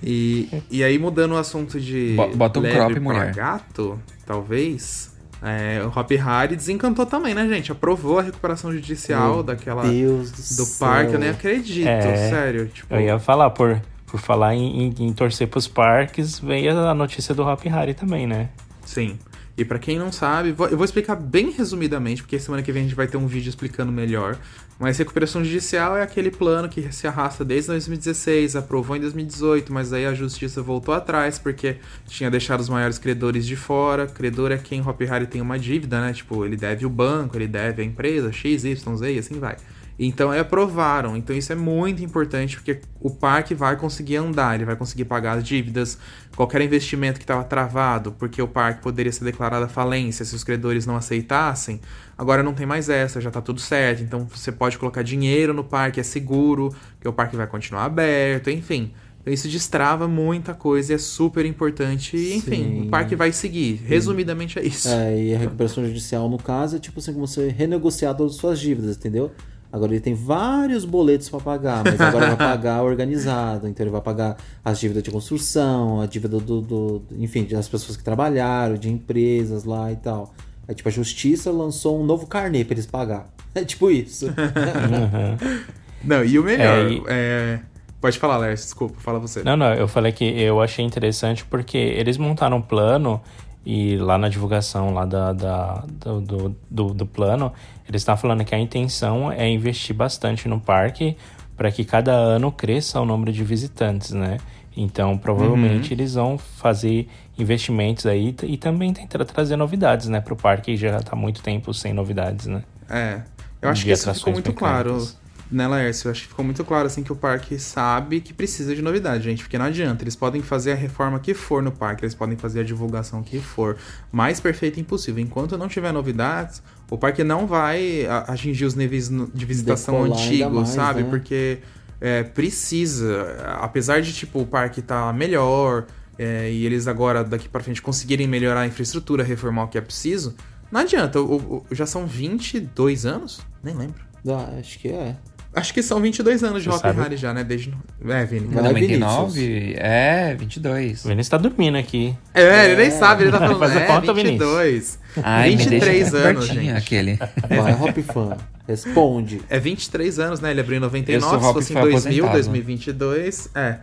E, 0.02 0.48
e 0.70 0.82
aí, 0.82 0.98
mudando 0.98 1.32
o 1.32 1.36
assunto 1.36 1.78
de. 1.80 2.16
Bota 2.34 2.60
um 2.60 2.62
crop, 2.62 3.00
mulher. 3.00 3.34
gato, 3.34 3.98
talvez. 4.26 5.10
É, 5.42 5.82
o 5.82 5.98
Hop 5.98 6.10
Harry 6.10 6.54
desencantou 6.54 7.06
também, 7.06 7.34
né, 7.34 7.48
gente? 7.48 7.72
Aprovou 7.72 8.18
a 8.18 8.22
recuperação 8.22 8.70
judicial 8.72 9.36
Meu 9.36 9.42
daquela. 9.42 9.82
Deus 9.82 10.30
do, 10.30 10.64
do 10.64 10.70
parque, 10.78 11.14
eu 11.14 11.18
nem 11.18 11.30
acredito, 11.30 11.88
é, 11.88 12.28
sério. 12.28 12.66
Tipo... 12.66 12.94
Eu 12.94 13.00
ia 13.00 13.18
falar, 13.18 13.48
por 13.48 13.80
por 14.10 14.18
falar 14.18 14.54
em, 14.54 14.86
em, 14.86 14.94
em 15.06 15.12
torcer 15.12 15.46
pros 15.46 15.68
parques, 15.68 16.38
veio 16.40 16.76
a 16.76 16.94
notícia 16.94 17.34
do 17.34 17.44
Hop 17.44 17.64
Harry 17.66 17.94
também, 17.94 18.26
né? 18.26 18.48
Sim. 18.84 19.16
E 19.60 19.64
para 19.64 19.78
quem 19.78 19.98
não 19.98 20.10
sabe, 20.10 20.54
eu 20.70 20.76
vou 20.76 20.84
explicar 20.86 21.14
bem 21.14 21.50
resumidamente, 21.50 22.22
porque 22.22 22.38
semana 22.38 22.62
que 22.62 22.72
vem 22.72 22.80
a 22.80 22.84
gente 22.86 22.94
vai 22.94 23.06
ter 23.06 23.18
um 23.18 23.26
vídeo 23.26 23.50
explicando 23.50 23.92
melhor. 23.92 24.38
Mas 24.78 24.96
recuperação 24.96 25.44
judicial 25.44 25.98
é 25.98 26.02
aquele 26.02 26.30
plano 26.30 26.66
que 26.66 26.90
se 26.90 27.06
arrasta 27.06 27.44
desde 27.44 27.68
2016, 27.68 28.56
aprovou 28.56 28.96
em 28.96 29.00
2018, 29.00 29.70
mas 29.70 29.92
aí 29.92 30.06
a 30.06 30.14
justiça 30.14 30.62
voltou 30.62 30.94
atrás 30.94 31.38
porque 31.38 31.76
tinha 32.06 32.30
deixado 32.30 32.60
os 32.60 32.70
maiores 32.70 32.98
credores 32.98 33.44
de 33.46 33.54
fora. 33.54 34.06
Credor 34.06 34.50
é 34.50 34.56
quem 34.56 34.80
o 34.80 34.88
Hop 34.88 34.98
Harry 35.02 35.26
tem 35.26 35.42
uma 35.42 35.58
dívida, 35.58 36.00
né? 36.00 36.14
Tipo, 36.14 36.46
ele 36.46 36.56
deve 36.56 36.86
o 36.86 36.88
banco, 36.88 37.36
ele 37.36 37.46
deve 37.46 37.82
a 37.82 37.84
empresa, 37.84 38.32
X, 38.32 38.64
Y, 38.64 38.96
Z 38.96 39.12
e 39.12 39.18
assim 39.18 39.38
vai. 39.38 39.58
Então 40.02 40.32
é 40.32 40.40
aprovaram. 40.40 41.14
Então 41.14 41.36
isso 41.36 41.52
é 41.52 41.54
muito 41.54 42.02
importante 42.02 42.56
porque 42.56 42.80
o 42.98 43.10
parque 43.10 43.54
vai 43.54 43.76
conseguir 43.76 44.16
andar, 44.16 44.54
ele 44.54 44.64
vai 44.64 44.74
conseguir 44.74 45.04
pagar 45.04 45.36
as 45.36 45.44
dívidas, 45.44 45.98
qualquer 46.34 46.62
investimento 46.62 47.18
que 47.18 47.24
estava 47.24 47.44
travado, 47.44 48.12
porque 48.12 48.40
o 48.40 48.48
parque 48.48 48.80
poderia 48.80 49.12
ser 49.12 49.24
declarado 49.24 49.68
falência 49.68 50.24
se 50.24 50.34
os 50.34 50.42
credores 50.42 50.86
não 50.86 50.96
aceitassem. 50.96 51.82
Agora 52.16 52.42
não 52.42 52.54
tem 52.54 52.64
mais 52.64 52.88
essa, 52.88 53.20
já 53.20 53.28
está 53.28 53.42
tudo 53.42 53.60
certo. 53.60 54.02
Então 54.02 54.26
você 54.26 54.50
pode 54.50 54.78
colocar 54.78 55.02
dinheiro 55.02 55.52
no 55.52 55.62
parque, 55.62 56.00
é 56.00 56.02
seguro, 56.02 56.74
que 56.98 57.06
o 57.06 57.12
parque 57.12 57.36
vai 57.36 57.46
continuar 57.46 57.84
aberto, 57.84 58.48
enfim. 58.48 58.92
Então 59.20 59.34
isso 59.34 59.48
destrava 59.48 60.08
muita 60.08 60.54
coisa 60.54 60.92
e 60.92 60.94
é 60.94 60.98
super 60.98 61.44
importante. 61.44 62.16
E, 62.16 62.36
enfim, 62.36 62.64
Sim. 62.64 62.86
o 62.86 62.88
parque 62.88 63.14
vai 63.14 63.32
seguir. 63.32 63.82
Resumidamente 63.84 64.58
é 64.58 64.64
isso. 64.64 64.88
É, 64.88 65.24
e 65.24 65.34
a 65.34 65.38
recuperação 65.38 65.84
judicial, 65.84 66.26
no 66.26 66.38
caso, 66.38 66.76
é 66.76 66.78
tipo 66.78 67.00
assim, 67.00 67.12
como 67.12 67.26
você 67.26 67.50
renegociar 67.50 68.16
todas 68.16 68.32
as 68.32 68.40
suas 68.40 68.58
dívidas, 68.58 68.96
entendeu? 68.96 69.30
Agora 69.72 69.92
ele 69.92 70.00
tem 70.00 70.14
vários 70.14 70.84
boletos 70.84 71.28
para 71.28 71.40
pagar, 71.40 71.84
mas 71.84 72.00
agora 72.00 72.28
vai 72.28 72.36
pagar 72.56 72.82
organizado. 72.82 73.68
Então 73.68 73.84
ele 73.84 73.90
vai 73.90 74.00
pagar 74.00 74.36
as 74.64 74.80
dívidas 74.80 75.02
de 75.02 75.10
construção, 75.10 76.00
a 76.00 76.06
dívida 76.06 76.38
do, 76.40 76.60
do, 76.60 77.02
enfim, 77.18 77.44
das 77.44 77.68
pessoas 77.68 77.96
que 77.96 78.02
trabalharam, 78.02 78.74
de 78.74 78.90
empresas 78.90 79.64
lá 79.64 79.92
e 79.92 79.96
tal. 79.96 80.34
Aí 80.66 80.74
tipo 80.74 80.88
a 80.88 80.92
justiça 80.92 81.50
lançou 81.50 82.00
um 82.00 82.04
novo 82.04 82.26
carnê 82.26 82.64
para 82.64 82.74
eles 82.74 82.86
pagar. 82.86 83.26
É 83.52 83.64
tipo 83.64 83.90
isso. 83.90 84.26
uhum. 84.26 85.60
Não, 86.04 86.24
e 86.24 86.38
o 86.38 86.44
melhor, 86.44 86.86
é, 86.86 86.92
e... 86.92 87.02
É... 87.08 87.60
Pode 88.00 88.16
falar, 88.16 88.38
Lércio, 88.38 88.64
desculpa, 88.66 88.94
fala 89.00 89.18
você. 89.18 89.42
Não, 89.42 89.56
não, 89.56 89.74
eu 89.74 89.86
falei 89.86 90.10
que 90.10 90.24
eu 90.24 90.62
achei 90.62 90.82
interessante 90.82 91.44
porque 91.44 91.76
eles 91.76 92.16
montaram 92.16 92.56
um 92.56 92.62
plano 92.62 93.20
e 93.64 93.96
lá 93.96 94.16
na 94.16 94.28
divulgação 94.28 94.94
lá 94.94 95.04
da, 95.04 95.32
da 95.32 95.84
do, 95.88 96.20
do, 96.20 96.56
do, 96.70 96.94
do 96.94 97.06
plano, 97.06 97.52
eles 97.88 98.02
estão 98.02 98.16
falando 98.16 98.44
que 98.44 98.54
a 98.54 98.58
intenção 98.58 99.30
é 99.30 99.48
investir 99.48 99.94
bastante 99.94 100.48
no 100.48 100.60
parque 100.60 101.16
para 101.56 101.70
que 101.70 101.84
cada 101.84 102.12
ano 102.12 102.50
cresça 102.50 103.00
o 103.00 103.04
número 103.04 103.32
de 103.32 103.44
visitantes, 103.44 104.12
né? 104.12 104.38
Então, 104.76 105.18
provavelmente 105.18 105.92
eles 105.92 106.14
vão 106.14 106.38
fazer 106.38 107.08
investimentos 107.36 108.06
aí 108.06 108.34
e 108.44 108.56
também 108.56 108.92
tentar 108.92 109.24
trazer 109.24 109.56
novidades, 109.56 110.08
né, 110.08 110.20
pro 110.20 110.36
parque, 110.36 110.72
que 110.72 110.76
já 110.76 111.00
tá 111.00 111.12
há 111.12 111.16
muito 111.16 111.42
tempo 111.42 111.74
sem 111.74 111.92
novidades, 111.92 112.46
né? 112.46 112.62
É. 112.88 113.20
Eu 113.60 113.68
acho 113.68 113.84
que 113.84 113.90
isso 113.90 114.12
ficou 114.14 114.32
muito 114.32 114.52
claro, 114.54 114.92
mecânicas. 114.92 115.18
Né, 115.50 115.66
Laércio? 115.66 116.08
Eu 116.08 116.12
acho 116.12 116.22
que 116.22 116.28
ficou 116.28 116.44
muito 116.44 116.64
claro, 116.64 116.86
assim, 116.86 117.02
que 117.02 117.12
o 117.12 117.16
parque 117.16 117.58
sabe 117.58 118.20
que 118.20 118.32
precisa 118.32 118.74
de 118.74 118.80
novidade, 118.82 119.24
gente. 119.24 119.42
Porque 119.42 119.58
não 119.58 119.64
adianta. 119.66 120.04
Eles 120.04 120.14
podem 120.16 120.40
fazer 120.42 120.72
a 120.72 120.74
reforma 120.74 121.18
que 121.18 121.34
for 121.34 121.62
no 121.62 121.72
parque, 121.72 122.04
eles 122.04 122.14
podem 122.14 122.36
fazer 122.36 122.60
a 122.60 122.62
divulgação 122.64 123.22
que 123.22 123.40
for. 123.40 123.76
Mais 124.12 124.38
perfeita 124.40 124.78
impossível. 124.80 125.22
Enquanto 125.22 125.58
não 125.58 125.68
tiver 125.68 125.92
novidades, 125.92 126.62
o 126.90 126.96
parque 126.96 127.24
não 127.24 127.46
vai 127.46 128.06
atingir 128.26 128.64
os 128.64 128.74
níveis 128.74 129.08
de 129.08 129.44
visitação 129.44 130.04
antigos, 130.04 130.68
sabe? 130.70 131.02
né? 131.02 131.10
Porque 131.10 131.58
é, 132.00 132.22
precisa. 132.22 133.36
Apesar 133.60 134.00
de, 134.02 134.12
tipo, 134.12 134.40
o 134.40 134.46
parque 134.46 134.80
tá 134.82 135.12
melhor... 135.12 135.86
é, 136.18 136.50
e 136.52 136.66
eles 136.66 136.86
agora, 136.86 137.24
daqui 137.24 137.48
pra 137.48 137.62
frente, 137.62 137.80
conseguirem 137.80 138.26
melhorar 138.28 138.60
a 138.60 138.66
infraestrutura, 138.66 139.22
reformar 139.24 139.64
o 139.64 139.68
que 139.68 139.78
é 139.78 139.80
preciso, 139.80 140.34
não 140.70 140.80
adianta. 140.82 141.20
o- 141.20 141.36
o- 141.36 141.66
já 141.74 141.86
são 141.86 142.06
22 142.06 143.06
anos? 143.06 143.40
Nem 143.62 143.74
lembro. 143.74 144.04
Ah, 144.28 144.58
acho 144.60 144.78
que 144.78 144.88
é. 144.88 145.16
Acho 145.52 145.74
que 145.74 145.82
são 145.82 146.00
22 146.00 146.44
anos 146.44 146.62
de 146.62 146.68
Você 146.68 146.76
Hop 146.76 146.82
sabe? 146.82 147.00
Harry 147.02 147.16
já, 147.16 147.34
né? 147.34 147.42
Desde. 147.42 147.74
É, 148.06 148.24
Vini. 148.24 148.54
Vai, 148.54 148.62
99? 148.62 149.74
É, 149.78 150.34
22. 150.38 151.04
O 151.04 151.08
Vinícius 151.08 151.28
tá 151.28 151.36
dormindo 151.38 151.76
aqui. 151.76 152.16
É, 152.32 152.66
ele 152.66 152.82
nem 152.82 152.90
sabe, 152.92 153.24
ele 153.24 153.32
tá 153.32 153.38
falando. 153.38 153.58
Faz 153.58 153.76
a 153.76 153.80
é, 153.80 153.86
conta, 153.86 154.14
22. 154.14 154.98
Ai, 155.22 155.50
me 155.50 155.56
23 155.56 156.10
deixa 156.10 156.28
anos, 156.28 156.46
gente. 156.46 156.70
aquele. 156.70 157.18
Vai, 157.48 157.72
Hop 157.74 157.98
Fan. 157.98 158.36
Responde. 158.68 159.42
É 159.50 159.58
23 159.58 160.20
anos, 160.20 160.40
né? 160.40 160.52
Ele 160.52 160.60
abriu 160.60 160.76
em 160.76 160.78
Eu 160.78 160.82
99, 160.82 161.30
sou 161.30 161.40
se 161.40 161.46
Hop 161.46 161.54
fosse 161.54 161.72
em 161.72 161.74
Fan 161.74 161.82
2000, 161.82 162.24
aposentado. 162.24 162.32
2022. 162.34 163.50
É, 163.52 163.78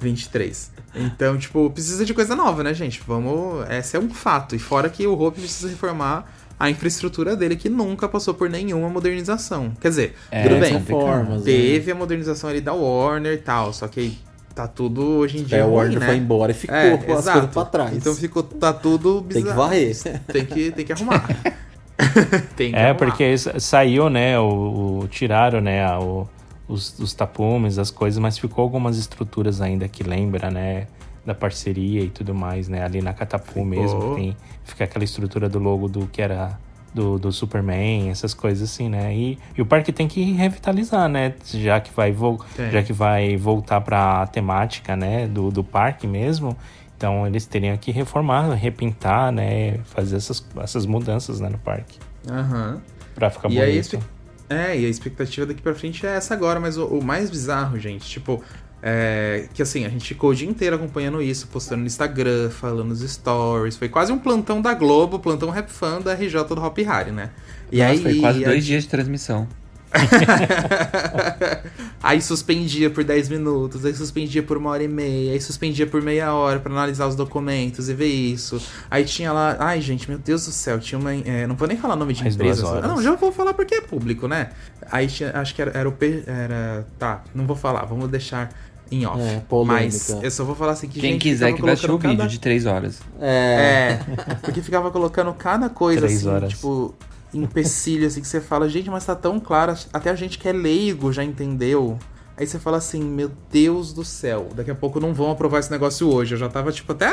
23. 0.00 0.72
Então, 0.94 1.36
tipo, 1.36 1.68
precisa 1.70 2.06
de 2.06 2.14
coisa 2.14 2.34
nova, 2.34 2.62
né, 2.62 2.72
gente? 2.72 3.02
Vamos. 3.06 3.68
Esse 3.70 3.98
é 3.98 4.00
um 4.00 4.08
fato. 4.08 4.56
E 4.56 4.58
fora 4.58 4.88
que 4.88 5.06
o 5.06 5.20
Hope 5.20 5.40
precisa 5.40 5.68
reformar 5.68 6.26
a 6.62 6.70
infraestrutura 6.70 7.34
dele, 7.34 7.56
que 7.56 7.68
nunca 7.68 8.08
passou 8.08 8.34
por 8.34 8.48
nenhuma 8.48 8.88
modernização. 8.88 9.72
Quer 9.80 9.88
dizer, 9.88 10.14
É, 10.30 10.42
tudo 10.44 10.60
bem. 10.60 10.80
Formas, 10.82 11.38
né? 11.40 11.44
Teve 11.44 11.90
a 11.90 11.94
modernização 11.94 12.48
ali 12.48 12.60
da 12.60 12.72
Warner 12.72 13.32
e 13.32 13.38
tal, 13.38 13.72
só 13.72 13.88
que 13.88 14.16
tá 14.54 14.68
tudo 14.68 15.02
hoje 15.02 15.38
em 15.38 15.42
dia 15.42 15.58
É, 15.58 15.64
o 15.64 15.72
Warner 15.72 15.98
né? 15.98 16.06
foi 16.06 16.16
embora 16.16 16.52
e 16.52 16.54
ficou 16.54 16.76
É, 16.76 16.96
com 16.98 17.12
as 17.14 17.18
exato. 17.20 17.38
coisas 17.38 17.54
pra 17.54 17.64
trás. 17.64 17.96
Então 17.96 18.14
ficou, 18.14 18.42
tá 18.44 18.72
tudo 18.72 19.22
Tem 19.22 19.28
que 19.28 19.34
bizarro. 19.48 19.56
varrer. 19.56 19.96
Tem 20.32 20.44
que, 20.46 20.70
tem 20.70 20.84
que 20.86 20.92
arrumar. 20.92 21.26
tem 22.56 22.70
que 22.70 22.76
É, 22.76 22.90
arrumar. 22.90 22.94
porque 22.96 23.36
saiu, 23.58 24.08
né, 24.08 24.38
o, 24.38 25.00
o- 25.02 25.08
tiraram, 25.08 25.60
né, 25.60 25.84
a- 25.84 25.98
o- 25.98 26.28
os, 26.68 26.96
os 26.98 27.12
tapumes, 27.12 27.76
as 27.78 27.90
coisas, 27.90 28.18
mas 28.20 28.38
ficou 28.38 28.62
algumas 28.62 28.96
estruturas 28.96 29.60
ainda 29.60 29.88
que 29.88 30.02
lembra, 30.04 30.50
né, 30.50 30.86
da 31.24 31.34
parceria 31.34 32.02
e 32.02 32.08
tudo 32.10 32.34
mais, 32.34 32.68
né, 32.68 32.84
ali 32.84 33.00
na 33.00 33.12
Catapu 33.12 33.64
mesmo, 33.64 34.14
tem, 34.14 34.36
fica 34.64 34.84
aquela 34.84 35.04
estrutura 35.04 35.48
do 35.48 35.58
logo 35.58 35.88
do 35.88 36.06
que 36.06 36.20
era 36.20 36.58
do, 36.92 37.18
do 37.18 37.32
Superman, 37.32 38.10
essas 38.10 38.34
coisas 38.34 38.68
assim, 38.70 38.88
né, 38.88 39.14
e, 39.14 39.38
e 39.56 39.62
o 39.62 39.66
parque 39.66 39.92
tem 39.92 40.08
que 40.08 40.32
revitalizar, 40.32 41.08
né, 41.08 41.34
já 41.54 41.80
que 41.80 41.92
vai, 41.94 42.14
Tem. 42.56 42.70
já 42.70 42.82
que 42.82 42.92
vai 42.92 43.36
voltar 43.36 43.80
pra 43.80 44.26
temática, 44.26 44.96
né, 44.96 45.26
do, 45.28 45.50
do 45.50 45.62
parque 45.62 46.06
mesmo, 46.06 46.56
então 46.96 47.26
eles 47.26 47.46
teriam 47.46 47.76
que 47.76 47.90
reformar, 47.92 48.52
repintar, 48.54 49.30
né, 49.32 49.78
fazer 49.84 50.16
essas, 50.16 50.44
essas 50.58 50.86
mudanças, 50.86 51.40
né, 51.40 51.48
no 51.48 51.58
parque. 51.58 51.98
Aham. 52.28 52.80
Pra 53.14 53.30
ficar 53.30 53.48
E 53.50 53.58
aí, 53.60 53.62
a 53.62 53.66
bonito. 53.66 53.80
expec- 53.84 54.04
é, 54.50 54.78
e 54.78 54.84
a 54.84 54.88
expectativa 54.88 55.46
daqui 55.46 55.62
pra 55.62 55.74
frente 55.74 56.04
é 56.06 56.10
essa 56.16 56.34
agora, 56.34 56.60
mas 56.60 56.76
o, 56.76 56.86
o 56.86 57.02
mais 57.02 57.30
bizarro, 57.30 57.78
gente, 57.78 58.04
tipo, 58.06 58.42
é, 58.82 59.46
que 59.54 59.62
assim, 59.62 59.84
a 59.84 59.88
gente 59.88 60.08
ficou 60.08 60.30
o 60.30 60.34
dia 60.34 60.48
inteiro 60.48 60.74
acompanhando 60.74 61.22
isso, 61.22 61.46
postando 61.46 61.82
no 61.82 61.86
Instagram, 61.86 62.50
falando 62.50 62.88
nos 62.88 63.00
stories, 63.00 63.76
foi 63.76 63.88
quase 63.88 64.10
um 64.12 64.18
plantão 64.18 64.60
da 64.60 64.74
Globo, 64.74 65.20
plantão 65.20 65.50
rap 65.50 65.68
fan 65.70 66.00
da 66.00 66.14
RJ 66.14 66.42
do 66.48 66.60
Hop 66.60 66.76
Harry, 66.78 67.12
né? 67.12 67.30
E 67.70 67.78
Nossa, 67.78 67.90
aí, 67.92 68.02
foi 68.02 68.14
quase 68.16 68.44
a- 68.44 68.48
dois 68.48 68.66
dias 68.66 68.82
de 68.82 68.88
transmissão. 68.88 69.46
aí 72.02 72.20
suspendia 72.22 72.90
por 72.90 73.04
10 73.04 73.28
minutos, 73.28 73.84
aí 73.84 73.94
suspendia 73.94 74.42
por 74.42 74.56
uma 74.56 74.70
hora 74.70 74.82
e 74.82 74.88
meia, 74.88 75.32
aí 75.32 75.40
suspendia 75.40 75.86
por 75.86 76.02
meia 76.02 76.32
hora 76.32 76.58
pra 76.58 76.72
analisar 76.72 77.06
os 77.06 77.14
documentos 77.14 77.88
e 77.88 77.94
ver 77.94 78.06
isso. 78.06 78.60
Aí 78.90 79.04
tinha 79.04 79.32
lá, 79.32 79.56
ai 79.58 79.80
gente, 79.80 80.08
meu 80.08 80.18
Deus 80.18 80.46
do 80.46 80.52
céu, 80.52 80.78
tinha 80.80 80.98
uma, 80.98 81.14
é, 81.14 81.46
não 81.46 81.54
vou 81.54 81.68
nem 81.68 81.76
falar 81.76 81.96
nome 81.96 82.12
de 82.14 82.22
Mais 82.22 82.34
empresa. 82.34 82.66
horas. 82.66 82.88
Não, 82.88 83.02
já 83.02 83.14
vou 83.14 83.32
falar 83.32 83.54
porque 83.54 83.74
é 83.76 83.80
público, 83.80 84.26
né? 84.26 84.50
Aí 84.90 85.06
tinha, 85.06 85.30
acho 85.34 85.54
que 85.54 85.62
era, 85.62 85.70
era 85.76 85.88
o 85.88 85.94
era, 86.26 86.86
tá, 86.98 87.22
não 87.34 87.46
vou 87.46 87.56
falar, 87.56 87.84
vamos 87.84 88.10
deixar 88.10 88.50
em 88.94 89.06
off. 89.06 89.20
É. 89.20 89.42
Mas 89.66 90.10
eu 90.22 90.30
só 90.30 90.44
vou 90.44 90.54
falar 90.54 90.72
assim 90.72 90.86
que 90.88 91.00
Quem 91.00 91.12
gente, 91.12 91.22
quiser 91.22 91.52
que 91.54 91.60
vai 91.62 91.72
assistir 91.72 91.86
o 91.86 91.98
colocando 91.98 92.10
vídeo 92.10 92.18
cada- 92.22 92.30
de 92.30 92.38
3 92.38 92.66
horas. 92.66 93.00
É. 93.20 93.98
é, 94.28 94.34
porque 94.42 94.60
ficava 94.62 94.90
colocando 94.90 95.32
cada 95.34 95.68
coisa 95.68 96.02
Três 96.02 96.18
assim, 96.18 96.28
horas. 96.28 96.50
tipo, 96.52 96.94
empecilho, 97.32 98.06
assim, 98.06 98.20
que 98.20 98.28
você 98.28 98.40
fala, 98.40 98.68
gente, 98.68 98.90
mas 98.90 99.04
tá 99.06 99.14
tão 99.14 99.40
claro, 99.40 99.74
até 99.92 100.10
a 100.10 100.14
gente 100.14 100.38
que 100.38 100.48
é 100.48 100.52
leigo 100.52 101.12
já 101.12 101.24
entendeu. 101.24 101.98
Aí 102.36 102.46
você 102.46 102.58
fala 102.58 102.78
assim, 102.78 103.02
meu 103.02 103.30
Deus 103.50 103.92
do 103.92 104.04
céu, 104.04 104.48
daqui 104.54 104.70
a 104.70 104.74
pouco 104.74 104.98
não 104.98 105.12
vão 105.12 105.30
aprovar 105.30 105.60
esse 105.60 105.70
negócio 105.70 106.08
hoje. 106.08 106.34
Eu 106.34 106.38
já 106.38 106.48
tava, 106.48 106.72
tipo, 106.72 106.90
até, 106.92 107.08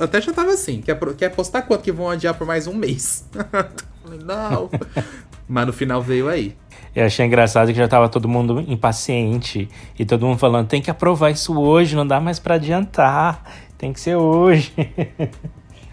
até 0.00 0.20
já 0.20 0.32
tava 0.32 0.52
assim, 0.52 0.80
quer, 0.80 0.94
pro- 0.94 1.14
quer 1.14 1.28
postar 1.30 1.62
quanto 1.62 1.82
que 1.82 1.92
vão 1.92 2.08
adiar 2.08 2.34
por 2.34 2.46
mais 2.46 2.66
um 2.66 2.72
mês? 2.74 3.24
Falei, 4.02 4.18
não. 4.24 4.70
mas 5.46 5.66
no 5.66 5.72
final 5.72 6.02
veio 6.02 6.28
aí. 6.28 6.56
Eu 6.94 7.06
achei 7.06 7.26
engraçado 7.26 7.68
que 7.72 7.74
já 7.74 7.88
tava 7.88 8.08
todo 8.08 8.28
mundo 8.28 8.64
impaciente 8.68 9.68
e 9.98 10.04
todo 10.04 10.26
mundo 10.26 10.38
falando: 10.38 10.68
tem 10.68 10.80
que 10.80 10.90
aprovar 10.90 11.30
isso 11.30 11.58
hoje, 11.58 11.96
não 11.96 12.06
dá 12.06 12.20
mais 12.20 12.38
pra 12.38 12.54
adiantar, 12.54 13.42
tem 13.76 13.92
que 13.92 14.00
ser 14.00 14.16
hoje. 14.16 14.72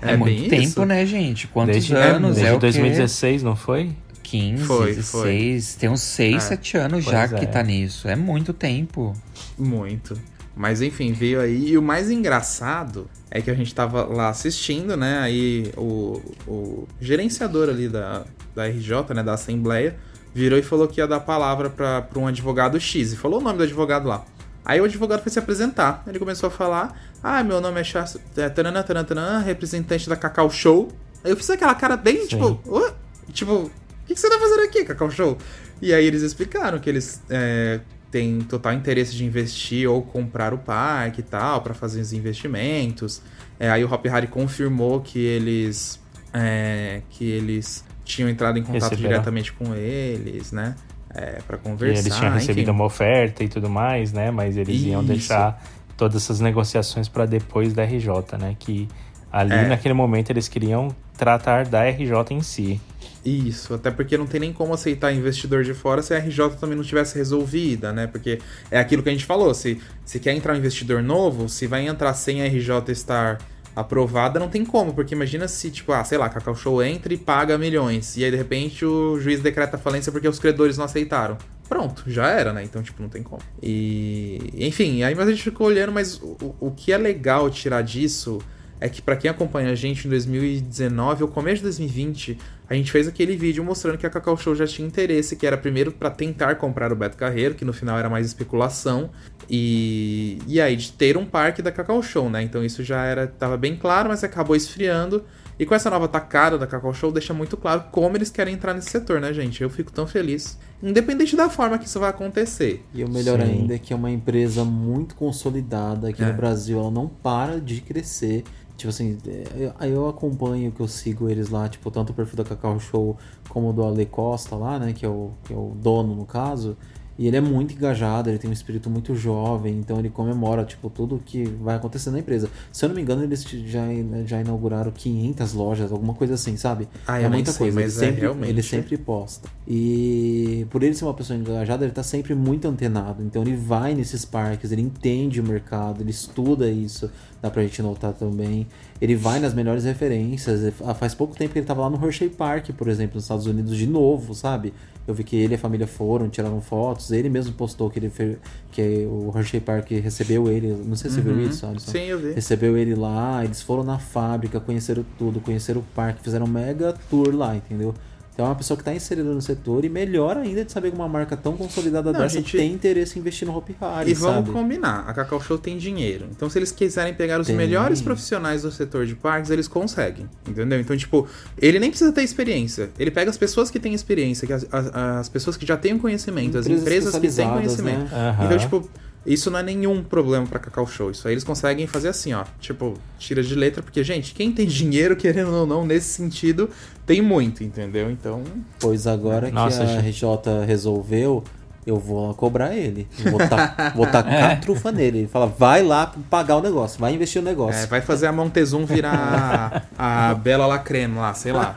É, 0.03 0.13
É 0.13 0.17
muito 0.17 0.39
bem 0.39 0.49
tempo, 0.49 0.63
isso. 0.63 0.85
né, 0.85 1.05
gente? 1.05 1.47
Quantos 1.47 1.73
desde 1.73 1.95
anos? 1.95 2.35
desde 2.35 2.45
é 2.45 2.51
o 2.51 2.55
quê? 2.55 2.59
2016, 2.61 3.43
não 3.43 3.55
foi? 3.55 3.91
15, 4.23 4.63
Foi, 4.63 4.95
16. 4.95 5.75
Tem 5.75 5.89
uns 5.89 6.01
6, 6.01 6.35
É. 6.35 6.39
7 6.39 6.77
anos 6.77 7.03
já 7.03 7.27
Pois 7.27 7.39
que 7.39 7.45
é. 7.45 7.49
tá 7.49 7.61
nisso. 7.61 8.07
É 8.07 8.15
muito 8.15 8.53
tempo. 8.53 9.13
Muito. 9.59 10.17
Mas 10.55 10.81
enfim, 10.81 11.11
veio 11.11 11.39
aí. 11.41 11.69
E 11.71 11.77
o 11.77 11.81
mais 11.81 12.09
engraçado 12.09 13.07
é 13.29 13.41
que 13.41 13.51
a 13.51 13.53
gente 13.53 13.73
tava 13.75 14.03
lá 14.05 14.29
assistindo, 14.29 14.95
né? 14.95 15.19
Aí 15.19 15.71
o, 15.77 16.21
o 16.47 16.87
gerenciador 16.99 17.69
ali 17.69 17.87
da, 17.89 18.23
da 18.55 18.67
RJ, 18.67 19.13
né? 19.13 19.21
Da 19.23 19.33
Assembleia, 19.33 19.95
virou 20.33 20.57
e 20.57 20.61
falou 20.61 20.87
que 20.87 20.99
ia 21.01 21.07
dar 21.07 21.17
a 21.17 21.21
palavra 21.21 21.69
pra, 21.69 22.01
pra 22.01 22.19
um 22.19 22.27
advogado 22.27 22.79
X. 22.79 23.13
E 23.13 23.15
falou 23.17 23.39
o 23.39 23.43
nome 23.43 23.57
do 23.57 23.63
advogado 23.63 24.07
lá. 24.07 24.25
Aí 24.63 24.79
o 24.79 24.85
advogado 24.85 25.21
foi 25.21 25.31
se 25.31 25.39
apresentar. 25.39 26.03
Ele 26.07 26.19
começou 26.19 26.47
a 26.47 26.51
falar: 26.51 26.99
Ah, 27.21 27.43
meu 27.43 27.59
nome 27.59 27.79
é 27.81 27.83
Charles. 27.83 28.17
É, 28.37 28.47
tanana, 28.49 28.83
tanana, 28.83 29.05
tanana, 29.05 29.39
representante 29.39 30.07
da 30.07 30.15
Cacau 30.15 30.49
Show. 30.49 30.91
Aí 31.23 31.31
eu 31.31 31.37
fiz 31.37 31.49
aquela 31.49 31.75
cara 31.75 31.97
bem, 31.97 32.25
tipo, 32.25 32.59
"Hã?" 32.67 32.93
tipo, 33.31 33.53
o 33.53 33.71
que, 34.07 34.13
que 34.13 34.19
você 34.19 34.29
tá 34.29 34.39
fazendo 34.39 34.61
aqui, 34.63 34.83
Cacau 34.85 35.09
Show? 35.11 35.37
E 35.81 35.93
aí 35.93 36.05
eles 36.05 36.21
explicaram 36.21 36.79
que 36.79 36.89
eles 36.89 37.21
é, 37.29 37.79
têm 38.11 38.39
total 38.41 38.73
interesse 38.73 39.15
de 39.15 39.23
investir 39.25 39.89
ou 39.89 40.01
comprar 40.01 40.53
o 40.53 40.57
parque 40.57 41.21
e 41.21 41.23
tal, 41.23 41.61
pra 41.61 41.73
fazer 41.73 42.01
os 42.01 42.13
investimentos. 42.13 43.21
É, 43.59 43.69
aí 43.69 43.83
o 43.83 43.91
Hop 43.91 44.05
Harry 44.05 44.27
confirmou 44.27 45.01
que 45.01 45.19
eles. 45.19 45.99
é, 46.33 47.01
que 47.09 47.23
eles 47.29 47.83
tinham 48.11 48.29
entrado 48.29 48.57
em 48.59 48.63
contato 48.63 48.95
diretamente 48.95 49.51
com 49.53 49.73
eles, 49.75 50.51
né? 50.51 50.75
É, 51.13 51.39
para 51.45 51.57
conversar. 51.57 51.99
eles 52.01 52.15
tinham 52.17 52.33
recebido 52.33 52.69
enfim. 52.69 52.71
uma 52.71 52.85
oferta 52.85 53.43
e 53.43 53.47
tudo 53.49 53.69
mais, 53.69 54.13
né? 54.13 54.31
Mas 54.31 54.55
eles 54.57 54.81
iam 54.83 55.01
Isso. 55.01 55.07
deixar 55.11 55.61
todas 55.97 56.23
essas 56.23 56.39
negociações 56.39 57.09
pra 57.09 57.25
depois 57.25 57.73
da 57.73 57.83
RJ, 57.83 58.07
né? 58.39 58.55
Que 58.57 58.87
ali 59.31 59.53
É. 59.53 59.67
naquele 59.67 59.93
momento 59.93 60.29
eles 60.29 60.47
queriam 60.47 60.95
tratar 61.17 61.65
da 61.65 61.83
RJ 61.83 62.13
em 62.33 62.41
si. 62.41 62.79
Isso, 63.23 63.73
até 63.75 63.91
porque 63.91 64.17
não 64.17 64.25
tem 64.25 64.39
nem 64.39 64.51
como 64.53 64.73
aceitar 64.73 65.11
investidor 65.13 65.63
de 65.63 65.73
fora 65.75 66.01
se 66.01 66.13
a 66.13 66.17
RJ 66.17 66.55
também 66.59 66.75
não 66.75 66.83
tivesse 66.83 67.15
resolvida, 67.17 67.91
né? 67.93 68.07
Porque 68.07 68.39
é 68.71 68.79
aquilo 68.79 69.03
que 69.03 69.09
a 69.09 69.11
gente 69.11 69.25
falou, 69.25 69.53
se, 69.53 69.79
se 70.03 70.19
quer 70.19 70.33
entrar 70.33 70.53
um 70.53 70.57
investidor 70.57 71.03
novo, 71.03 71.47
se 71.47 71.67
vai 71.67 71.87
entrar 71.87 72.13
sem 72.15 72.41
a 72.41 72.47
RJ 72.47 72.91
estar 72.91 73.37
aprovada, 73.75 74.39
não 74.39 74.49
tem 74.49 74.65
como, 74.65 74.93
porque 74.93 75.15
imagina 75.15 75.47
se, 75.47 75.71
tipo, 75.71 75.91
ah, 75.91 76.03
sei 76.03 76.17
lá, 76.17 76.29
Cacau 76.29 76.55
Show 76.55 76.83
entra 76.83 77.13
e 77.13 77.17
paga 77.17 77.57
milhões, 77.57 78.17
e 78.17 78.23
aí 78.23 78.31
de 78.31 78.37
repente 78.37 78.85
o 78.85 79.19
juiz 79.19 79.39
decreta 79.39 79.77
falência 79.77 80.11
porque 80.11 80.27
os 80.27 80.39
credores 80.39 80.77
não 80.77 80.85
aceitaram. 80.85 81.37
Pronto, 81.67 82.03
já 82.05 82.27
era, 82.27 82.51
né? 82.51 82.63
Então, 82.65 82.83
tipo, 82.83 83.01
não 83.01 83.07
tem 83.07 83.23
como. 83.23 83.41
E. 83.63 84.51
Enfim, 84.55 85.03
aí 85.03 85.15
mas 85.15 85.29
a 85.29 85.31
gente 85.31 85.43
ficou 85.43 85.67
olhando, 85.67 85.93
mas 85.93 86.21
o, 86.21 86.53
o 86.59 86.71
que 86.71 86.91
é 86.91 86.97
legal 86.97 87.49
tirar 87.49 87.81
disso 87.81 88.39
é 88.81 88.89
que 88.89 89.01
pra 89.01 89.15
quem 89.15 89.29
acompanha 89.29 89.69
a 89.71 89.75
gente 89.75 90.07
em 90.07 90.09
2019 90.09 91.23
ou 91.23 91.29
começo 91.29 91.57
de 91.57 91.63
2020, 91.63 92.37
a 92.67 92.73
gente 92.73 92.91
fez 92.91 93.07
aquele 93.07 93.37
vídeo 93.37 93.63
mostrando 93.63 93.97
que 93.97 94.07
a 94.07 94.09
Cacau 94.09 94.35
Show 94.35 94.55
já 94.55 94.65
tinha 94.65 94.87
interesse, 94.87 95.35
que 95.35 95.45
era 95.45 95.55
primeiro 95.55 95.91
pra 95.91 96.09
tentar 96.09 96.55
comprar 96.55 96.91
o 96.91 96.95
Beto 96.95 97.15
Carreiro, 97.15 97.53
que 97.53 97.63
no 97.63 97.71
final 97.71 97.97
era 97.99 98.09
mais 98.09 98.25
especulação, 98.25 99.11
e, 99.47 100.39
e 100.47 100.59
aí 100.59 100.75
de 100.75 100.91
ter 100.93 101.15
um 101.15 101.25
parque 101.25 101.61
da 101.61 101.71
Cacau 101.71 102.01
Show, 102.01 102.29
né? 102.29 102.41
Então 102.41 102.63
isso 102.65 102.83
já 102.83 103.03
era 103.05 103.27
tava 103.27 103.55
bem 103.55 103.75
claro, 103.75 104.09
mas 104.09 104.23
acabou 104.23 104.55
esfriando. 104.55 105.23
E 105.59 105.65
com 105.65 105.75
essa 105.75 105.91
nova 105.91 106.07
tacada 106.07 106.57
da 106.57 106.65
Cacau 106.65 106.91
Show, 106.93 107.11
deixa 107.11 107.35
muito 107.35 107.55
claro 107.55 107.83
como 107.91 108.17
eles 108.17 108.31
querem 108.31 108.55
entrar 108.55 108.73
nesse 108.73 108.89
setor, 108.89 109.21
né, 109.21 109.31
gente? 109.31 109.61
Eu 109.61 109.69
fico 109.69 109.91
tão 109.91 110.07
feliz. 110.07 110.57
Independente 110.81 111.35
da 111.35 111.49
forma 111.49 111.77
que 111.77 111.85
isso 111.85 111.99
vai 111.99 112.09
acontecer. 112.09 112.83
E 112.95 113.03
o 113.03 113.09
melhor 113.09 113.39
Sim. 113.39 113.45
ainda 113.45 113.75
é 113.75 113.77
que 113.77 113.93
é 113.93 113.95
uma 113.95 114.09
empresa 114.09 114.65
muito 114.65 115.13
consolidada 115.13 116.09
aqui 116.09 116.23
É. 116.23 116.25
no 116.25 116.33
Brasil, 116.33 116.79
ela 116.79 116.89
não 116.89 117.07
para 117.07 117.59
de 117.61 117.79
crescer. 117.81 118.43
Tipo 118.81 118.89
assim, 118.89 119.15
é, 119.27 119.87
eu, 119.87 120.09
acompanho 120.09 120.71
que 120.71 120.79
eu 120.79 120.87
sigo 120.87 121.29
eles 121.29 121.49
lá, 121.49 121.69
tipo, 121.69 121.91
tanto 121.91 122.09
o 122.09 122.15
perfil 122.15 122.37
da 122.37 122.43
Cacau 122.43 122.79
Show 122.79 123.15
como 123.47 123.71
do 123.71 123.85
Ale 123.85 124.07
Costa 124.07 124.55
lá, 124.55 124.79
né? 124.79 124.91
Que 124.91 125.05
é 125.05 125.09
o, 125.09 125.33
que 125.43 125.53
é 125.53 125.55
o 125.55 125.73
dono 125.75 126.15
no 126.15 126.25
caso. 126.25 126.75
E 127.21 127.27
ele 127.27 127.37
é 127.37 127.41
muito 127.41 127.75
engajado, 127.75 128.31
ele 128.31 128.39
tem 128.39 128.49
um 128.49 128.53
espírito 128.53 128.89
muito 128.89 129.13
jovem, 129.13 129.77
então 129.77 129.99
ele 129.99 130.09
comemora, 130.09 130.63
tipo, 130.65 130.89
tudo 130.89 131.21
que 131.23 131.43
vai 131.43 131.75
acontecer 131.75 132.09
na 132.09 132.17
empresa. 132.17 132.49
Se 132.73 132.83
eu 132.83 132.89
não 132.89 132.95
me 132.95 133.01
engano, 133.03 133.21
eles 133.23 133.43
já, 133.43 133.85
já 134.25 134.41
inauguraram 134.41 134.91
500 134.91 135.53
lojas, 135.53 135.91
alguma 135.91 136.15
coisa 136.15 136.33
assim, 136.33 136.57
sabe? 136.57 136.87
Ah, 137.05 137.19
é 137.21 137.29
muita 137.29 137.51
sei, 137.51 137.59
coisa. 137.71 137.79
mas 137.79 137.95
ele, 137.97 138.03
é 138.05 138.07
sempre, 138.09 138.21
realmente- 138.21 138.49
ele 138.49 138.63
sempre 138.63 138.97
posta. 138.97 139.47
E 139.67 140.65
por 140.71 140.81
ele 140.81 140.95
ser 140.95 141.05
uma 141.05 141.13
pessoa 141.13 141.37
engajada, 141.37 141.85
ele 141.85 141.93
tá 141.93 142.01
sempre 142.01 142.33
muito 142.33 142.67
antenado. 142.67 143.21
Então 143.21 143.43
ele 143.43 143.55
vai 143.55 143.93
nesses 143.93 144.25
parques, 144.25 144.71
ele 144.71 144.81
entende 144.81 145.39
o 145.39 145.43
mercado, 145.43 146.01
ele 146.01 146.09
estuda 146.09 146.71
isso, 146.71 147.07
dá 147.39 147.51
pra 147.51 147.61
gente 147.61 147.83
notar 147.83 148.13
também. 148.13 148.65
Ele 148.99 149.15
vai 149.15 149.39
nas 149.39 149.53
melhores 149.53 149.83
referências. 149.83 150.73
Ah, 150.83 150.95
Faz 150.95 151.13
pouco 151.13 151.35
tempo 151.35 151.53
que 151.53 151.59
ele 151.59 151.65
tava 151.67 151.81
lá 151.81 151.89
no 151.91 152.03
Hershey 152.03 152.29
Park, 152.29 152.69
por 152.71 152.87
exemplo, 152.87 153.15
nos 153.15 153.25
Estados 153.25 153.45
Unidos 153.45 153.77
de 153.77 153.85
novo, 153.85 154.33
sabe? 154.33 154.73
Eu 155.07 155.13
vi 155.15 155.23
que 155.23 155.35
ele 155.35 155.53
e 155.53 155.55
a 155.55 155.57
família 155.57 155.87
foram, 155.87 156.29
tiraram 156.29 156.61
fotos. 156.61 157.11
Ele 157.11 157.27
mesmo 157.27 157.53
postou 157.53 157.89
que 157.89 157.97
ele 157.99 158.09
fe- 158.09 158.37
que 158.71 159.05
o 159.09 159.31
Hershey 159.35 159.59
Park 159.59 159.89
recebeu 159.91 160.47
ele. 160.49 160.67
Não 160.85 160.95
sei 160.95 161.09
se 161.09 161.15
você 161.15 161.21
viu 161.21 161.41
isso, 161.41 161.65
Alisson. 161.65 161.87
Uhum. 161.91 161.97
Sim, 161.97 162.03
eu 162.09 162.19
vi. 162.19 162.31
Recebeu 162.33 162.77
ele 162.77 162.93
lá, 162.95 163.43
eles 163.43 163.61
foram 163.61 163.83
na 163.83 163.97
fábrica, 163.97 164.59
conheceram 164.59 165.03
tudo, 165.17 165.39
conheceram 165.39 165.81
o 165.81 165.83
parque, 165.95 166.21
fizeram 166.23 166.45
um 166.45 166.49
mega 166.49 166.93
tour 167.09 167.33
lá, 167.35 167.55
entendeu? 167.55 167.93
Então 168.33 168.45
é 168.45 168.49
uma 168.49 168.55
pessoa 168.55 168.77
que 168.77 168.81
está 168.81 168.93
inserida 168.93 169.29
no 169.29 169.41
setor 169.41 169.83
e 169.83 169.89
melhor 169.89 170.37
ainda 170.37 170.63
de 170.63 170.71
saber 170.71 170.89
que 170.91 170.95
uma 170.95 171.07
marca 171.07 171.35
tão 171.35 171.55
consolidada 171.57 172.13
Não, 172.13 172.19
dessa 172.21 172.37
gente- 172.37 172.55
tem 172.57 172.71
interesse 172.71 173.17
em 173.17 173.21
investir 173.21 173.45
no 173.47 173.55
Hopi 173.55 173.75
Hari, 173.79 174.09
E 174.09 174.13
vamos 174.13 174.35
sabe? 174.47 174.51
combinar, 174.51 175.03
a 175.07 175.13
Cacau 175.13 175.41
Show 175.41 175.57
tem 175.57 175.77
dinheiro. 175.77 176.27
Então, 176.31 176.49
se 176.49 176.57
eles 176.57 176.71
quiserem 176.71 177.13
pegar 177.13 177.41
os 177.41 177.47
Tem. 177.47 177.55
melhores 177.55 178.01
profissionais 178.01 178.61
do 178.61 178.71
setor 178.71 179.05
de 179.05 179.15
parques, 179.15 179.51
eles 179.51 179.67
conseguem. 179.67 180.29
Entendeu? 180.47 180.79
Então, 180.79 180.95
tipo, 180.95 181.27
ele 181.57 181.77
nem 181.77 181.89
precisa 181.89 182.11
ter 182.13 182.23
experiência. 182.23 182.89
Ele 182.97 183.11
pega 183.11 183.29
as 183.29 183.37
pessoas 183.37 183.69
que 183.69 183.79
têm 183.79 183.93
experiência, 183.93 184.47
que 184.47 184.53
as, 184.53 184.65
as- 184.71 184.95
as 184.95 185.29
pessoas 185.29 185.57
que 185.57 185.65
já 185.65 185.75
têm 185.75 185.93
o 185.93 185.99
conhecimento, 185.99 186.57
as 186.57 186.65
Empresas 186.65 186.81
empresas 186.83 187.15
que 187.19 187.29
têm 187.29 187.49
conhecimento. 187.49 188.11
né? 188.11 188.29
Aham. 188.39 188.45
Então, 188.45 188.57
tipo, 188.57 188.89
isso 189.25 189.51
não 189.51 189.59
é 189.59 189.63
nenhum 189.63 190.03
problema 190.03 190.45
pra 190.47 190.59
Cacau 190.59 190.87
Show. 190.87 191.11
Isso 191.11 191.27
aí 191.27 191.33
eles 191.33 191.43
conseguem 191.43 191.85
fazer 191.87 192.09
assim, 192.09 192.33
ó. 192.33 192.43
Tipo, 192.59 192.95
tira 193.19 193.43
de 193.43 193.53
letra, 193.55 193.83
porque, 193.83 194.03
gente, 194.03 194.33
quem 194.33 194.51
tem 194.51 194.65
dinheiro, 194.67 195.15
querendo 195.17 195.53
ou 195.53 195.65
não, 195.67 195.85
nesse 195.85 196.09
sentido, 196.09 196.69
tem 197.05 197.21
muito, 197.21 197.63
entendeu? 197.63 198.09
Então. 198.09 198.43
Pois 198.79 199.05
agora 199.07 199.49
Nossa, 199.51 199.85
que 199.85 199.91
a 199.91 200.01
gente. 200.01 200.09
RJ 200.25 200.65
resolveu, 200.65 201.43
eu 201.85 201.97
vou 201.97 202.27
lá 202.27 202.33
cobrar 202.33 202.75
ele. 202.75 203.07
Vou, 203.29 203.39
ta 203.39 203.91
vou 203.95 204.05
tacar 204.07 204.33
É. 204.33 204.53
a 204.53 204.55
trufa 204.55 204.91
nele. 204.91 205.19
Ele 205.19 205.27
fala, 205.27 205.45
vai 205.47 205.83
lá 205.83 206.13
pagar 206.29 206.57
o 206.57 206.61
negócio, 206.61 206.99
vai 206.99 207.13
investir 207.13 207.41
no 207.41 207.47
negócio. 207.49 207.83
É, 207.83 207.87
vai 207.87 208.01
fazer 208.01 208.27
a 208.27 208.31
Montezum 208.31 208.85
virar 208.85 209.87
a 209.97 210.33
Bela 210.41 210.65
Lacreme 210.65 211.15
lá, 211.15 211.33
sei 211.33 211.51
lá. 211.51 211.75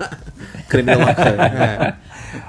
Creme 0.68 0.92
de 0.92 0.98
la 0.98 1.14
creme. 1.14 1.38
É. 1.38 1.94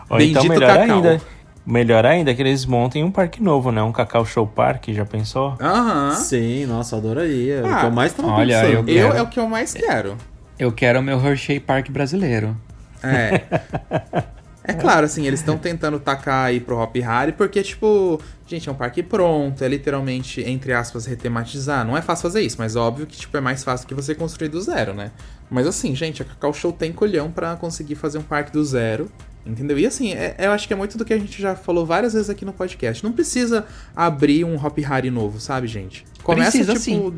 Ou 0.09 0.19
então 0.21 0.43
Bendito 0.43 0.49
melhor 0.49 0.77
cacau. 0.79 0.95
ainda. 0.95 1.21
Melhor 1.65 2.05
ainda 2.05 2.33
que 2.35 2.41
eles 2.41 2.65
montem 2.65 3.03
um 3.03 3.09
parque 3.11 3.41
novo, 3.41 3.71
né? 3.71 3.81
Um 3.81 3.91
Cacau 3.91 4.23
Show 4.25 4.45
Park, 4.45 4.89
já 4.89 5.05
pensou? 5.05 5.55
Aham. 5.59 6.11
Sim, 6.11 6.65
nossa, 6.67 6.95
eu 6.95 6.99
adoraria. 6.99 7.55
É 7.55 7.63
o 7.63 7.67
Ah, 7.67 7.79
que 7.79 7.85
eu 7.87 7.91
mais 7.91 8.13
tava 8.13 8.27
olha, 8.29 8.61
pensando. 8.61 8.73
eu- 8.73 8.79
Eu 8.79 9.07
quero. 9.09 9.17
é 9.17 9.21
o 9.23 9.27
que 9.27 9.39
eu 9.39 9.47
mais 9.49 9.73
quero. 9.73 10.17
Eu 10.59 10.71
quero 10.71 10.99
o 10.99 11.01
meu 11.03 11.19
Hershey 11.19 11.59
Park 11.59 11.89
brasileiro. 11.89 12.55
É. 13.03 13.41
É 14.67 14.73
claro, 14.73 15.05
assim, 15.05 15.27
eles 15.27 15.41
estão 15.41 15.59
tentando 15.59 15.99
tacar 15.99 16.47
aí 16.47 16.59
pro 16.59 16.79
Hop 16.79 16.95
Harry, 16.95 17.31
porque, 17.33 17.61
tipo, 17.61 18.19
gente, 18.47 18.67
é 18.67 18.71
um 18.71 18.75
parque 18.75 19.03
pronto, 19.03 19.63
é 19.63 19.67
literalmente, 19.67 20.41
entre 20.41 20.73
aspas, 20.73 21.05
retematizar. 21.05 21.85
Não 21.85 21.95
é 21.95 22.01
fácil 22.01 22.23
fazer 22.23 22.41
isso, 22.41 22.55
mas 22.57 22.75
óbvio 22.75 23.05
que, 23.05 23.15
tipo, 23.15 23.37
é 23.37 23.39
mais 23.39 23.63
fácil 23.63 23.87
que 23.87 23.93
você 23.93 24.15
construir 24.15 24.49
do 24.49 24.59
zero, 24.59 24.95
né? 24.95 25.11
Mas 25.51 25.67
assim, 25.67 25.93
gente, 25.93 26.23
a 26.23 26.25
Cacau 26.25 26.51
Show 26.51 26.71
tem 26.71 26.91
colhão 26.91 27.29
pra 27.29 27.55
conseguir 27.55 27.93
fazer 27.93 28.17
um 28.17 28.23
parque 28.23 28.51
do 28.51 28.65
zero. 28.65 29.07
Entendeu? 29.45 29.77
E 29.77 29.85
assim, 29.85 30.11
é- 30.13 30.35
eu 30.39 30.51
acho 30.51 30.67
que 30.67 30.73
é 30.73 30.75
muito 30.75 30.97
do 30.97 31.05
que 31.05 31.13
a 31.13 31.17
gente 31.19 31.39
já 31.41 31.55
falou 31.55 31.85
várias 31.85 32.13
vezes 32.13 32.29
aqui 32.29 32.43
no 32.43 32.51
podcast. 32.53 33.03
Não 33.03 33.11
precisa 33.11 33.65
abrir 33.95 34.43
um 34.43 34.55
Hop 34.55 34.77
Harry 34.79 35.11
novo, 35.11 35.39
sabe, 35.39 35.67
gente? 35.67 36.03
Começa 36.23 36.51
Precisa, 36.51 36.73
tipo. 36.73 36.81
sim. 36.81 37.13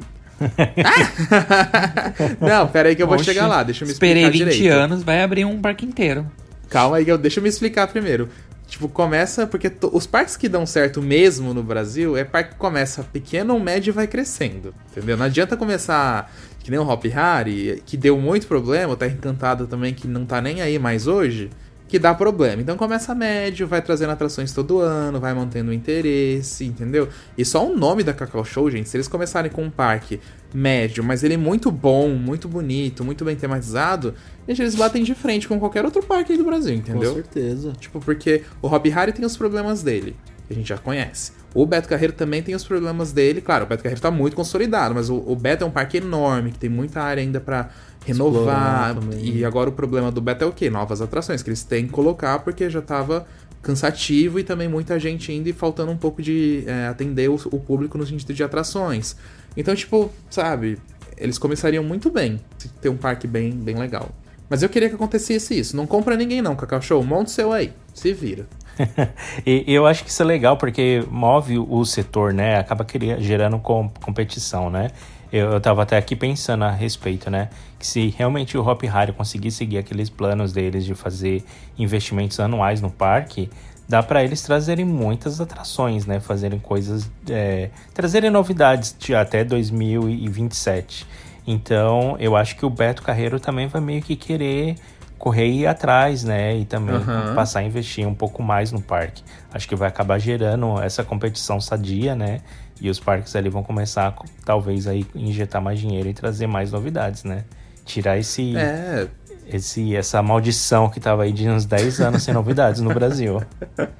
Ah! 0.83 2.35
Não, 2.39 2.67
pera 2.67 2.89
aí 2.89 2.95
que 2.95 3.01
eu 3.01 3.07
vou 3.07 3.15
Oxe, 3.15 3.25
chegar 3.25 3.47
lá, 3.47 3.63
deixa 3.63 3.83
eu 3.83 3.87
me 3.87 3.93
explicar 3.93 4.15
Esperei 4.19 4.45
20 4.45 4.55
direito. 4.57 4.73
anos, 4.75 5.03
vai 5.03 5.21
abrir 5.23 5.45
um 5.45 5.59
parque 5.59 5.85
inteiro. 5.85 6.29
Calma 6.69 6.97
aí, 6.97 7.05
que 7.05 7.11
eu- 7.11 7.17
deixa 7.17 7.39
eu 7.39 7.43
me 7.43 7.49
explicar 7.49 7.87
primeiro. 7.87 8.29
Tipo, 8.67 8.89
começa 8.89 9.47
porque 9.47 9.69
to- 9.69 9.89
os 9.93 10.05
parques 10.05 10.35
que 10.35 10.49
dão 10.49 10.65
certo 10.65 11.01
mesmo 11.01 11.53
no 11.53 11.63
Brasil 11.63 12.17
é 12.17 12.25
parque 12.25 12.51
que 12.51 12.57
começa 12.57 13.01
pequeno, 13.01 13.57
médio 13.59 13.91
e 13.91 13.93
vai 13.93 14.05
crescendo. 14.07 14.75
Entendeu? 14.91 15.15
Não 15.15 15.25
adianta 15.25 15.55
começar 15.55 16.29
que 16.59 16.69
nem 16.69 16.77
o 16.79 16.85
Hop 16.87 17.05
Harry, 17.05 17.81
que 17.85 17.95
deu 17.95 18.19
muito 18.19 18.45
problema, 18.45 18.91
o 18.91 18.97
Terra 18.97 19.13
Encantada 19.13 19.65
também, 19.65 19.93
que 19.93 20.05
não 20.05 20.25
tá 20.25 20.41
nem 20.41 20.61
aí 20.61 20.77
mais 20.77 21.07
hoje, 21.07 21.49
que 21.87 21.97
dá 21.97 22.13
problema. 22.13 22.61
Então 22.61 22.75
começa 22.75 23.15
médio, 23.15 23.67
vai 23.67 23.81
trazendo 23.81 24.11
atrações 24.11 24.51
todo 24.51 24.79
ano, 24.79 25.19
vai 25.19 25.33
mantendo 25.33 25.71
o 25.71 25.73
interesse, 25.73 26.65
entendeu? 26.65 27.07
E 27.37 27.45
só 27.45 27.65
o 27.65 27.75
nome 27.77 28.03
da 28.03 28.13
Cacau 28.13 28.43
Show, 28.43 28.69
gente, 28.69 28.89
se 28.89 28.97
eles 28.97 29.07
começarem 29.07 29.49
com 29.49 29.63
um 29.63 29.69
parque 29.69 30.19
médio, 30.53 31.03
mas 31.03 31.23
ele 31.23 31.35
é 31.35 31.37
muito 31.37 31.71
bom, 31.71 32.09
muito 32.09 32.47
bonito, 32.47 33.03
muito 33.03 33.23
bem 33.23 33.35
tematizado, 33.35 34.13
gente, 34.47 34.61
eles 34.61 34.75
batem 34.75 35.03
de 35.03 35.15
frente 35.15 35.47
com 35.47 35.59
qualquer 35.59 35.85
outro 35.85 36.03
parque 36.03 36.33
aí 36.33 36.37
do 36.37 36.43
Brasil, 36.45 36.73
Com 36.75 36.79
entendeu? 36.79 37.13
certeza. 37.13 37.73
Tipo, 37.79 37.99
porque 37.99 38.43
o 38.61 38.67
Hop 38.67 38.85
Harry 38.87 39.13
tem 39.13 39.25
os 39.25 39.37
problemas 39.37 39.81
dele, 39.81 40.15
que 40.47 40.53
a 40.53 40.55
gente 40.55 40.67
já 40.67 40.77
conhece. 40.77 41.31
O 41.53 41.65
Beto 41.65 41.87
Carreiro 41.87 42.13
também 42.13 42.43
tem 42.43 42.53
os 42.53 42.63
problemas 42.63 43.11
dele. 43.11 43.41
Claro, 43.41 43.65
o 43.65 43.67
Beto 43.67 43.81
Carreiro 43.81 44.01
tá 44.01 44.11
muito 44.11 44.35
consolidado, 44.35 44.93
mas 44.93 45.09
o, 45.09 45.15
o 45.15 45.35
Beto 45.35 45.63
é 45.63 45.67
um 45.67 45.71
parque 45.71 45.97
enorme, 45.97 46.51
que 46.51 46.59
tem 46.59 46.69
muita 46.69 47.01
área 47.01 47.21
ainda 47.21 47.39
pra 47.39 47.69
renovar. 48.07 48.97
Explorar. 48.97 49.21
E 49.21 49.45
agora 49.45 49.69
o 49.69 49.73
problema 49.73 50.11
do 50.11 50.21
Beto 50.21 50.43
é 50.43 50.47
o 50.47 50.51
quê? 50.51 50.69
Novas 50.69 51.01
atrações, 51.01 51.43
que 51.43 51.49
eles 51.49 51.63
têm 51.63 51.85
que 51.85 51.91
colocar 51.91 52.39
porque 52.39 52.69
já 52.69 52.81
tava 52.81 53.25
cansativo 53.61 54.39
e 54.39 54.43
também 54.43 54.67
muita 54.67 54.99
gente 54.99 55.31
indo 55.33 55.47
e 55.49 55.53
faltando 55.53 55.91
um 55.91 55.97
pouco 55.97 56.21
de 56.21 56.63
é, 56.65 56.87
atender 56.87 57.29
o, 57.29 57.35
o 57.35 57.59
público 57.59 57.97
no 57.97 58.05
sentido 58.05 58.33
de 58.33 58.43
atrações. 58.43 59.15
Então, 59.55 59.75
tipo, 59.75 60.09
sabe, 60.29 60.77
eles 61.17 61.37
começariam 61.37 61.83
muito 61.83 62.09
bem 62.09 62.39
se 62.57 62.69
ter 62.69 62.89
um 62.89 62.97
parque 62.97 63.27
bem, 63.27 63.51
bem 63.51 63.75
legal. 63.75 64.09
Mas 64.49 64.63
eu 64.63 64.69
queria 64.69 64.87
que 64.87 64.95
acontecesse 64.95 65.57
isso. 65.59 65.75
Não 65.75 65.85
compra 65.85 66.15
ninguém 66.15 66.41
não, 66.41 66.55
Cacau 66.55 66.81
Show. 66.81 67.03
Monte 67.03 67.31
seu 67.31 67.51
aí. 67.51 67.73
Se 67.93 68.13
vira. 68.13 68.45
e 69.45 69.65
eu 69.67 69.85
acho 69.85 70.03
que 70.03 70.09
isso 70.09 70.21
é 70.21 70.25
legal 70.25 70.55
porque 70.55 71.03
move 71.09 71.57
o 71.57 71.83
setor, 71.83 72.33
né? 72.33 72.57
Acaba 72.57 72.85
gerando 73.19 73.59
com- 73.59 73.89
competição, 74.01 74.69
né? 74.69 74.91
Eu, 75.31 75.51
eu 75.51 75.61
tava 75.61 75.83
até 75.83 75.97
aqui 75.97 76.15
pensando 76.15 76.63
a 76.63 76.71
respeito, 76.71 77.29
né? 77.29 77.49
Que 77.77 77.85
se 77.85 78.13
realmente 78.17 78.57
o 78.57 78.67
Hop 78.67 78.83
Harry 78.83 79.11
conseguir 79.11 79.51
seguir 79.51 79.77
aqueles 79.77 80.09
planos 80.09 80.53
deles 80.53 80.85
de 80.85 80.95
fazer 80.95 81.43
investimentos 81.77 82.39
anuais 82.39 82.81
no 82.81 82.89
parque, 82.89 83.49
dá 83.87 84.01
para 84.03 84.23
eles 84.23 84.41
trazerem 84.41 84.85
muitas 84.85 85.39
atrações, 85.39 86.05
né? 86.05 86.19
Fazerem 86.19 86.59
coisas, 86.59 87.09
é, 87.29 87.69
trazerem 87.93 88.29
novidades 88.29 88.95
de 88.97 89.15
até 89.15 89.43
2027. 89.43 91.05
Então, 91.45 92.17
eu 92.19 92.35
acho 92.35 92.57
que 92.57 92.65
o 92.65 92.69
Beto 92.69 93.01
Carreiro 93.01 93.39
também 93.39 93.67
vai 93.67 93.81
meio 93.81 94.01
que 94.01 94.15
querer 94.15 94.75
correr 95.17 95.47
e 95.47 95.61
ir 95.61 95.67
atrás, 95.67 96.23
né? 96.23 96.57
E 96.57 96.65
também 96.65 96.95
Aham. 96.95 97.33
passar 97.33 97.59
a 97.59 97.63
investir 97.63 98.07
um 98.07 98.13
pouco 98.13 98.43
mais 98.43 98.71
no 98.71 98.81
parque. 98.81 99.23
Acho 99.51 99.67
que 99.67 99.75
vai 99.75 99.87
acabar 99.87 100.19
gerando 100.19 100.79
essa 100.81 101.03
competição 101.03 101.59
sadia, 101.59 102.15
né? 102.15 102.41
E 102.81 102.89
os 102.89 102.99
parques 102.99 103.35
ali 103.35 103.49
vão 103.49 103.63
começar, 103.63 104.15
talvez, 104.45 104.87
aí 104.87 105.05
injetar 105.15 105.61
mais 105.61 105.79
dinheiro 105.79 106.07
e 106.09 106.13
trazer 106.13 106.47
mais 106.47 106.71
novidades, 106.71 107.23
né? 107.23 107.43
Tirar 107.85 108.17
esse, 108.17 108.55
É, 108.55 109.07
esse 109.47 109.95
essa 109.95 110.21
maldição 110.21 110.89
que 110.89 110.99
tava 110.99 111.23
aí 111.23 111.31
de 111.31 111.47
uns 111.49 111.65
10 111.65 112.01
anos 112.01 112.23
sem 112.23 112.33
novidades 112.33 112.81
no 112.81 112.93
Brasil. 112.93 113.41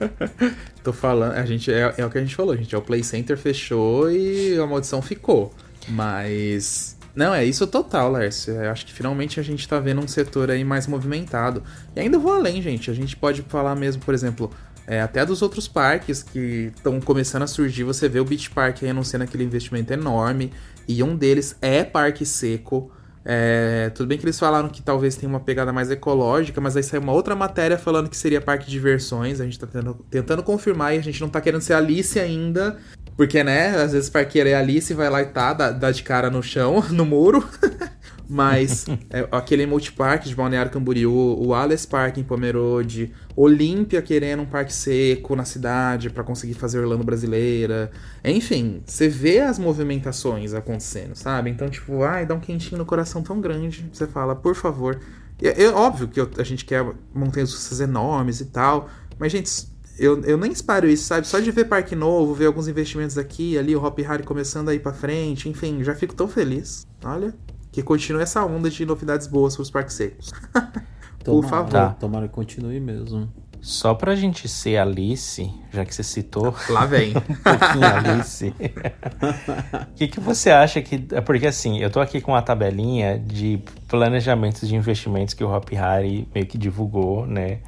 tô 0.84 0.92
falando. 0.92 1.34
A 1.34 1.46
gente, 1.46 1.72
é, 1.72 1.94
é 1.98 2.06
o 2.06 2.10
que 2.10 2.18
a 2.18 2.22
gente 2.22 2.36
falou, 2.36 2.56
gente. 2.56 2.74
É 2.74 2.78
o 2.78 2.82
Play 2.82 3.04
Center 3.04 3.38
fechou 3.38 4.12
e 4.12 4.58
a 4.60 4.66
maldição 4.66 5.02
ficou. 5.02 5.54
Mas. 5.88 6.98
Não, 7.16 7.34
é 7.34 7.44
isso 7.44 7.66
total, 7.66 8.12
Lércio. 8.12 8.54
Eu 8.54 8.70
acho 8.72 8.86
que 8.86 8.94
finalmente 8.94 9.40
a 9.40 9.44
gente 9.44 9.68
tá 9.68 9.80
vendo 9.80 10.02
um 10.02 10.08
setor 10.08 10.52
aí 10.52 10.64
mais 10.64 10.86
movimentado. 10.86 11.64
E 11.96 12.00
ainda 12.00 12.20
vou 12.20 12.32
além, 12.32 12.62
gente. 12.62 12.92
A 12.92 12.94
gente 12.94 13.16
pode 13.16 13.42
falar 13.44 13.76
mesmo, 13.76 14.04
por 14.04 14.14
exemplo, 14.14 14.52
é, 14.88 15.02
até 15.02 15.26
dos 15.26 15.42
outros 15.42 15.68
parques 15.68 16.24
que 16.24 16.72
estão 16.76 17.00
começando 17.02 17.44
a 17.44 17.48
surgir. 17.48 17.84
Você 17.84 18.08
vê 18.08 18.22
o 18.22 18.26
Beach 18.26 18.50
Park 18.50 18.84
anunciando 18.84 19.26
aquele 19.26 19.44
investimento 19.44 19.92
enorme. 19.92 20.54
E 20.88 21.04
um 21.04 21.16
deles 21.16 21.58
é 21.62 21.84
Parque 21.84 22.26
Seco. 22.26 22.90
É, 23.26 23.92
tudo 23.94 24.08
bem 24.08 24.18
que 24.18 24.24
eles 24.24 24.40
falaram 24.40 24.70
que 24.70 24.82
talvez 24.82 25.18
tenha 25.18 25.30
uma 25.30 25.42
pegada 25.42 25.74
mais 25.74 25.92
ecológica, 25.92 26.62
mas 26.62 26.78
aí 26.78 26.84
saiu 26.84 27.02
uma 27.02 27.12
outra 27.12 27.36
matéria 27.36 27.78
falando 27.78 28.10
que 28.10 28.16
seria 28.16 28.40
parque 28.40 28.66
de 28.66 28.72
diversões. 28.72 29.42
A 29.42 29.44
gente 29.44 29.60
tá 29.60 29.68
tentando, 29.68 30.06
tentando 30.10 30.42
confirmar 30.42 30.96
e 30.96 31.00
a 31.00 31.04
gente 31.04 31.20
não 31.20 31.28
tá 31.28 31.42
querendo 31.42 31.60
ser 31.60 31.74
Alice 31.74 32.18
ainda. 32.18 32.78
Porque, 33.18 33.44
né, 33.44 33.76
às 33.76 33.92
vezes 33.92 34.10
parqueira 34.10 34.52
é 34.52 34.54
Alice, 34.54 34.94
vai 34.94 35.10
lá 35.10 35.22
e 35.22 35.26
tá, 35.26 35.52
dá, 35.52 35.72
dá 35.72 35.92
de 35.92 36.04
cara 36.04 36.30
no 36.30 36.42
chão, 36.42 36.82
no 36.90 37.06
muro. 37.06 37.46
Mas 38.30 38.86
é, 39.10 39.28
aquele 39.32 39.66
multipark 39.66 40.26
de 40.26 40.36
Balneário 40.36 40.72
Camboriú, 40.72 41.12
o 41.12 41.54
Alice 41.54 41.88
Park 41.88 42.18
em 42.18 42.24
Pomerode, 42.24 43.14
Olímpia 43.36 44.02
querendo 44.02 44.42
um 44.42 44.46
parque 44.46 44.74
seco 44.74 45.36
na 45.36 45.46
cidade 45.46 46.10
para 46.10 46.24
conseguir 46.24 46.56
fazer 46.56 46.80
Orlando 46.80 47.04
brasileira. 47.04 47.92
Enfim, 48.24 48.82
você 48.86 49.08
vê 49.08 49.40
as 49.40 49.58
movimentações 49.58 50.54
acontecendo, 50.54 51.16
sabe? 51.16 51.50
Então, 51.50 51.70
tipo, 51.70 52.04
ai, 52.04 52.26
dá 52.26 52.36
um 52.36 52.40
quentinho 52.40 52.78
no 52.78 52.86
coração 52.86 53.22
tão 53.22 53.40
grande. 53.40 53.90
Você 53.92 54.08
fala, 54.08 54.36
por 54.36 54.56
favor. 54.56 55.00
É, 55.42 55.64
é 55.64 55.70
óbvio 55.70 56.08
que 56.08 56.20
eu, 56.20 56.30
a 56.38 56.44
gente 56.44 56.66
quer 56.66 56.86
montanhas 57.14 57.80
enormes 57.80 58.42
e 58.42 58.46
tal, 58.46 58.90
mas, 59.20 59.32
gente, 59.32 59.68
eu, 59.98 60.22
eu 60.24 60.38
nem 60.38 60.52
espero 60.52 60.88
isso, 60.88 61.06
sabe? 61.06 61.28
Só 61.28 61.40
de 61.40 61.52
ver 61.52 61.66
parque 61.66 61.96
novo, 61.96 62.34
ver 62.34 62.46
alguns 62.46 62.68
investimentos 62.68 63.18
aqui 63.18 63.58
ali, 63.58 63.76
o 63.76 63.84
Hop 63.84 63.98
Harry 64.00 64.24
começando 64.24 64.70
a 64.70 64.74
ir 64.74 64.80
pra 64.80 64.94
frente, 64.94 65.50
enfim, 65.50 65.84
já 65.84 65.96
fico 65.96 66.14
tão 66.14 66.28
feliz. 66.28 66.88
Olha, 67.04 67.34
que 67.78 67.84
continue 67.84 68.24
essa 68.24 68.44
onda 68.44 68.72
de 68.72 68.84
novidades 68.88 69.28
boas 69.28 69.56
pros 69.56 69.70
parques 69.70 69.94
secos. 69.94 70.34
Por 71.24 71.42
Tomara, 71.44 71.48
favor. 71.48 71.72
Tá. 71.72 71.90
Tomara 71.92 72.28
que 72.28 72.34
continue 72.34 72.80
mesmo. 72.80 73.32
Só 73.62 73.94
pra 73.94 74.16
gente 74.16 74.48
ser 74.48 74.78
Alice, 74.78 75.48
já 75.72 75.86
que 75.86 75.94
você 75.94 76.02
citou 76.02 76.56
Lá 76.70 76.88
vem. 76.88 77.14
um 77.14 77.22
pouquinho 77.22 77.86
Alice. 77.86 78.48
O 78.50 79.94
que, 79.96 80.08
que 80.08 80.20
você 80.20 80.50
acha 80.50 80.82
que. 80.82 81.06
é 81.12 81.22
Porque 81.22 81.46
assim, 81.46 81.78
eu 81.78 81.92
tô 81.92 82.00
aqui 82.00 82.20
com 82.20 82.32
uma 82.32 82.42
tabelinha 82.42 83.20
de 83.20 83.62
planejamentos 83.88 84.68
de 84.68 84.76
investimentos 84.76 85.36
que 85.36 85.44
o 85.44 85.56
Hop 85.56 85.70
Harry 85.74 86.28
meio 86.34 86.48
que 86.48 86.58
divulgou, 86.58 87.28
né? 87.28 87.60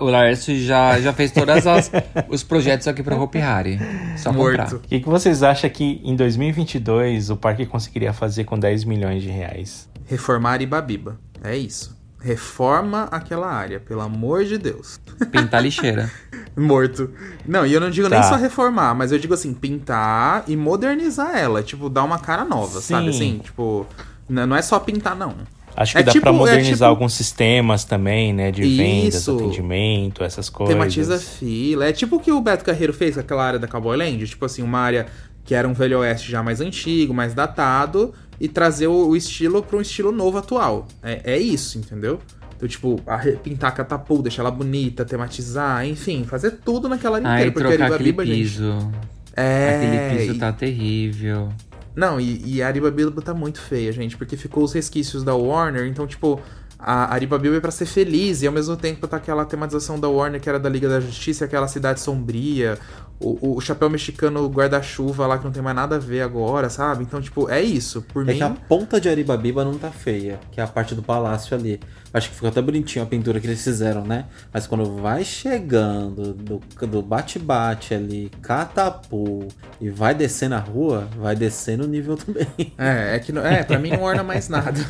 O 0.00 0.04
Laércio 0.10 0.56
já, 0.58 1.00
já 1.00 1.12
fez 1.12 1.30
todos 1.32 1.64
os 2.28 2.42
projetos 2.42 2.86
aqui 2.86 3.02
pra 3.02 3.16
Hopi 3.16 3.40
Hari. 3.40 3.78
Só 4.16 4.32
comprar. 4.32 4.62
Morto. 4.70 4.76
O 4.76 4.80
que, 4.80 5.00
que 5.00 5.08
vocês 5.08 5.42
acham 5.42 5.68
que 5.70 6.00
em 6.04 6.14
2022 6.16 7.30
o 7.30 7.36
parque 7.36 7.66
conseguiria 7.66 8.12
fazer 8.12 8.44
com 8.44 8.58
10 8.58 8.84
milhões 8.84 9.22
de 9.22 9.28
reais? 9.28 9.88
Reformar 10.06 10.60
Ibabiba. 10.62 11.18
É 11.42 11.56
isso. 11.56 11.94
Reforma 12.20 13.08
aquela 13.10 13.52
área, 13.52 13.78
pelo 13.78 14.00
amor 14.00 14.44
de 14.44 14.56
Deus. 14.56 14.98
Pintar 15.30 15.60
lixeira. 15.64 16.10
Morto. 16.56 17.10
Não, 17.46 17.66
e 17.66 17.72
eu 17.74 17.80
não 17.80 17.90
digo 17.90 18.08
nem 18.08 18.18
Tá. 18.20 18.28
só 18.28 18.36
reformar, 18.36 18.94
mas 18.94 19.12
eu 19.12 19.18
digo 19.18 19.34
assim, 19.34 19.52
pintar 19.52 20.44
e 20.46 20.56
modernizar 20.56 21.36
ela. 21.36 21.62
Tipo, 21.62 21.90
dar 21.90 22.02
uma 22.04 22.18
cara 22.18 22.44
nova, 22.44 22.80
sabe? 22.80 23.12
Sim. 23.12 23.16
Assim, 23.34 23.38
tipo, 23.44 23.86
não 24.26 24.56
é 24.56 24.62
só 24.62 24.78
pintar, 24.78 25.14
não. 25.14 25.34
Acho 25.76 25.92
que 25.92 25.98
É 25.98 26.02
dá 26.04 26.12
tipo- 26.12 26.22
pra 26.22 26.32
é 26.32 26.36
modernizar 26.36 26.74
tipo- 26.74 26.84
alguns 26.84 27.14
sistemas 27.14 27.84
também, 27.84 28.32
né? 28.32 28.50
De 28.52 28.62
vendas, 28.62 29.14
Isso. 29.16 29.34
atendimento, 29.34 30.22
essas 30.22 30.48
coisas. 30.48 30.74
Tematiza 30.74 31.18
fila. 31.18 31.86
É 31.88 31.92
tipo 31.92 32.16
o 32.16 32.20
que 32.20 32.30
o 32.30 32.40
Beto 32.40 32.64
Carreiro 32.64 32.92
fez 32.92 33.14
com 33.14 33.20
aquela 33.20 33.44
área 33.44 33.58
da 33.58 33.66
Cowboy 33.66 33.96
Land. 33.96 34.26
Tipo 34.28 34.44
assim, 34.44 34.62
uma 34.62 34.78
área 34.78 35.06
que 35.44 35.54
era 35.54 35.66
um 35.68 35.72
Velho 35.74 35.98
Oeste 35.98 36.30
já 36.30 36.42
mais 36.42 36.60
antigo, 36.60 37.12
mais 37.12 37.34
datado, 37.34 38.14
e 38.40 38.48
trazer 38.48 38.86
o, 38.86 39.08
o 39.08 39.16
estilo 39.16 39.62
pra 39.62 39.76
um 39.76 39.80
estilo 39.80 40.10
novo 40.12 40.38
atual. 40.38 40.86
É, 41.02 41.20
é 41.34 41.38
isso, 41.38 41.76
entendeu? 41.78 42.18
Então, 42.56 42.68
tipo, 42.68 43.00
arre- 43.06 43.32
pintar 43.42 43.70
a 43.70 43.72
catapulta, 43.72 44.22
deixar 44.24 44.42
ela 44.42 44.50
bonita, 44.50 45.04
tematizar, 45.04 45.84
enfim, 45.86 46.24
fazer 46.24 46.52
tudo 46.64 46.88
naquela 46.88 47.16
área 47.16 47.28
Aí 47.28 47.34
inteira. 47.48 47.52
Porque 47.52 47.66
a 47.66 47.70
trocar 47.70 47.84
aquele 47.94 48.08
Aribabiba, 48.10 48.24
gente. 48.26 48.38
piso. 48.48 48.90
É. 49.36 49.74
Aquele 50.08 50.18
piso 50.20 50.36
e- 50.36 50.38
tá 50.38 50.52
terrível. 50.52 51.48
Não, 51.94 52.20
e, 52.20 52.42
e 52.44 52.62
a 52.62 52.66
Aribabiba 52.66 53.22
tá 53.22 53.32
muito 53.32 53.60
feia, 53.60 53.92
gente, 53.92 54.16
porque 54.16 54.36
ficou 54.36 54.64
os 54.64 54.72
resquícios 54.72 55.22
da 55.22 55.34
Warner, 55.34 55.86
então, 55.86 56.06
tipo, 56.06 56.40
a 56.78 57.14
Aribabiba 57.14 57.56
é 57.56 57.60
pra 57.60 57.70
ser 57.70 57.86
feliz 57.86 58.42
e 58.42 58.46
ao 58.46 58.52
mesmo 58.52 58.76
tempo 58.76 59.06
tá 59.06 59.16
aquela 59.16 59.44
tematização 59.44 59.98
da 59.98 60.08
Warner 60.08 60.40
que 60.40 60.48
era 60.48 60.58
da 60.58 60.68
Liga 60.68 60.88
da 60.88 61.00
Justiça, 61.00 61.44
aquela 61.44 61.68
cidade 61.68 62.00
sombria, 62.00 62.78
o, 63.20 63.56
o 63.56 63.60
chapéu 63.60 63.88
mexicano 63.88 64.46
guarda-chuva 64.48 65.26
lá 65.26 65.38
que 65.38 65.44
não 65.44 65.52
tem 65.52 65.62
mais 65.62 65.76
nada 65.76 65.96
a 65.96 65.98
ver 65.98 66.20
agora, 66.22 66.68
sabe? 66.68 67.04
Então, 67.04 67.20
tipo, 67.22 67.48
é 67.48 67.62
isso. 67.62 68.02
Por 68.02 68.22
É 68.28 68.32
mim. 68.32 68.38
que 68.38 68.42
a 68.42 68.50
ponta 68.50 69.00
de 69.00 69.08
Aribabiba 69.08 69.64
não 69.64 69.78
tá 69.78 69.90
feia, 69.90 70.38
que 70.50 70.60
é 70.60 70.64
a 70.64 70.66
parte 70.66 70.94
do 70.94 71.02
palácio 71.02 71.56
ali. 71.56 71.80
Acho 72.12 72.28
que 72.28 72.34
ficou 72.36 72.48
até 72.48 72.60
bonitinho 72.62 73.04
a 73.04 73.08
pintura 73.08 73.40
que 73.40 73.46
eles 73.46 73.62
fizeram, 73.62 74.04
né? 74.04 74.26
Mas 74.52 74.66
quando 74.66 74.96
vai 74.96 75.24
chegando 75.24 76.32
do 76.32 76.60
do 76.86 77.02
bate-bate 77.02 77.94
ali, 77.94 78.30
catapu, 78.42 79.48
e 79.80 79.88
vai 79.90 80.14
descer 80.14 80.48
na 80.48 80.58
rua, 80.58 81.08
vai 81.18 81.34
descer 81.34 81.76
no 81.78 81.86
nível 81.86 82.16
também. 82.18 82.46
É, 82.78 83.16
é 83.16 83.18
que 83.18 83.32
não- 83.32 83.44
é, 83.44 83.62
pra 83.64 83.78
mim 83.78 83.90
não 83.90 84.02
orna 84.02 84.22
mais 84.22 84.48
nada. 84.48 84.80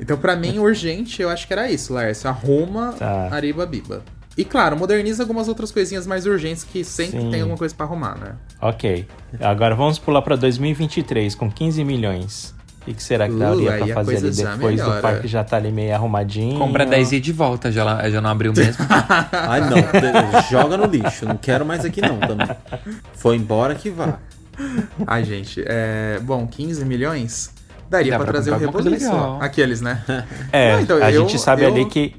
Então, 0.00 0.16
pra 0.16 0.34
mim, 0.34 0.58
urgente, 0.58 1.20
eu 1.20 1.28
acho 1.28 1.46
que 1.46 1.52
era 1.52 1.70
isso, 1.70 1.92
Lércio. 1.92 2.26
Arruma 2.30 2.94
Tá. 2.94 3.28
Aribabiba. 3.30 4.02
E 4.36 4.44
claro, 4.44 4.76
moderniza 4.76 5.22
algumas 5.22 5.46
outras 5.48 5.70
coisinhas 5.70 6.06
mais 6.06 6.24
urgentes 6.26 6.64
que 6.64 6.82
sempre 6.84 7.20
Sim. 7.20 7.30
tem 7.30 7.40
alguma 7.42 7.58
coisa 7.58 7.74
pra 7.74 7.84
arrumar, 7.86 8.16
né? 8.18 8.32
Ok. 8.60 9.06
Agora 9.40 9.74
vamos 9.74 9.98
pular 9.98 10.22
pra 10.22 10.36
2023 10.36 11.34
com 11.34 11.50
15 11.50 11.84
milhões. 11.84 12.54
O 12.80 12.92
que, 12.92 13.00
será 13.02 13.28
que 13.28 13.34
Uh, 13.34 13.38
daria 13.38 13.72
aí 13.74 13.84
pra 13.84 13.94
fazer 13.94 14.16
ali 14.16 14.30
depois 14.32 14.82
do 14.82 15.00
parque 15.00 15.28
já 15.28 15.44
tá 15.44 15.56
ali 15.56 15.70
meio 15.70 15.94
arrumadinho? 15.94 16.58
Compra 16.58 16.84
10 16.84 17.12
e 17.12 17.20
de 17.20 17.32
volta, 17.32 17.70
já, 17.70 18.08
já 18.10 18.20
não 18.20 18.30
abriu 18.30 18.52
mesmo. 18.52 18.84
Ai 19.30 19.60
não, 19.70 19.76
de- 19.76 20.50
joga 20.50 20.76
no 20.76 20.86
lixo, 20.86 21.24
não 21.26 21.36
quero 21.36 21.64
mais 21.64 21.84
aqui 21.84 22.00
não 22.00 22.18
também. 22.18 22.48
Foi 23.14 23.36
embora 23.36 23.74
que 23.76 23.88
vá. 23.88 24.18
Ai, 25.06 25.24
gente, 25.24 25.62
é... 25.66 26.18
Bom, 26.22 26.44
15 26.46 26.84
milhões? 26.84 27.52
Daria 27.88 28.12
Dá 28.12 28.16
pra 28.18 28.24
pra 28.24 28.32
trazer 28.32 28.50
o 28.52 28.56
Reboliço. 28.58 29.04
legal. 29.06 29.38
Aqueles, 29.40 29.80
né? 29.80 30.02
É, 30.50 30.72
Não, 30.72 30.80
então, 30.80 30.96
a 30.96 31.12
eu- 31.12 31.20
gente 31.28 31.38
sabe 31.38 31.62
eu- 31.62 31.68
ali 31.68 31.84
que. 31.84 32.16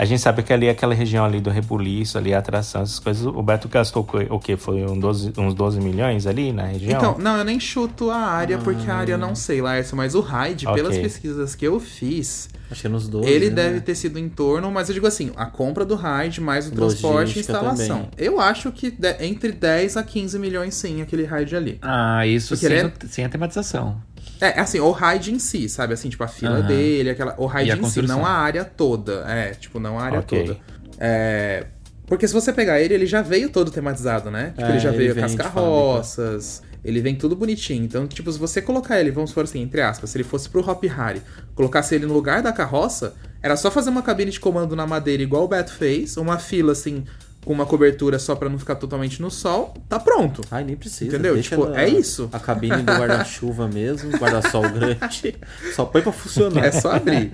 A 0.00 0.06
gente 0.06 0.18
sabe 0.22 0.42
que 0.42 0.50
ali 0.50 0.66
aquela 0.66 0.94
região 0.94 1.26
ali 1.26 1.42
do 1.42 1.50
Rebuliço, 1.50 2.16
ali 2.16 2.32
a 2.32 2.38
atração, 2.38 2.80
essas 2.80 2.98
coisas, 2.98 3.26
o 3.26 3.42
Beto 3.42 3.68
gastou 3.68 4.08
o 4.30 4.38
quê? 4.40 4.56
Foi 4.56 4.82
um 4.86 4.98
12 4.98 5.34
uns 5.36 5.52
12 5.52 5.78
milhões 5.78 6.26
ali 6.26 6.54
na 6.54 6.64
região? 6.64 6.96
Então, 6.96 7.18
não, 7.18 7.36
eu 7.36 7.44
nem 7.44 7.60
chuto 7.60 8.10
a 8.10 8.16
área, 8.16 8.56
porque 8.56 8.90
a 8.90 8.94
área 8.94 9.12
eu 9.12 9.18
não 9.18 9.34
sei, 9.34 9.60
Lárcio, 9.60 9.94
mas 9.98 10.14
o 10.14 10.20
Hyde, 10.20 10.66
Ok. 10.66 10.82
pelas 10.82 10.96
pesquisas 10.96 11.54
que 11.54 11.66
eu 11.66 11.78
fiz, 11.78 12.48
Acho 12.70 12.80
que 12.80 12.86
é 12.86 12.90
nos 12.90 13.08
12. 13.10 13.28
ele 13.28 13.50
né? 13.50 13.56
deve 13.56 13.80
ter 13.82 13.94
sido 13.94 14.18
em 14.18 14.26
torno, 14.30 14.70
mas 14.70 14.88
eu 14.88 14.94
digo 14.94 15.06
assim, 15.06 15.32
a 15.36 15.44
compra 15.44 15.84
do 15.84 15.96
Hyde 15.96 16.40
mais 16.40 16.66
o 16.68 16.70
transporte 16.70 17.02
e 17.02 17.20
Logística 17.42 17.52
instalação. 17.52 17.96
também. 18.04 18.10
Eu 18.16 18.40
acho 18.40 18.72
que 18.72 18.90
de- 18.90 19.16
entre 19.22 19.52
10 19.52 19.98
a 19.98 20.02
15 20.02 20.38
milhões 20.38 20.74
sim, 20.76 21.02
aquele 21.02 21.24
Hyde 21.24 21.54
ali. 21.54 21.78
Ah, 21.82 22.26
isso 22.26 22.54
Porque 22.56 22.66
sem, 22.68 22.86
o- 22.86 22.92
sem 23.06 23.24
a 23.26 23.28
tematização. 23.28 24.00
É, 24.40 24.58
assim, 24.60 24.80
o 24.80 24.90
Hyde 24.90 25.32
em 25.32 25.38
si, 25.38 25.68
sabe? 25.68 25.92
Assim, 25.94 26.08
tipo, 26.08 26.24
a 26.24 26.28
fila 26.28 26.58
Aham. 26.58 26.66
dele, 26.66 27.10
aquela. 27.10 27.34
O 27.38 27.48
a 27.48 27.62
em 27.62 27.84
si, 27.84 28.02
não 28.02 28.24
a 28.24 28.30
área 28.30 28.64
toda. 28.64 29.24
É, 29.28 29.50
tipo, 29.52 29.78
não 29.78 29.98
a 29.98 30.02
área 30.04 30.18
Ok. 30.20 30.44
toda. 30.46 30.58
É. 30.98 31.66
Porque 32.06 32.26
se 32.26 32.34
você 32.34 32.52
pegar 32.52 32.80
ele, 32.80 32.92
ele 32.94 33.06
já 33.06 33.22
veio 33.22 33.48
todo 33.50 33.70
tematizado, 33.70 34.30
né? 34.30 34.48
Tipo, 34.56 34.62
É, 34.62 34.70
ele 34.70 34.78
já 34.80 34.90
veio 34.90 35.14
com 35.14 35.24
as 35.24 35.34
carroças, 35.36 36.62
ele 36.84 37.00
vem 37.00 37.14
tudo 37.14 37.36
bonitinho. 37.36 37.84
Então, 37.84 38.06
tipo, 38.06 38.32
se 38.32 38.38
você 38.38 38.60
colocar 38.60 38.98
ele, 38.98 39.10
vamos 39.12 39.30
supor 39.30 39.44
assim, 39.44 39.60
entre 39.62 39.80
aspas, 39.80 40.10
se 40.10 40.16
ele 40.16 40.24
fosse 40.24 40.48
pro 40.48 40.68
Hop 40.68 40.82
Harry, 40.84 41.22
colocasse 41.54 41.94
ele 41.94 42.06
no 42.06 42.14
lugar 42.14 42.42
da 42.42 42.52
carroça, 42.52 43.14
era 43.40 43.56
só 43.56 43.70
fazer 43.70 43.90
uma 43.90 44.02
cabine 44.02 44.30
de 44.32 44.40
comando 44.40 44.74
na 44.74 44.86
madeira 44.86 45.22
igual 45.22 45.44
o 45.44 45.48
Beto 45.48 45.72
fez, 45.72 46.16
uma 46.16 46.38
fila 46.38 46.72
assim, 46.72 47.04
com 47.44 47.52
uma 47.52 47.64
cobertura 47.66 48.18
só 48.18 48.34
pra 48.34 48.48
não 48.48 48.58
ficar 48.58 48.74
totalmente 48.76 49.20
no 49.22 49.30
sol, 49.30 49.74
tá 49.88 49.98
pronto. 49.98 50.42
Ai, 50.50 50.62
nem 50.64 50.76
precisa. 50.76 51.06
Entendeu? 51.14 51.34
Deixa 51.34 51.56
Tipo, 51.56 51.68
na- 51.70 51.80
é 51.82 51.88
isso. 51.88 52.28
A 52.32 52.38
cabine 52.38 52.82
do 52.82 52.92
guarda-chuva 52.92 53.66
mesmo, 53.66 54.10
guarda-sol 54.18 54.62
grande. 54.70 55.34
Só 55.74 55.84
põe 55.86 56.02
pra 56.02 56.12
funcionar. 56.12 56.64
É 56.64 56.70
só 56.72 56.92
abrir. 56.96 57.32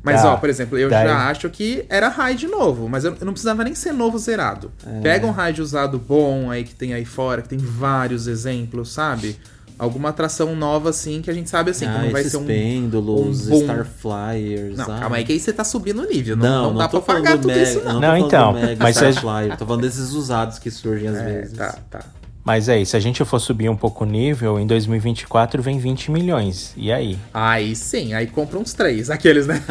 Mas, 0.00 0.22
Tá. 0.22 0.32
ó, 0.32 0.36
por 0.36 0.48
exemplo, 0.48 0.78
eu 0.78 0.88
Daí- 0.88 1.08
já 1.08 1.28
acho 1.28 1.50
que 1.50 1.84
era 1.88 2.08
raid 2.08 2.46
novo, 2.46 2.88
mas 2.88 3.04
eu, 3.04 3.16
eu 3.18 3.26
não 3.26 3.32
precisava 3.32 3.64
nem 3.64 3.74
ser 3.74 3.92
novo 3.92 4.16
zerado. 4.18 4.70
Pega 5.02 5.26
um 5.26 5.32
raid 5.32 5.60
usado 5.60 5.98
bom 5.98 6.50
aí 6.50 6.62
que 6.62 6.74
tem 6.74 6.94
aí 6.94 7.04
fora, 7.04 7.42
que 7.42 7.48
tem 7.48 7.58
vários 7.58 8.28
exemplos, 8.28 8.92
sabe? 8.92 9.36
Alguma 9.78 10.08
atração 10.08 10.56
nova, 10.56 10.90
assim, 10.90 11.22
que 11.22 11.30
a 11.30 11.32
gente 11.32 11.48
sabe, 11.48 11.70
assim, 11.70 11.86
que 11.86 11.92
ah, 11.92 12.02
não 12.02 12.10
vai 12.10 12.22
esses 12.22 12.32
ser 12.32 12.38
um... 12.38 12.44
pêndulos, 12.44 13.46
um 13.46 13.50
boom. 13.50 13.60
Starflyers. 13.60 14.76
Não, 14.76 14.92
ah. 14.92 14.98
calma 14.98 15.16
aí, 15.16 15.24
que 15.24 15.32
aí 15.32 15.38
você 15.38 15.52
tá 15.52 15.62
subindo 15.62 16.02
o 16.02 16.06
nível. 16.06 16.36
Não, 16.36 16.48
Não, 16.48 16.70
não, 16.72 16.78
dá 16.78 16.88
tô 16.88 17.00
pra 17.00 17.14
pagar 17.14 17.36
do 17.36 17.42
tudo 17.42 17.52
Mega, 17.52 17.62
isso, 17.62 17.80
não. 17.84 17.92
não, 17.94 18.00
Não, 18.00 18.16
então, 18.16 18.52
Mega 18.54 18.82
mas 18.82 18.96
Starflyer, 18.96 19.56
tô 19.56 19.64
falando 19.64 19.82
desses 19.82 20.10
usados 20.12 20.58
que 20.58 20.68
surgem 20.70 21.08
às 21.08 21.16
É, 21.18 21.24
vezes. 21.24 21.56
tá, 21.56 21.78
tá. 21.88 22.00
Mas 22.44 22.68
aí, 22.68 22.84
se 22.86 22.96
a 22.96 23.00
gente 23.00 23.22
for 23.26 23.38
subir 23.38 23.68
um 23.68 23.76
pouco 23.76 24.04
o 24.04 24.06
nível, 24.06 24.58
em 24.58 24.66
2024 24.66 25.62
vem 25.62 25.78
20 25.78 26.10
milhões. 26.10 26.72
E 26.76 26.90
aí? 26.90 27.18
Aí 27.32 27.76
sim, 27.76 28.14
aí 28.14 28.26
compra 28.26 28.58
uns 28.58 28.72
três, 28.72 29.10
aqueles, 29.10 29.46
né? 29.46 29.62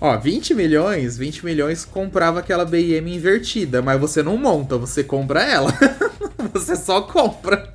Ó, 0.00 0.16
20 0.18 0.54
milhões, 0.54 1.16
20 1.16 1.44
milhões 1.44 1.84
comprava 1.84 2.40
aquela 2.40 2.64
BM 2.64 3.14
invertida, 3.14 3.80
mas 3.80 4.00
você 4.00 4.20
não 4.22 4.36
monta, 4.36 4.76
você 4.76 5.04
compra 5.04 5.42
ela. 5.44 5.72
você 6.52 6.76
só 6.76 7.02
compra. 7.02 7.72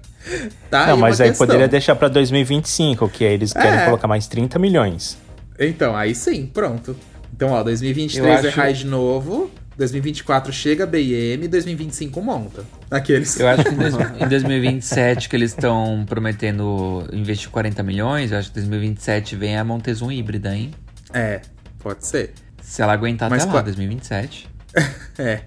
Tá 0.70 0.88
não, 0.88 0.96
aí 0.96 1.00
mas 1.00 1.22
aí 1.22 1.30
questão. 1.30 1.48
poderia 1.48 1.68
deixar 1.68 1.96
pra 1.96 2.08
2025, 2.10 3.08
que 3.10 3.24
aí 3.26 3.34
eles 3.34 3.54
querem 3.54 3.80
É. 3.80 3.86
colocar 3.86 4.08
mais 4.08 4.28
30 4.28 4.60
milhões. 4.60 5.18
Então, 5.58 5.96
aí 5.96 6.14
sim, 6.14 6.46
pronto. 6.46 6.96
Então, 7.34 7.50
ó, 7.52 7.64
2023 7.64 8.26
Eu 8.26 8.32
é 8.46 8.50
acho- 8.50 8.58
raid 8.58 8.86
novo, 8.86 9.50
2024 9.78 10.52
chega 10.52 10.86
BM, 10.86 11.48
2025 11.48 12.22
monta. 12.22 12.66
Aqueles. 12.92 13.40
Eu 13.40 13.48
acho 13.48 13.64
que 13.64 13.70
em, 13.70 13.78
dois- 13.78 13.94
em 14.22 14.28
2027 14.28 15.30
que 15.30 15.36
eles 15.36 15.52
estão 15.52 16.04
prometendo 16.08 17.08
investir 17.14 17.50
40 17.50 17.82
milhões, 17.84 18.32
eu 18.32 18.38
acho 18.40 18.50
que 18.50 18.56
2027 18.56 19.36
vem 19.36 19.58
a 19.58 19.64
Montezum 19.64 20.12
híbrida, 20.12 20.54
hein? 20.56 20.72
É, 21.14 21.42
pode 21.80 22.06
ser. 22.06 22.34
Se 22.62 22.82
ela 22.82 22.92
aguentar 22.94 23.30
Mas 23.30 23.44
até 23.44 23.48
lá, 23.52 23.58
qua- 23.60 23.62
2027. 23.64 24.50
É. 25.18 25.42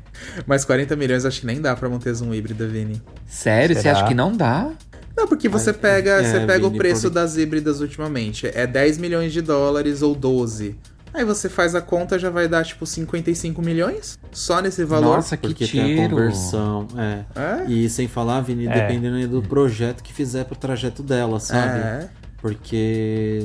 Mas 0.47 0.65
40 0.65 0.95
milhões 0.97 1.25
acho 1.25 1.41
que 1.41 1.47
nem 1.47 1.61
dá 1.61 1.75
pra 1.77 1.89
Montezum 1.89 2.33
híbrida, 2.35 2.67
Vini. 2.67 3.01
Sério? 3.27 3.75
Você 3.77 3.83
Será? 3.83 3.99
acha 3.99 4.07
que 4.09 4.15
não 4.15 4.37
dá? 4.37 4.71
Não, 5.17 5.27
porque 5.27 5.49
você 5.49 5.73
pega, 5.73 6.13
é, 6.23 6.25
você 6.25 6.47
pega 6.47 6.65
o 6.67 6.69
Vini, 6.71 6.79
preço 6.79 7.03
por- 7.09 7.11
das 7.15 7.37
híbridas 7.37 7.81
ultimamente. 7.81 8.47
É 8.55 8.67
10 8.67 8.97
milhões 8.99 9.33
de 9.33 9.43
dólares 9.43 10.03
ou 10.03 10.15
12. 10.15 10.77
Aí 11.13 11.25
você 11.25 11.49
faz 11.49 11.75
a 11.75 11.81
conta, 11.81 12.17
já 12.21 12.31
vai 12.31 12.47
dar 12.47 12.65
tipo 12.65 12.87
55 12.87 13.61
milhões? 13.61 14.17
Só 14.31 14.61
nesse 14.63 14.85
valor? 14.85 15.17
Nossa, 15.17 15.37
que 15.37 15.49
Porque 15.49 15.67
tem 15.67 15.81
a 15.81 15.85
tiro. 15.87 16.11
conversão, 16.11 16.87
é. 16.97 17.25
É? 17.35 17.65
E 17.71 17.91
sem 17.91 18.07
falar, 18.07 18.41
Vini, 18.43 18.69
É. 18.69 18.73
dependendo 18.73 19.27
do 19.41 19.43
projeto 19.49 20.05
que 20.05 20.13
fizer 20.13 20.45
pro 20.45 20.55
trajeto 20.55 21.03
dela, 21.03 21.41
sabe? 21.41 21.81
É. 21.81 22.09
Porque 22.41 23.43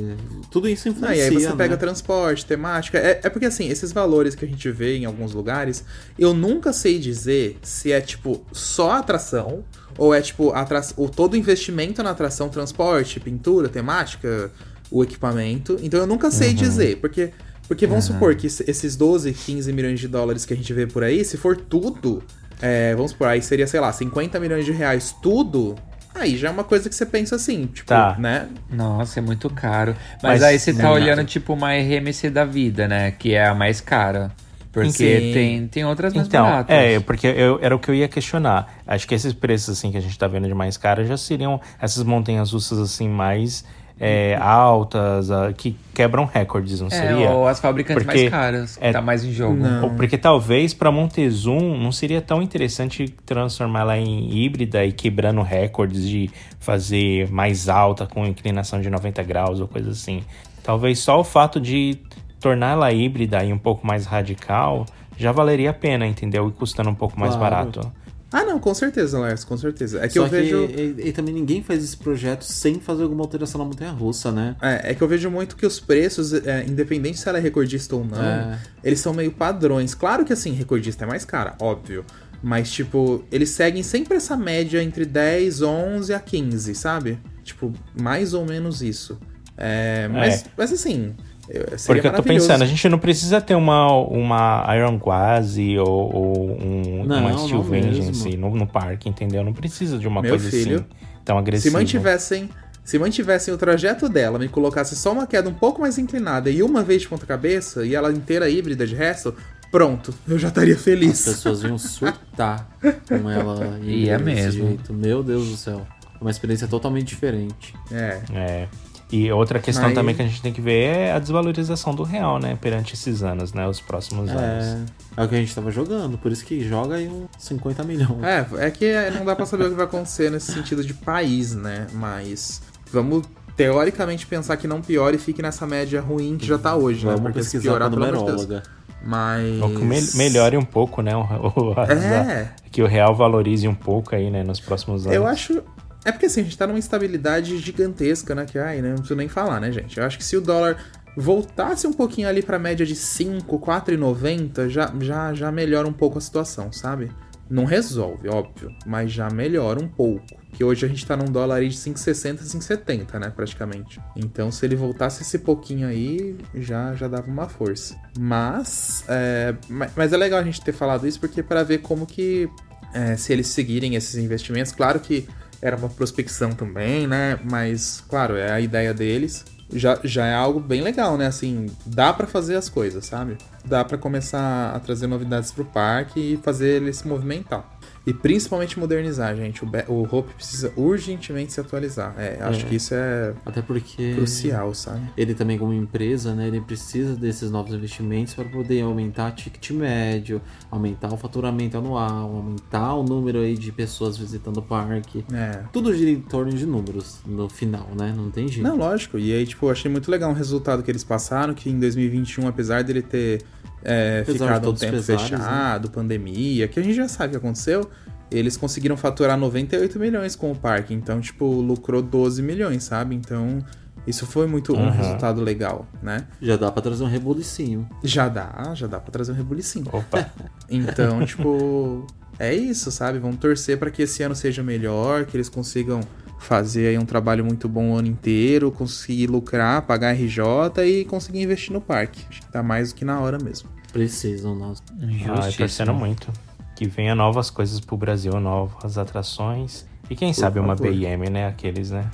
tudo 0.50 0.68
isso 0.68 0.88
influencia, 0.88 1.16
e 1.18 1.28
aí 1.28 1.34
você 1.34 1.48
né? 1.48 1.54
pega 1.56 1.76
transporte, 1.76 2.44
temática. 2.46 2.98
É, 2.98 3.20
é 3.22 3.30
porque 3.30 3.46
assim, 3.46 3.68
esses 3.68 3.92
valores 3.92 4.34
que 4.34 4.44
a 4.44 4.48
gente 4.48 4.70
vê 4.70 4.96
em 4.96 5.04
alguns 5.04 5.32
lugares, 5.32 5.84
eu 6.18 6.32
nunca 6.34 6.72
sei 6.72 6.98
dizer 6.98 7.58
se 7.62 7.92
é 7.92 8.00
tipo 8.00 8.42
só 8.52 8.92
atração 8.92 9.64
ou 9.98 10.14
é 10.14 10.20
tipo 10.20 10.50
atra... 10.52 10.80
o 10.96 11.08
todo 11.08 11.36
investimento 11.36 12.02
na 12.02 12.10
atração, 12.10 12.48
transporte, 12.48 13.20
pintura, 13.20 13.68
temática, 13.68 14.50
o 14.90 15.02
equipamento. 15.02 15.76
Então 15.82 16.00
eu 16.00 16.06
nunca 16.06 16.26
Uhum. 16.26 16.32
sei 16.32 16.52
dizer, 16.54 16.96
porque 16.98 17.32
porque 17.68 17.84
vamos 17.84 18.04
supor 18.04 18.36
que 18.36 18.46
esse- 18.46 18.64
esses 18.70 18.94
12, 18.94 19.32
15 19.32 19.72
milhões 19.72 19.98
de 19.98 20.06
dólares 20.06 20.44
que 20.46 20.54
a 20.54 20.56
gente 20.56 20.72
vê 20.72 20.86
por 20.86 21.02
aí, 21.02 21.24
se 21.24 21.36
for 21.36 21.56
tudo, 21.56 22.22
é, 22.62 22.94
vamos 22.94 23.10
supor, 23.10 23.26
aí 23.26 23.42
seria, 23.42 23.66
sei 23.66 23.80
lá, 23.80 23.92
50 23.92 24.38
milhões 24.38 24.64
de 24.64 24.70
reais 24.70 25.12
tudo, 25.20 25.74
aí 26.16 26.36
já 26.36 26.48
é 26.48 26.50
uma 26.50 26.64
coisa 26.64 26.88
que 26.88 26.94
você 26.94 27.06
pensa 27.06 27.36
assim, 27.36 27.66
tipo, 27.66 27.88
Tá. 27.88 28.16
né? 28.18 28.46
Nossa, 28.70 29.20
é 29.20 29.22
muito 29.22 29.48
caro. 29.50 29.94
Mas, 30.22 30.32
Mas 30.40 30.42
aí 30.42 30.58
você 30.58 30.72
tá 30.74 30.82
não 30.84 30.90
é 30.90 30.92
olhando, 30.94 31.16
nada. 31.18 31.24
tipo, 31.28 31.52
uma 31.52 31.72
RMC 31.72 32.30
da 32.30 32.44
vida, 32.44 32.86
né? 32.88 33.10
Que 33.12 33.34
é 33.34 33.46
a 33.46 33.54
mais 33.54 33.80
cara. 33.80 34.30
Porque 34.72 34.90
Sim. 34.92 35.32
tem, 35.32 35.66
tem 35.68 35.84
outras 35.86 36.12
mais 36.12 36.26
Então, 36.28 36.44
baratas. 36.44 36.76
é, 36.76 37.00
porque 37.00 37.26
eu, 37.28 37.58
era 37.62 37.74
o 37.74 37.78
que 37.78 37.90
eu 37.90 37.94
ia 37.94 38.06
questionar. 38.08 38.74
Acho 38.86 39.08
que 39.08 39.14
esses 39.14 39.32
preços, 39.32 39.78
assim, 39.78 39.90
que 39.90 39.96
a 39.96 40.00
gente 40.02 40.18
tá 40.18 40.28
vendo 40.28 40.46
de 40.46 40.52
mais 40.54 40.76
caros 40.76 41.08
já 41.08 41.16
seriam 41.16 41.58
essas 41.80 42.02
montanhas 42.02 42.52
russas, 42.52 42.78
assim, 42.78 43.08
mais 43.08 43.64
é, 43.98 44.36
altas, 44.40 45.30
ah, 45.30 45.52
que 45.56 45.74
quebram 45.94 46.24
recordes, 46.26 46.80
não 46.80 46.88
É, 46.88 46.90
seria? 46.90 47.30
ou 47.30 47.48
as 47.48 47.58
fabricantes 47.60 48.04
Porque 48.04 48.18
mais 48.18 48.30
caras, 48.30 48.76
que 48.76 48.84
é- 48.84 48.92
tá 48.92 49.00
mais 49.00 49.24
em 49.24 49.32
jogo. 49.32 49.56
Não. 49.56 49.84
Ou 49.84 49.90
Porque 49.90 50.18
talvez 50.18 50.74
para 50.74 50.92
Montezum 50.92 51.78
não 51.78 51.90
seria 51.90 52.20
tão 52.20 52.42
interessante 52.42 53.08
transformá-la 53.24 53.96
em 53.98 54.36
híbrida 54.36 54.84
e 54.84 54.92
quebrando 54.92 55.40
recordes 55.42 56.08
de 56.08 56.30
fazer 56.60 57.30
mais 57.30 57.68
alta 57.68 58.06
com 58.06 58.26
inclinação 58.26 58.80
de 58.80 58.90
90 58.90 59.22
graus 59.22 59.60
ou 59.60 59.66
coisa 59.68 59.90
assim. 59.90 60.22
Talvez 60.62 60.98
só 60.98 61.20
o 61.20 61.24
fato 61.24 61.60
de 61.60 61.96
torná-la 62.40 62.92
híbrida 62.92 63.42
e 63.44 63.52
um 63.52 63.58
pouco 63.58 63.86
mais 63.86 64.04
radical 64.04 64.84
já 65.16 65.32
valeria 65.32 65.70
a 65.70 65.72
pena, 65.72 66.06
entendeu? 66.06 66.48
E 66.48 66.52
custando 66.52 66.90
um 66.90 66.94
pouco 66.94 67.18
mais 67.18 67.34
Claro. 67.34 67.56
barato. 67.56 67.92
Ah, 68.32 68.44
não, 68.44 68.58
com 68.58 68.74
certeza, 68.74 69.18
Lars, 69.18 69.44
com 69.44 69.56
certeza. 69.56 70.00
É 70.04 70.08
que 70.08 70.14
Só 70.14 70.24
eu 70.24 70.28
vejo. 70.28 70.64
e, 70.64 71.08
e 71.08 71.12
também 71.12 71.32
ninguém 71.32 71.62
faz 71.62 71.82
esse 71.84 71.96
projeto 71.96 72.42
sem 72.42 72.80
fazer 72.80 73.04
alguma 73.04 73.22
alteração 73.22 73.58
na 73.60 73.64
montanha 73.64 73.92
russa, 73.92 74.32
né? 74.32 74.56
É, 74.60 74.90
é 74.90 74.94
que 74.94 75.02
eu 75.02 75.06
vejo 75.08 75.30
muito 75.30 75.56
que 75.56 75.64
os 75.64 75.78
preços, 75.78 76.32
é, 76.32 76.64
independente 76.66 77.18
se 77.20 77.28
ela 77.28 77.38
é 77.38 77.40
recordista 77.40 77.94
ou 77.94 78.04
não, 78.04 78.20
É. 78.20 78.58
eles 78.82 78.98
são 79.00 79.14
meio 79.14 79.30
padrões. 79.30 79.94
Claro 79.94 80.24
que 80.24 80.32
assim, 80.32 80.50
recordista 80.52 81.04
é 81.04 81.06
mais 81.06 81.24
cara, 81.24 81.54
óbvio. 81.60 82.04
Mas, 82.42 82.70
tipo, 82.70 83.24
eles 83.32 83.50
seguem 83.50 83.82
sempre 83.82 84.16
essa 84.16 84.36
média 84.36 84.82
entre 84.82 85.04
10, 85.04 85.62
11 85.62 86.12
a 86.12 86.20
15, 86.20 86.74
sabe? 86.74 87.18
Tipo, 87.42 87.72
mais 87.98 88.34
ou 88.34 88.44
menos 88.44 88.82
isso. 88.82 89.18
É, 89.56 90.06
mas, 90.08 90.44
mas 90.56 90.72
assim, 90.72 91.14
eu- 91.48 91.66
Porque 91.86 92.06
eu 92.06 92.12
tô 92.12 92.22
pensando, 92.22 92.62
a 92.62 92.66
gente 92.66 92.88
não 92.88 92.98
precisa 92.98 93.40
ter 93.40 93.54
uma, 93.54 93.92
uma 94.06 94.64
Iron 94.76 94.98
Quasi 94.98 95.78
ou, 95.78 96.14
ou 96.14 96.50
um, 96.60 97.04
Não, 97.04 97.20
uma 97.20 97.30
não 97.30 97.38
Steel 97.38 97.62
Vengeance 97.62 98.24
mesmo. 98.28 98.50
no, 98.50 98.56
no 98.56 98.66
parque, 98.66 99.08
entendeu? 99.08 99.44
Não 99.44 99.52
precisa 99.52 99.98
de 99.98 100.06
uma 100.08 100.20
Meu 100.22 100.30
coisa 100.30 100.50
filho, 100.50 100.76
assim 100.78 100.86
tão 101.24 101.36
Se 101.36 101.40
agressiva. 101.42 101.78
mantivessem, 101.78 102.48
se 102.84 102.98
mantivessem 102.98 103.52
o 103.52 103.58
trajeto 103.58 104.08
dela, 104.08 104.38
me 104.38 104.48
colocasse 104.48 104.94
só 104.94 105.12
uma 105.12 105.26
queda 105.26 105.48
um 105.48 105.54
pouco 105.54 105.80
mais 105.80 105.98
inclinada 105.98 106.48
e 106.50 106.62
uma 106.62 106.82
vez 106.84 107.02
de 107.02 107.08
ponta 107.08 107.26
cabeça 107.26 107.84
e 107.84 107.94
ela 107.96 108.12
inteira 108.12 108.48
híbrida 108.48 108.86
de 108.86 108.94
resto, 108.94 109.34
pronto, 109.72 110.14
eu 110.28 110.38
já 110.38 110.48
estaria 110.48 110.74
As 110.74 110.82
feliz. 110.82 111.24
pessoas 111.24 111.62
iam 111.64 111.76
surtar 111.78 112.68
com 113.08 113.28
ela 113.30 113.78
E 113.82 114.08
é 114.08 114.16
mesmo. 114.18 114.68
jeito. 114.68 114.92
Meu 114.94 115.22
Deus 115.22 115.48
do 115.48 115.56
céu. 115.56 115.84
É 116.18 116.22
uma 116.24 116.30
experiência 116.30 116.66
totalmente 116.68 117.08
diferente. 117.08 117.74
É. 117.92 118.20
É. 118.32 118.68
E 119.12 119.30
outra 119.30 119.60
questão 119.60 119.84
Mas- 119.84 119.94
também 119.94 120.14
que 120.16 120.22
a 120.22 120.26
gente 120.26 120.42
tem 120.42 120.52
que 120.52 120.60
ver 120.60 120.82
é 120.84 121.12
a 121.12 121.18
desvalorização 121.20 121.94
do 121.94 122.02
real, 122.02 122.40
né? 122.40 122.58
Perante 122.60 122.94
esses 122.94 123.22
anos, 123.22 123.52
né? 123.52 123.66
Os 123.68 123.80
próximos 123.80 124.28
anos. 124.30 124.64
É, 124.64 124.78
é 125.16 125.24
o 125.24 125.28
que 125.28 125.34
a 125.36 125.38
gente 125.38 125.54
tava 125.54 125.70
jogando, 125.70 126.18
por 126.18 126.32
isso 126.32 126.44
que 126.44 126.60
joga 126.68 126.96
aí 126.96 127.06
uns 127.08 127.28
50 127.38 127.84
milhões. 127.84 128.22
É, 128.24 128.46
é 128.66 128.70
que 128.70 128.92
não 129.16 129.24
dá 129.24 129.36
pra 129.36 129.46
saber 129.46 129.66
o 129.66 129.68
que 129.70 129.76
vai 129.76 129.84
acontecer 129.84 130.28
nesse 130.30 130.50
sentido 130.52 130.82
de 130.84 130.92
país, 130.92 131.54
né? 131.54 131.86
Mas 131.92 132.60
vamos 132.92 133.24
teoricamente 133.56 134.26
pensar 134.26 134.56
que 134.56 134.66
não 134.66 134.82
piore 134.82 135.16
e 135.16 135.20
fique 135.20 135.40
nessa 135.40 135.66
média 135.66 136.00
ruim 136.00 136.36
que 136.36 136.44
já 136.46 136.58
tá 136.58 136.74
hoje, 136.74 137.06
né? 137.06 137.12
Vamos 137.12 137.22
Porque 137.32 137.42
se 137.44 137.52
pesquisar 137.52 137.70
piorar, 137.74 137.88
com 137.90 137.94
a 137.96 137.98
pelo 137.98 138.04
amor 138.08 138.18
de 138.18 138.24
Deus. 138.32 138.42
numeróloga. 138.42 138.76
Mas. 139.04 139.62
Ou 139.62 139.70
que 139.70 139.84
me- 139.84 140.10
melhore 140.14 140.56
um 140.56 140.64
pouco, 140.64 141.00
né? 141.00 141.14
O, 141.16 141.20
o- 141.22 141.74
a- 141.78 141.84
É. 141.92 142.50
Que 142.72 142.82
o 142.82 142.86
real 142.86 143.14
valorize 143.14 143.66
um 143.68 143.74
pouco 143.74 144.16
aí, 144.16 144.30
né? 144.30 144.42
Nos 144.42 144.58
próximos 144.58 145.02
anos. 145.06 145.14
Eu 145.16 145.26
acho. 145.26 145.62
É 146.06 146.12
porque 146.12 146.26
assim, 146.26 146.40
a 146.40 146.44
gente 146.44 146.56
tá 146.56 146.66
numa 146.66 146.78
instabilidade 146.78 147.58
gigantesca, 147.58 148.34
né? 148.34 148.46
Que 148.46 148.58
ai, 148.58 148.80
né? 148.80 148.88
Não 148.90 148.96
preciso 148.98 149.16
nem 149.16 149.28
falar, 149.28 149.60
né, 149.60 149.72
gente? 149.72 149.98
Eu 149.98 150.04
acho 150.04 150.16
que 150.16 150.24
se 150.24 150.36
o 150.36 150.40
dólar 150.40 150.76
voltasse 151.16 151.86
um 151.86 151.92
pouquinho 151.92 152.28
ali 152.28 152.42
pra 152.42 152.58
média 152.58 152.84
de 152.86 152.94
5, 152.94 153.58
4,90, 153.58 154.68
já, 154.68 154.92
já, 155.00 155.34
já 155.34 155.50
melhora 155.50 155.88
um 155.88 155.92
pouco 155.92 156.18
a 156.18 156.20
situação, 156.20 156.70
sabe? 156.72 157.10
Não 157.48 157.64
resolve, 157.64 158.28
óbvio, 158.28 158.74
mas 158.84 159.10
já 159.12 159.28
melhora 159.30 159.80
um 159.82 159.88
pouco. 159.88 160.24
Que 160.52 160.64
hoje 160.64 160.84
a 160.84 160.88
gente 160.88 161.06
tá 161.06 161.16
num 161.16 161.26
dólar 161.30 161.56
aí 161.56 161.68
de 161.68 161.76
5,60, 161.76 162.40
5,70, 162.42 163.18
né, 163.20 163.30
praticamente. 163.30 164.00
Então, 164.16 164.50
se 164.50 164.64
ele 164.66 164.74
voltasse 164.74 165.22
esse 165.22 165.38
pouquinho 165.40 165.86
aí, 165.88 166.36
já, 166.54 166.94
já 166.94 167.06
dava 167.08 167.28
uma 167.30 167.48
força. 167.48 167.96
Mas, 168.18 169.04
é, 169.08 169.54
ma- 169.68 169.88
mas 169.94 170.12
é 170.12 170.16
legal 170.16 170.40
a 170.40 170.42
gente 170.44 170.60
ter 170.60 170.72
falado 170.72 171.06
isso, 171.06 171.20
porque 171.20 171.42
para 171.42 171.62
ver 171.62 171.78
como 171.78 172.04
que, 172.06 172.48
é, 172.94 173.16
se 173.16 173.32
eles 173.32 173.46
seguirem 173.48 173.94
esses 173.94 174.16
investimentos, 174.16 174.72
claro 174.72 174.98
que 174.98 175.28
era 175.60 175.76
uma 175.76 175.88
prospecção 175.88 176.52
também, 176.52 177.06
né, 177.06 177.38
mas, 177.50 178.02
claro, 178.08 178.36
é 178.36 178.50
a 178.52 178.60
ideia 178.60 178.92
deles. 178.92 179.44
Já, 179.72 179.98
já 180.04 180.26
é 180.26 180.34
algo 180.34 180.60
bem 180.60 180.80
legal, 180.80 181.16
né? 181.16 181.26
Assim, 181.26 181.66
dá 181.84 182.12
pra 182.12 182.24
fazer 182.28 182.54
as 182.54 182.68
coisas, 182.68 183.04
sabe? 183.04 183.36
Dá 183.64 183.84
pra 183.84 183.98
começar 183.98 184.70
a 184.72 184.78
trazer 184.78 185.08
novidades 185.08 185.50
pro 185.50 185.64
parque 185.64 186.20
e 186.34 186.36
fazer 186.36 186.76
ele 186.76 186.92
se 186.92 187.06
movimentar. 187.08 187.75
E 188.06 188.14
principalmente 188.14 188.78
modernizar, 188.78 189.34
gente. 189.34 189.64
O, 189.64 189.68
o 189.92 190.02
Hope 190.04 190.32
precisa 190.34 190.72
urgentemente 190.76 191.52
se 191.52 191.60
atualizar. 191.60 192.14
É, 192.16 192.38
acho 192.40 192.60
É. 192.64 192.68
que 192.68 192.76
isso 192.76 192.94
é 192.94 193.34
Até 193.44 193.60
porque 193.60 194.14
crucial, 194.14 194.72
sabe? 194.74 195.00
ele 195.16 195.34
também 195.34 195.58
como 195.58 195.72
empresa, 195.72 196.32
né, 196.34 196.46
ele 196.46 196.60
precisa 196.60 197.16
desses 197.16 197.50
novos 197.50 197.74
investimentos 197.74 198.32
para 198.34 198.44
poder 198.44 198.82
aumentar 198.82 199.32
o 199.32 199.34
ticket 199.34 199.70
médio, 199.72 200.40
aumentar 200.70 201.12
o 201.12 201.16
faturamento 201.16 201.76
anual, 201.76 202.30
aumentar 202.36 202.94
o 202.94 203.02
número 203.02 203.40
aí 203.40 203.56
de 203.56 203.72
pessoas 203.72 204.16
visitando 204.16 204.58
o 204.58 204.62
parque. 204.62 205.24
É. 205.32 205.62
Tudo 205.72 205.92
gira 205.94 206.10
em 206.10 206.20
torno 206.20 206.52
de 206.52 206.64
números 206.64 207.20
no 207.26 207.48
final, 207.48 207.88
né? 207.98 208.14
Não 208.16 208.30
tem 208.30 208.46
jeito. 208.46 208.62
Não, 208.62 208.76
lógico. 208.76 209.18
E 209.18 209.32
aí, 209.32 209.44
tipo, 209.44 209.66
eu 209.66 209.70
achei 209.70 209.90
muito 209.90 210.10
legal 210.10 210.30
o 210.30 210.34
resultado 210.34 210.82
que 210.82 210.90
eles 210.90 211.02
passaram, 211.02 211.54
que 211.54 211.68
em 211.68 211.78
2021, 211.80 212.46
apesar 212.46 212.84
dele 212.84 213.02
ter 213.02 213.42
é, 213.86 214.24
ficado 214.26 214.70
um 214.70 214.74
tempo 214.74 214.92
pesares, 214.96 215.30
né? 215.30 215.38
fechado, 215.38 215.90
pandemia, 215.90 216.66
que 216.68 216.80
a 216.80 216.82
gente 216.82 216.96
já 216.96 217.06
sabe 217.08 217.28
o 217.28 217.30
que 217.32 217.36
aconteceu, 217.46 217.88
eles 218.30 218.56
conseguiram 218.56 218.96
faturar 218.96 219.38
98 219.38 219.98
milhões 219.98 220.34
com 220.34 220.50
o 220.50 220.56
parque. 220.56 220.92
Então, 220.92 221.20
tipo, 221.20 221.44
lucrou 221.46 222.02
12 222.02 222.42
milhões, 222.42 222.82
sabe? 222.82 223.14
Então, 223.14 223.64
isso 224.06 224.26
foi 224.26 224.46
muito 224.48 224.74
um 224.74 224.80
Uhum. 224.86 224.90
resultado 224.90 225.40
legal, 225.40 225.86
né? 226.02 226.26
Já 226.42 226.56
dá 226.56 226.70
pra 226.72 226.82
trazer 226.82 227.04
um 227.04 227.08
rebulicinho. 227.08 227.88
Já 228.02 228.28
dá, 228.28 228.72
já 228.74 228.86
dá 228.88 228.98
pra 228.98 229.12
trazer 229.12 229.30
um 229.32 229.36
rebulicinho. 229.36 229.86
Opa. 229.92 230.28
Então, 230.68 231.24
tipo, 231.24 232.04
é 232.40 232.52
isso, 232.52 232.90
sabe? 232.90 233.20
Vamos 233.20 233.36
torcer 233.36 233.78
pra 233.78 233.88
que 233.88 234.02
esse 234.02 234.20
ano 234.24 234.34
seja 234.34 234.60
melhor, 234.64 235.24
que 235.26 235.36
eles 235.36 235.48
consigam 235.48 236.00
fazer 236.38 236.88
aí 236.88 236.98
um 236.98 237.04
trabalho 237.04 237.44
muito 237.44 237.68
bom 237.68 237.92
o 237.92 237.96
ano 237.96 238.08
inteiro, 238.08 238.70
conseguir 238.70 239.26
lucrar, 239.26 239.82
pagar 239.82 240.12
RJ 240.14 240.42
e 240.84 241.04
conseguir 241.04 241.42
investir 241.42 241.72
no 241.72 241.80
parque. 241.80 242.24
Acho 242.28 242.40
que 242.42 242.48
tá 242.52 242.62
mais 242.62 242.92
do 242.92 242.96
que 242.96 243.04
na 243.04 243.20
hora 243.20 243.38
mesmo. 243.42 243.68
Precisam, 243.92 244.54
nós. 244.54 244.82
Ah, 245.28 245.50
torcendo 245.56 245.94
muito. 245.94 246.30
Que 246.74 246.86
venha 246.86 247.14
novas 247.14 247.48
coisas 247.48 247.80
pro 247.80 247.96
Brasil, 247.96 248.38
novas 248.38 248.98
atrações. 248.98 249.86
E 250.08 250.14
quem 250.14 250.32
sabe 250.32 250.60
uma 250.60 250.76
favor. 250.76 250.92
BM, 250.92 251.30
né? 251.30 251.48
Aqueles, 251.48 251.90
né? 251.90 252.08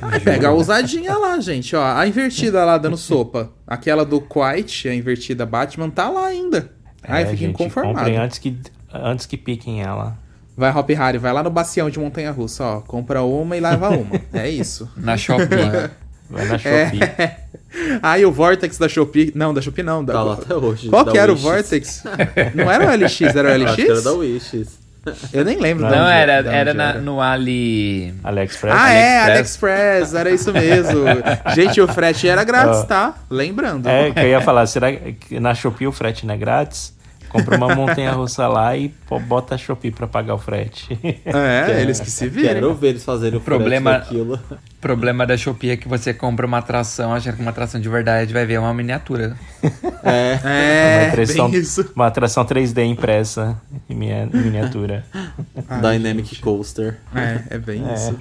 Aí 0.00 0.20
pega 0.20 0.48
a 0.48 0.52
ousadinha 0.52 1.16
lá, 1.16 1.40
gente, 1.40 1.74
ó. 1.74 1.84
A 1.84 2.06
invertida 2.06 2.64
lá 2.64 2.78
dando 2.78 2.96
sopa. 2.98 3.50
Aquela 3.66 4.04
do 4.04 4.20
Quiet, 4.20 4.88
a 4.88 4.94
invertida 4.94 5.44
Batman, 5.44 5.90
tá 5.90 6.08
lá 6.08 6.26
ainda. 6.26 6.72
Ai, 7.02 7.22
É, 7.22 7.26
fica 7.26 7.38
gente, 7.38 7.50
inconformado. 7.50 7.96
Comprem 7.96 8.16
antes 8.18 8.38
que, 8.38 8.56
antes 8.92 9.26
que 9.26 9.36
piquem 9.36 9.82
ela. 9.82 10.16
Vai, 10.56 10.70
Hop 10.70 10.88
Harry, 10.90 11.18
vai 11.18 11.32
lá 11.32 11.42
no 11.42 11.50
bacião 11.50 11.88
de 11.88 11.98
Montanha 11.98 12.30
Russa, 12.30 12.64
ó. 12.64 12.80
Compra 12.80 13.22
uma 13.22 13.56
e 13.56 13.60
leva 13.60 13.88
uma. 13.90 14.20
é 14.32 14.48
isso. 14.48 14.88
Na 14.96 15.16
Shopee. 15.16 15.46
Vai 16.28 16.44
na 16.46 16.58
Shopee. 16.58 17.02
É. 17.18 17.36
Ah, 18.02 18.18
e 18.18 18.24
o 18.26 18.30
Vortex 18.30 18.76
da 18.76 18.86
Shopee. 18.88 19.32
Não, 19.34 19.54
da 19.54 19.62
Shopee 19.62 19.82
não. 19.82 20.04
Da... 20.04 20.12
Tá 20.12 20.22
lá 20.22 20.34
até 20.34 20.54
hoje. 20.54 20.88
Qual 20.90 21.06
que 21.06 21.16
era 21.16 21.32
o 21.32 21.34
Wishes. 21.34 21.50
Vortex? 21.50 22.04
Não 22.54 22.70
era 22.70 22.84
o 22.84 22.94
LX, 23.02 23.20
era 23.22 23.30
o 23.30 23.74
que 23.74 23.80
era 23.82 23.92
LX? 23.94 24.04
da 24.04 24.12
Wishes. 24.12 24.82
Eu 25.32 25.44
nem 25.44 25.58
lembro. 25.58 25.82
Não, 25.84 25.90
de 25.90 25.96
Não, 25.96 26.04
onde- 26.04 26.12
era, 26.12 26.38
onde 26.40 26.48
era, 26.48 26.74
na- 26.74 26.94
no 26.94 27.20
Ali. 27.20 28.14
AliExpress. 28.22 28.74
Ah, 28.78 28.92
é, 28.92 29.20
AliExpress. 29.20 29.80
AliExpress, 29.80 30.14
era 30.14 30.30
isso 30.30 30.52
mesmo. 30.52 31.00
Gente, 31.54 31.80
o 31.80 31.88
frete 31.88 32.28
era 32.28 32.44
grátis, 32.44 32.84
tá? 32.84 33.14
Lembrando. 33.28 33.88
É, 33.88 34.10
que 34.12 34.20
eu 34.20 34.28
ia 34.28 34.40
falar, 34.42 34.66
será 34.66 34.92
que 34.92 35.40
na 35.40 35.54
Shopee 35.54 35.86
o 35.88 35.92
frete 35.92 36.24
não 36.26 36.34
é 36.34 36.36
grátis? 36.36 36.94
Compra 37.32 37.56
uma 37.56 37.74
montanha 37.74 38.12
russa 38.12 38.46
lá 38.46 38.76
e 38.76 38.90
pô, 38.90 39.18
bota 39.18 39.54
a 39.54 39.58
Shopee 39.58 39.90
pra 39.90 40.06
pagar 40.06 40.34
o 40.34 40.38
frete. 40.38 40.98
É, 41.24 41.80
eles 41.82 41.98
que 41.98 42.10
se 42.10 42.28
viram. 42.28 42.52
Quero 42.54 42.74
ver 42.74 42.88
eles 42.88 43.04
fazerem 43.04 43.38
o 43.38 43.40
Problema- 43.40 43.92
frete 44.00 44.04
daquilo. 44.04 44.40
problema 44.82 45.24
da 45.26 45.36
Shopee 45.36 45.70
é 45.70 45.76
que 45.76 45.88
você 45.88 46.12
compra 46.12 46.44
uma 46.46 46.58
atração, 46.58 47.14
achando 47.14 47.36
que 47.36 47.40
uma 47.42 47.50
atração 47.50 47.80
de 47.80 47.88
verdade 47.88 48.32
vai 48.32 48.44
ver 48.44 48.58
uma 48.60 48.74
miniatura. 48.74 49.36
É, 50.04 50.40
uma, 50.42 50.50
É, 50.50 51.26
bem 51.26 51.54
isso. 51.54 51.88
uma 51.94 52.08
atração 52.08 52.44
3D 52.44 52.84
impressa 52.84 53.56
em 53.88 53.94
minha- 53.94 54.26
miniatura. 54.26 55.04
Dynamic 55.80 56.40
Coaster. 56.40 56.98
É, 57.14 57.54
é 57.54 57.58
bem 57.58 57.84
isso. 57.94 58.18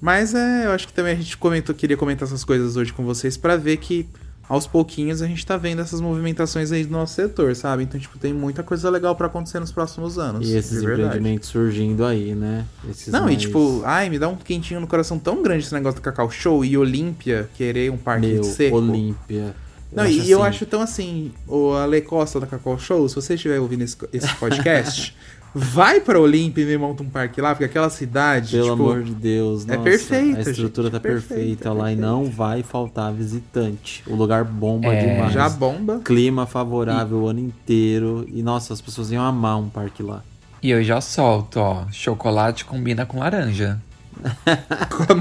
Mas 0.00 0.34
é, 0.34 0.64
eu 0.64 0.72
acho 0.72 0.86
que 0.86 0.94
também 0.94 1.12
a 1.12 1.16
gente 1.16 1.36
comentou, 1.36 1.74
queria 1.74 1.96
comentar 1.96 2.26
essas 2.26 2.42
coisas 2.42 2.76
hoje 2.76 2.90
com 2.92 3.04
vocês 3.04 3.36
pra 3.36 3.56
ver 3.56 3.76
que 3.76 4.08
aos 4.50 4.66
pouquinhos 4.66 5.22
a 5.22 5.28
gente 5.28 5.46
tá 5.46 5.56
vendo 5.56 5.80
essas 5.80 6.00
movimentações 6.00 6.72
aí 6.72 6.84
do 6.84 6.90
nosso 6.90 7.14
setor, 7.14 7.54
sabe? 7.54 7.84
Então, 7.84 8.00
tipo, 8.00 8.18
tem 8.18 8.34
muita 8.34 8.64
coisa 8.64 8.90
legal 8.90 9.14
pra 9.14 9.28
acontecer 9.28 9.60
nos 9.60 9.70
próximos 9.70 10.18
anos. 10.18 10.48
E 10.48 10.56
esses 10.56 10.82
empreendimentos 10.82 11.48
surgindo 11.48 12.04
aí, 12.04 12.34
né? 12.34 12.66
Esses 12.90 13.12
Não, 13.12 13.22
mais- 13.26 13.34
e 13.36 13.38
tipo, 13.46 13.80
ai, 13.84 14.10
me 14.10 14.18
dá 14.18 14.28
um 14.28 14.34
quentinho 14.34 14.80
no 14.80 14.88
coração 14.88 15.20
tão 15.20 15.40
grande 15.40 15.64
esse 15.64 15.72
negócio 15.72 16.00
do 16.00 16.02
Cacau 16.02 16.28
Show 16.28 16.64
e 16.64 16.76
Olímpia 16.76 17.48
querer 17.54 17.92
um 17.92 17.96
parque 17.96 18.26
Meu, 18.26 18.42
seco. 18.42 18.76
Olímpia. 18.78 19.54
Não, 19.92 20.04
e 20.06 20.28
eu 20.30 20.42
acho 20.42 20.66
tão 20.66 20.80
assim, 20.82 21.32
o 21.48 21.72
Ale 21.72 22.00
Costa 22.00 22.38
da 22.40 22.46
Cacau 22.46 22.76
Show, 22.78 23.08
se 23.08 23.14
você 23.14 23.34
estiver 23.34 23.58
ouvindo 23.60 23.82
esse, 23.82 23.96
esse 24.12 24.34
podcast, 24.36 25.16
vai 25.54 26.00
pra 26.00 26.18
Olímpia 26.20 26.62
e 26.62 26.66
me 26.66 26.76
monta 26.78 27.02
um 27.02 27.08
parque 27.08 27.40
lá, 27.40 27.50
porque 27.50 27.64
aquela 27.64 27.90
cidade, 27.90 28.52
Pelo 28.52 28.70
tipo, 28.70 28.82
amor 28.90 29.02
de 29.02 29.14
Deus, 29.14 29.64
é 29.64 29.72
nossa, 29.72 29.82
perfeita, 29.82 30.38
A 30.38 30.40
estrutura 30.42 30.88
gente, 30.88 30.92
tá 30.92 30.96
é 30.98 31.00
perfeita, 31.12 31.34
perfeita, 31.34 31.72
lá 31.72 31.92
e 31.92 31.96
perfeita. 31.96 32.06
não 32.06 32.24
vai 32.26 32.62
faltar 32.62 33.12
visitante. 33.12 34.02
O 34.06 34.14
lugar 34.14 34.44
bomba 34.44 34.92
É, 34.94 35.14
demais. 35.14 35.32
já 35.32 35.48
bomba. 35.48 36.00
Clima 36.04 36.46
favorável 36.46 37.18
o 37.18 37.28
ano 37.28 37.40
inteiro. 37.40 38.26
E 38.32 38.42
nossa, 38.42 38.72
as 38.72 38.80
pessoas 38.80 39.10
iam 39.10 39.24
amar 39.24 39.58
um 39.58 39.68
parque 39.68 40.02
lá. 40.02 40.22
E 40.62 40.70
eu 40.70 40.82
já 40.84 41.00
solto, 41.00 41.58
ó. 41.58 41.86
Chocolate 41.90 42.64
combina 42.64 43.06
com 43.06 43.18
laranja. 43.18 43.80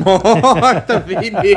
Morta, 0.05 0.99
Vini! 0.99 1.53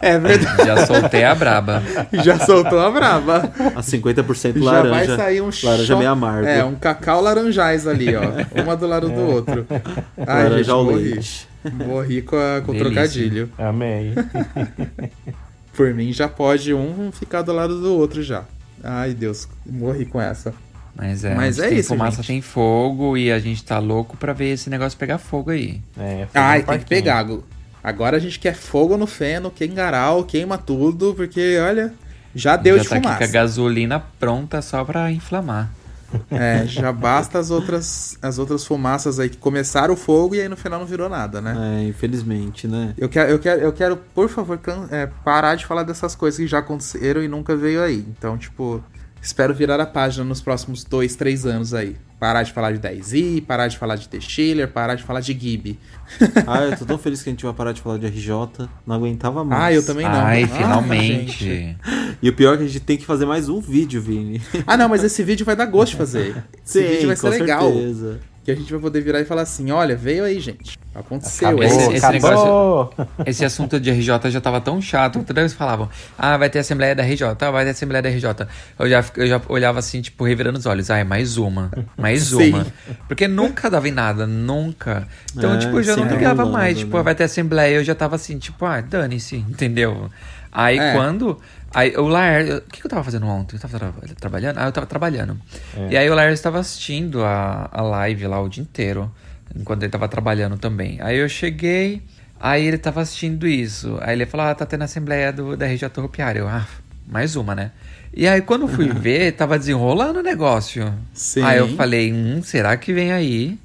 é 0.00 0.18
verdade, 0.18 0.64
Já 0.66 0.86
soltei 0.86 1.24
a 1.24 1.34
braba. 1.34 1.82
já 2.24 2.38
soltou 2.40 2.80
a 2.80 2.90
braba. 2.90 3.50
A 3.74 3.80
50% 3.80 4.58
Já 4.58 4.64
laranja. 4.64 4.90
vai 4.90 5.06
sair 5.16 5.40
um 5.40 5.50
laranja 5.62 5.84
cho- 5.86 5.98
meio 5.98 6.10
amargo. 6.10 6.46
É, 6.46 6.64
um 6.64 6.74
cacau 6.74 7.20
laranjais 7.20 7.86
ali, 7.86 8.14
ó. 8.14 8.22
Uma 8.62 8.76
do 8.76 8.86
lado 8.86 9.08
do 9.08 9.20
outro. 9.20 9.66
Ai, 10.18 10.44
laranja 10.44 10.56
gente, 10.58 10.70
ao 10.70 10.84
morri. 10.84 11.02
leite. 11.14 11.48
Morri 11.86 12.22
com, 12.22 12.36
a- 12.36 12.60
com 12.60 12.72
Delícia. 12.72 12.90
trocadilho. 12.92 13.50
Amei. 13.58 14.12
Por 15.76 15.94
mim, 15.94 16.12
já 16.12 16.28
pode 16.28 16.74
um 16.74 17.10
ficar 17.12 17.42
do 17.42 17.52
lado 17.52 17.80
do 17.80 17.94
outro 17.96 18.22
já. 18.22 18.42
Ai, 18.84 19.14
Deus, 19.14 19.48
morri 19.64 20.04
com 20.04 20.20
essa. 20.20 20.52
Mas 20.94 21.24
é, 21.24 21.34
Mas 21.34 21.58
é 21.58 21.68
tem 21.68 21.78
isso, 21.78 21.88
fumaça 21.88 22.16
gente. 22.18 22.26
tem 22.26 22.40
fogo 22.42 23.16
e 23.16 23.32
a 23.32 23.38
gente 23.38 23.64
tá 23.64 23.78
louco 23.78 24.16
pra 24.16 24.32
ver 24.32 24.52
esse 24.52 24.68
negócio 24.68 24.98
pegar 24.98 25.18
fogo 25.18 25.50
aí. 25.50 25.80
É, 25.98 26.18
fogo 26.26 26.30
Ai, 26.34 26.62
tem 26.62 26.78
que 26.78 26.84
pegar. 26.86 27.26
Agora 27.82 28.16
a 28.16 28.20
gente 28.20 28.38
quer 28.38 28.54
fogo 28.54 28.96
no 28.96 29.06
feno, 29.06 29.50
queima 29.50 29.74
garal, 29.74 30.22
queima 30.24 30.56
tudo, 30.58 31.14
porque, 31.14 31.58
olha, 31.58 31.92
já 32.34 32.56
deu 32.56 32.76
já 32.76 32.82
de 32.82 32.88
tá 32.90 32.94
aqui 32.96 33.02
com 33.04 33.08
fumaça. 33.08 33.24
a 33.24 33.32
gasolina 33.32 34.00
pronta 34.20 34.60
só 34.62 34.84
pra 34.84 35.10
inflamar. 35.10 35.70
É, 36.30 36.66
já 36.66 36.92
basta 36.92 37.38
as 37.38 37.50
outras, 37.50 38.18
as 38.20 38.38
outras 38.38 38.66
fumaças 38.66 39.18
aí 39.18 39.30
que 39.30 39.38
começaram 39.38 39.94
o 39.94 39.96
fogo 39.96 40.34
e 40.34 40.42
aí 40.42 40.48
no 40.48 40.58
final 40.58 40.78
não 40.78 40.86
virou 40.86 41.08
nada, 41.08 41.40
né? 41.40 41.56
É, 41.80 41.88
infelizmente, 41.88 42.68
né? 42.68 42.92
Eu 42.98 43.08
quero, 43.08 43.30
eu 43.30 43.38
quero, 43.38 43.60
eu 43.62 43.72
quero, 43.72 43.96
por 43.96 44.28
favor, 44.28 44.58
can- 44.58 44.86
é, 44.90 45.06
parar 45.24 45.54
de 45.54 45.64
falar 45.64 45.84
dessas 45.84 46.14
coisas 46.14 46.38
que 46.38 46.46
já 46.46 46.58
aconteceram 46.58 47.22
e 47.22 47.28
nunca 47.28 47.56
veio 47.56 47.82
aí. 47.82 48.04
Então, 48.16 48.36
tipo, 48.36 48.84
espero 49.22 49.54
virar 49.54 49.78
a 49.80 49.86
página 49.86 50.24
nos 50.24 50.40
próximos 50.42 50.82
dois, 50.84 51.14
três 51.14 51.46
anos 51.46 51.72
aí. 51.72 51.96
Parar 52.18 52.42
de 52.42 52.52
falar 52.52 52.72
de 52.72 52.78
10i, 52.78 53.44
parar 53.44 53.66
de 53.68 53.76
falar 53.78 53.96
de 53.96 54.08
The 54.08 54.66
parar 54.68 54.94
de 54.94 55.02
falar 55.02 55.20
de 55.20 55.32
Gibi. 55.32 55.78
Ah, 56.46 56.62
eu 56.64 56.76
tô 56.76 56.84
tão 56.84 56.98
feliz 56.98 57.22
que 57.22 57.28
a 57.30 57.32
gente 57.32 57.44
vai 57.44 57.52
parar 57.54 57.72
de 57.72 57.80
falar 57.80 57.98
de 57.98 58.06
RJ. 58.06 58.68
Não 58.86 58.94
aguentava 58.96 59.42
mais. 59.44 59.62
Ah, 59.62 59.72
eu 59.72 59.84
também 59.84 60.04
não. 60.04 60.20
Ai, 60.20 60.42
Ah, 60.44 60.48
finalmente. 60.48 61.44
gente. 61.44 61.76
E 62.20 62.28
o 62.28 62.32
pior 62.32 62.54
é 62.54 62.56
que 62.58 62.64
a 62.64 62.66
gente 62.66 62.80
tem 62.80 62.96
que 62.96 63.04
fazer 63.06 63.26
mais 63.26 63.48
um 63.48 63.60
vídeo, 63.60 64.00
Vini. 64.00 64.40
Ah, 64.66 64.76
não, 64.76 64.88
mas 64.88 65.02
esse 65.02 65.22
vídeo 65.24 65.44
vai 65.46 65.56
dar 65.56 65.66
gosto 65.66 65.92
de 65.92 65.96
fazer. 65.98 66.44
Esse 66.64 66.82
vídeo 66.82 67.06
vai 67.08 67.16
ser 67.16 67.22
com 67.22 67.38
legal. 67.38 67.72
certeza. 67.72 68.20
Que 68.44 68.50
a 68.50 68.56
gente 68.56 68.72
vai 68.72 68.80
poder 68.80 69.00
virar 69.00 69.20
e 69.20 69.24
falar 69.24 69.42
assim: 69.42 69.70
olha, 69.70 69.94
veio 69.94 70.24
aí, 70.24 70.40
gente. 70.40 70.76
Aconteceu. 70.94 71.46
Acabou, 71.48 71.62
é 71.64 71.66
Esse- 71.68 71.92
esse 71.92 72.04
acabou. 72.06 72.94
Esse 73.24 73.44
assunto 73.44 73.78
de 73.78 73.88
RJ 73.90 74.30
já 74.30 74.40
tava 74.40 74.60
tão 74.60 74.82
chato 74.82 75.20
que 75.20 75.24
toda 75.26 75.40
vez 75.40 75.52
falavam: 75.52 75.88
Ah, 76.18 76.36
vai 76.36 76.50
ter 76.50 76.58
Assembleia 76.58 76.94
da 76.94 77.02
RJ, 77.04 77.24
ah, 77.40 77.50
vai 77.52 77.64
ter 77.64 77.70
Assembleia 77.70 78.02
da 78.02 78.08
RJ. 78.10 78.46
Eu 78.78 78.88
já, 78.90 79.04
eu 79.16 79.26
já 79.28 79.40
olhava 79.48 79.78
assim, 79.78 80.02
tipo, 80.02 80.24
revirando 80.24 80.58
os 80.58 80.66
olhos. 80.66 80.90
Ai, 80.90 81.04
mais 81.04 81.36
uma, 81.36 81.70
mais 81.96 82.24
Sim. 82.34 82.52
uma. 82.52 82.66
Porque 83.06 83.28
nunca 83.28 83.70
dava 83.70 83.88
em 83.88 83.92
nada, 83.92 84.26
nunca. 84.26 85.06
Então, 85.36 85.54
É, 85.54 85.58
tipo, 85.58 85.76
eu 85.78 85.82
já 85.84 85.94
não 85.96 86.02
sempre 86.02 86.18
ligava 86.18 86.42
rolando, 86.42 86.58
mais. 86.58 86.78
Tipo, 86.78 86.96
né? 86.96 87.02
vai 87.04 87.14
ter 87.14 87.24
Assembleia. 87.24 87.76
Eu 87.76 87.84
já 87.84 87.94
tava 87.94 88.16
assim, 88.16 88.38
tipo, 88.38 88.64
ah, 88.64 88.80
dane-se, 88.80 89.36
entendeu? 89.36 90.10
Aí 90.52 90.78
É. 90.78 90.92
quando. 90.92 91.40
Aí 91.74 91.96
o 91.96 92.06
Laércio. 92.06 92.58
O 92.58 92.60
que, 92.62 92.80
que 92.80 92.86
eu 92.86 92.90
tava 92.90 93.02
fazendo 93.02 93.26
ontem? 93.26 93.56
Eu 93.56 93.60
tava 93.60 93.78
tra- 93.78 93.92
trabalhando? 94.20 94.58
Ah, 94.58 94.66
eu 94.66 94.72
tava 94.72 94.86
trabalhando. 94.86 95.38
E 95.90 95.96
aí 95.96 96.08
o 96.10 96.14
Laércio 96.14 96.34
estava 96.34 96.58
assistindo 96.58 97.24
a, 97.24 97.68
a 97.72 97.80
live 97.82 98.26
lá 98.26 98.40
o 98.40 98.48
dia 98.48 98.62
inteiro. 98.62 99.10
Enquanto 99.56 99.82
ele 99.82 99.90
tava 99.90 100.06
trabalhando 100.08 100.56
também. 100.58 100.98
Aí 101.00 101.16
eu 101.18 101.28
cheguei. 101.28 102.02
Aí 102.38 102.66
ele 102.66 102.76
tava 102.78 103.00
assistindo 103.00 103.46
isso. 103.46 103.98
Aí 104.02 104.14
ele 104.14 104.26
falou: 104.26 104.46
Ah, 104.46 104.54
tá 104.54 104.66
tendo 104.66 104.82
a 104.82 104.84
assembleia 104.84 105.32
do, 105.32 105.56
da 105.56 105.66
RJ 105.66 105.88
Ropiária. 105.96 106.40
Eu, 106.40 106.48
ah, 106.48 106.66
mais 107.06 107.36
uma, 107.36 107.54
né? 107.54 107.70
E 108.14 108.28
aí 108.28 108.42
quando 108.42 108.62
eu 108.62 108.68
fui 108.68 108.88
ver, 108.88 109.32
tava 109.32 109.58
desenrolando 109.58 110.18
o 110.20 110.22
negócio. 110.22 110.92
Sim. 111.14 111.42
Aí 111.42 111.58
eu 111.58 111.68
falei: 111.76 112.12
Hum, 112.12 112.42
será 112.42 112.76
que 112.76 112.92
vem 112.92 113.12
aí? 113.12 113.58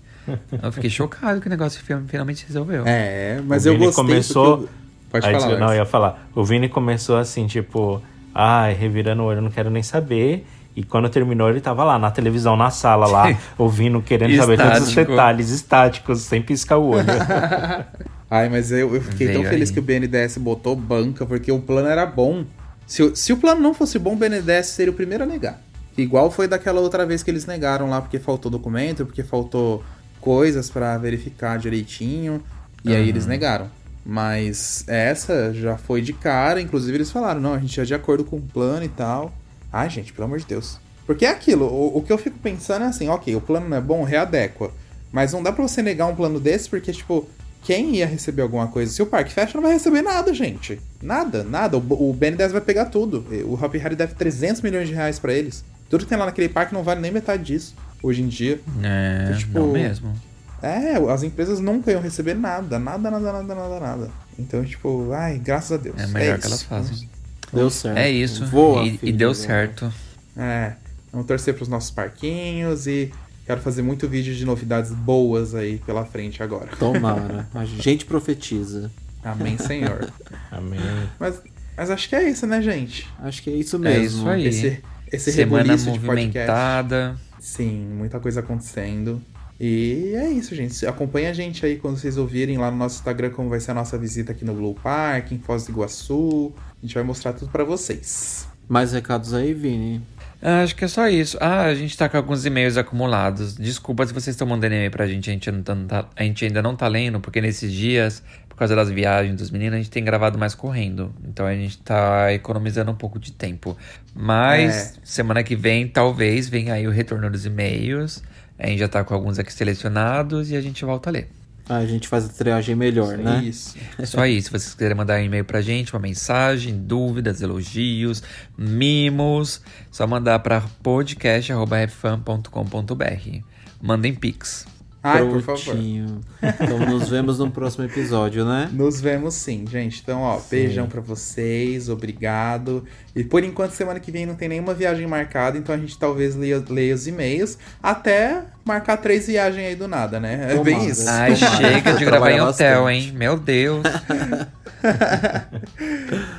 Eu 0.61 0.71
fiquei 0.71 0.89
chocado 0.89 1.39
que 1.41 1.47
o 1.47 1.49
negócio 1.49 1.81
fi- 1.81 1.95
finalmente 2.07 2.45
resolveu. 2.47 2.83
É, 2.85 3.41
mas 3.45 3.65
O 3.65 3.69
eu 3.69 3.73
Vini 3.73 3.85
gostei. 3.85 4.03
começou- 4.05 4.57
porque 4.59 4.73
eu- 4.73 4.86
Pode 5.09 5.25
Aí, 5.25 5.39
falar. 5.39 5.57
não, 5.57 5.69
eu 5.69 5.75
ia 5.77 5.85
falar. 5.85 6.27
O 6.35 6.43
Vini 6.43 6.67
começou 6.69 7.17
assim, 7.17 7.47
tipo, 7.47 8.01
ai, 8.35 8.73
revirando 8.73 9.23
o 9.23 9.25
olho, 9.25 9.37
eu 9.37 9.41
não 9.41 9.49
quero 9.51 9.69
nem 9.69 9.81
saber. 9.83 10.45
E 10.75 10.83
quando 10.83 11.09
terminou, 11.09 11.49
ele 11.49 11.59
tava 11.61 11.83
lá 11.83 11.97
na 11.97 12.11
televisão, 12.11 12.55
na 12.55 12.69
sala, 12.69 13.07
lá, 13.07 13.35
ouvindo, 13.57 13.99
querendo 14.01 14.35
saber 14.37 14.57
todos 14.57 14.87
os 14.89 14.93
detalhes 14.95 15.49
estáticos, 15.49 16.21
sem 16.21 16.41
piscar 16.41 16.77
o 16.77 16.89
olho. 16.89 17.05
Ai, 18.29 18.49
mas 18.49 18.71
eu, 18.71 18.93
eu 18.93 19.01
fiquei 19.01 19.27
tão 19.27 19.37
Veio 19.41 19.49
feliz 19.49 19.69
aí. 19.69 19.73
que 19.73 19.79
o 19.79 19.81
BNDES 19.81 20.37
botou 20.37 20.75
banca, 20.75 21.25
porque 21.25 21.51
o 21.51 21.59
plano 21.59 21.87
era 21.87 22.05
bom. 22.05 22.43
Se, 22.85 23.01
o- 23.01 23.15
se 23.15 23.31
o 23.33 23.37
plano 23.37 23.61
não 23.61 23.73
fosse 23.73 23.97
bom, 23.97 24.13
o 24.13 24.15
BNDES 24.15 24.67
seria 24.67 24.91
o 24.91 24.95
primeiro 24.95 25.23
a 25.23 25.27
negar. 25.27 25.59
Igual 25.97 26.29
foi 26.29 26.47
daquela 26.47 26.79
outra 26.81 27.05
vez 27.05 27.23
que 27.23 27.31
eles 27.31 27.45
negaram 27.45 27.89
lá, 27.89 28.01
porque 28.01 28.19
faltou 28.19 28.51
documento, 28.51 29.05
porque 29.05 29.23
faltou 29.23 29.83
coisas 30.21 30.69
pra 30.69 30.97
verificar 30.97 31.57
direitinho. 31.57 32.43
E 32.83 32.93
aí 32.95 33.09
eles 33.09 33.25
negaram. 33.25 33.67
Mas 34.09 34.85
essa 34.87 35.53
já 35.53 35.77
foi 35.77 36.01
de 36.01 36.13
cara, 36.13 36.61
inclusive 36.61 36.95
eles 36.95 37.11
falaram, 37.11 37.41
não, 37.41 37.53
a 37.53 37.59
gente 37.59 37.77
é 37.77 37.83
de 37.83 37.93
acordo 37.93 38.23
com 38.23 38.37
o 38.37 38.41
plano 38.41 38.85
e 38.85 38.87
tal. 38.87 39.33
Ai, 39.71 39.89
gente, 39.89 40.13
pelo 40.13 40.23
amor 40.27 40.39
de 40.39 40.45
Deus. 40.45 40.79
Porque 41.05 41.25
é 41.25 41.29
aquilo, 41.29 41.65
o, 41.65 41.97
o 41.97 42.01
que 42.01 42.13
eu 42.13 42.17
fico 42.17 42.39
pensando 42.39 42.85
é 42.85 42.87
assim, 42.87 43.09
ok, 43.09 43.35
o 43.35 43.41
plano 43.41 43.67
não 43.67 43.75
é 43.75 43.81
bom, 43.81 44.03
readequa. 44.05 44.71
Mas 45.11 45.33
não 45.33 45.43
dá 45.43 45.51
pra 45.51 45.61
você 45.61 45.81
negar 45.81 46.05
um 46.07 46.15
plano 46.15 46.39
desse, 46.39 46.69
porque, 46.69 46.93
tipo, 46.93 47.27
quem 47.63 47.97
ia 47.97 48.05
receber 48.05 48.43
alguma 48.43 48.67
coisa? 48.67 48.93
Se 48.93 49.01
o 49.01 49.05
parque 49.05 49.33
fecha, 49.33 49.55
não 49.55 49.61
vai 49.63 49.73
receber 49.73 50.01
nada, 50.01 50.33
gente. 50.33 50.79
Nada, 51.01 51.43
nada. 51.43 51.77
O, 51.77 52.09
o 52.09 52.13
BNDES 52.13 52.53
vai 52.53 52.61
pegar 52.61 52.85
tudo. 52.85 53.25
O 53.45 53.55
Hopi 53.61 53.77
Hari 53.77 53.95
deve 53.97 54.15
300 54.15 54.61
milhões 54.61 54.87
de 54.87 54.93
reais 54.93 55.19
pra 55.19 55.33
eles. 55.33 55.65
Tudo 55.89 56.05
que 56.05 56.09
tem 56.09 56.17
lá 56.17 56.25
naquele 56.25 56.47
parque 56.47 56.73
não 56.73 56.81
vale 56.83 57.01
nem 57.01 57.11
metade 57.11 57.43
disso, 57.43 57.75
hoje 58.01 58.21
em 58.21 58.27
dia. 58.27 58.59
É, 58.83 59.33
Tipo, 59.37 59.59
não 59.59 59.71
mesmo. 59.71 60.13
É, 60.61 60.95
as 61.11 61.23
empresas 61.23 61.59
nunca 61.59 61.91
iam 61.91 62.01
receber 62.01 62.33
nada, 62.33 62.79
nada, 62.79 63.11
nada, 63.11 63.31
nada, 63.33 63.55
nada, 63.55 63.79
nada. 63.79 64.09
Então, 64.39 64.63
tipo, 64.65 65.11
ai, 65.13 65.37
graças 65.37 65.71
a 65.71 65.77
Deus. 65.77 65.99
É 65.99 66.07
melhor 66.07 66.33
isso. 66.37 66.41
que 66.41 66.47
elas 66.47 66.63
fazem. 66.63 67.09
Deu 67.53 67.69
certo. 67.69 67.97
É 67.97 68.09
isso. 68.09 68.45
Voa, 68.47 68.83
e, 68.83 68.95
e 68.95 68.97
filho, 68.97 69.17
deu 69.17 69.33
voa. 69.33 69.45
certo. 69.45 69.93
É, 70.35 70.73
vamos 71.11 71.27
torcer 71.27 71.53
pros 71.53 71.67
nossos 71.67 71.91
parquinhos 71.91 72.87
e 72.87 73.11
quero 73.45 73.61
fazer 73.61 73.81
muito 73.81 74.07
vídeo 74.07 74.35
de 74.35 74.45
novidades 74.45 74.91
boas 74.91 75.55
aí 75.55 75.77
pela 75.85 76.05
frente 76.05 76.41
agora. 76.43 76.67
Tomara. 76.77 77.47
A 77.53 77.63
gente 77.65 78.05
profetiza. 78.05 78.91
Amém, 79.23 79.57
Senhor. 79.57 80.11
Amém. 80.51 80.79
mas, 81.19 81.41
mas 81.75 81.89
acho 81.89 82.09
que 82.09 82.15
é 82.15 82.29
isso, 82.29 82.45
né, 82.45 82.61
gente? 82.61 83.07
Acho 83.19 83.41
que 83.43 83.49
é 83.49 83.53
isso 83.53 83.75
É 83.77 83.79
mesmo. 83.79 84.19
isso 84.19 84.29
aí. 84.29 84.47
Esse, 84.47 84.83
esse 85.11 85.31
Semana 85.31 85.63
rebuliço 85.63 85.91
de 85.91 85.99
podcast. 85.99 86.17
movimentada. 86.51 87.15
Sim, 87.39 87.87
muita 87.97 88.19
coisa 88.19 88.41
acontecendo. 88.41 89.21
E 89.59 90.13
é 90.15 90.29
isso, 90.29 90.53
gente. 90.55 90.85
Acompanha 90.85 91.31
a 91.31 91.33
gente 91.33 91.65
aí 91.65 91.77
quando 91.77 91.97
vocês 91.97 92.17
ouvirem 92.17 92.57
lá 92.57 92.69
no 92.69 92.77
nosso 92.77 92.97
Instagram 92.97 93.31
como 93.31 93.49
vai 93.49 93.59
ser 93.59 93.71
a 93.71 93.73
nossa 93.73 93.97
visita 93.97 94.31
aqui 94.31 94.45
no 94.45 94.53
Blue 94.53 94.75
Park, 94.75 95.31
em 95.31 95.39
Foz 95.39 95.65
do 95.65 95.71
Iguaçu. 95.71 96.53
A 96.81 96.85
gente 96.85 96.93
vai 96.93 97.03
mostrar 97.03 97.33
tudo 97.33 97.51
pra 97.51 97.63
vocês. 97.63 98.47
Mais 98.69 98.91
recados 98.91 99.33
aí, 99.33 99.53
Vini? 99.53 100.01
Ah, 100.41 100.61
acho 100.61 100.75
que 100.75 100.85
é 100.85 100.87
só 100.87 101.07
isso. 101.09 101.37
Ah, 101.41 101.63
a 101.63 101.73
gente 101.73 101.97
tá 101.97 102.07
com 102.07 102.17
alguns 102.17 102.45
e-mails 102.45 102.77
acumulados. 102.77 103.55
Desculpa 103.55 104.05
se 104.05 104.13
vocês 104.13 104.35
estão 104.35 104.45
mandando 104.45 104.75
e-mail 104.75 104.91
pra 104.91 105.07
gente, 105.07 105.29
a 105.29 105.33
gente, 105.33 105.49
não 105.51 105.63
tá, 105.63 106.05
a 106.15 106.23
gente 106.23 106.45
ainda 106.45 106.61
não 106.61 106.75
tá 106.75 106.87
lendo, 106.87 107.19
porque 107.19 107.41
nesses 107.41 107.71
dias, 107.71 108.21
por 108.47 108.55
causa 108.55 108.75
das 108.75 108.91
viagens 108.91 109.35
dos 109.35 109.49
meninos, 109.49 109.73
a 109.73 109.77
gente 109.77 109.89
tem 109.89 110.03
gravado 110.03 110.37
mais 110.37 110.53
correndo. 110.53 111.11
Então 111.27 111.47
a 111.47 111.55
gente 111.55 111.79
tá 111.79 112.31
economizando 112.31 112.91
um 112.91 112.95
pouco 112.95 113.17
de 113.17 113.31
tempo. 113.31 113.75
Mas 114.13 114.75
É. 114.75 114.93
semana 115.03 115.41
que 115.43 115.55
vem, 115.55 115.87
talvez, 115.87 116.47
venha 116.47 116.73
aí 116.75 116.87
o 116.87 116.91
retorno 116.91 117.31
dos 117.31 117.45
e-mails. 117.45 118.21
A 118.57 118.67
gente 118.67 118.79
já 118.79 118.87
tá 118.87 119.03
com 119.03 119.13
alguns 119.13 119.39
aqui 119.39 119.53
selecionados 119.53 120.51
e 120.51 120.55
a 120.55 120.61
gente 120.61 120.83
volta 120.83 121.09
a 121.09 121.13
ler. 121.13 121.29
Ah, 121.69 121.77
a 121.77 121.85
gente 121.85 122.07
faz 122.07 122.25
a 122.25 122.29
triagem 122.29 122.75
melhor, 122.75 123.17
né? 123.17 123.43
Isso. 123.43 123.75
Só 124.05 124.21
aí, 124.21 124.41
se 124.41 124.49
vocês 124.49 124.73
quiserem 124.73 124.95
mandar 124.95 125.19
um 125.19 125.23
e-mail 125.23 125.43
pra 125.43 125.61
gente, 125.61 125.93
uma 125.93 125.99
mensagem, 125.99 126.77
dúvidas, 126.77 127.41
elogios, 127.41 128.23
mimos, 128.57 129.61
só 129.91 130.07
mandar 130.07 130.39
pra 130.39 130.61
podcast.fm.com.br. 130.81 133.39
Mandem 133.81 134.15
pix. 134.15 134.65
Ai, 135.07 135.25
por 135.25 135.41
favor. 135.41 135.63
Prontinho. 135.63 136.21
Então 136.41 136.79
nos 136.79 137.09
vemos 137.09 137.39
no 137.39 137.49
próximo 137.51 137.85
episódio, 137.85 138.45
né? 138.45 138.69
Nos 138.71 138.99
vemos 139.01 139.33
sim, 139.35 139.65
gente. 139.69 140.01
Então, 140.03 140.21
ó, 140.21 140.39
beijão 140.49 140.87
pra 140.87 141.01
vocês, 141.01 141.89
obrigado. 141.89 142.83
E 143.15 143.23
por 143.23 143.43
enquanto, 143.43 143.71
semana 143.71 143.99
que 143.99 144.11
vem 144.11 144.25
não 144.25 144.35
tem 144.35 144.47
nenhuma 144.49 144.73
viagem 144.73 145.07
marcada, 145.07 145.57
então 145.57 145.73
a 145.73 145.77
gente 145.77 145.97
talvez 145.97 146.35
leia, 146.35 146.63
leia 146.69 146.93
os 146.93 147.07
e-mails 147.07 147.57
até 147.81 148.43
marcar 148.65 148.97
três 148.97 149.27
viagens 149.27 149.65
aí 149.67 149.75
do 149.75 149.87
nada, 149.87 150.19
né? 150.19 150.53
É 150.53 150.63
bem 150.63 150.85
isso. 150.85 151.09
Ai, 151.09 151.35
chega 151.35 151.93
de 151.93 152.05
gravar 152.05 152.31
em 152.31 152.41
hotel, 152.41 152.83
bastante. 152.83 153.07
hein? 153.07 153.13
Meu 153.15 153.37
Deus. 153.39 153.83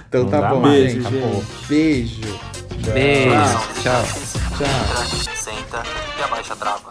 Então 0.08 0.22
Não 0.24 0.30
tá 0.30 0.48
bom, 0.50 0.60
mais, 0.60 0.92
gente. 0.92 1.08
Beijo. 1.68 2.20
Beijo. 2.94 3.30
Tchau. 3.82 4.04
Tchau. 4.56 5.34
Senta 5.36 5.82
e 6.18 6.22
abaixa 6.22 6.52
a 6.52 6.56
trava. 6.56 6.90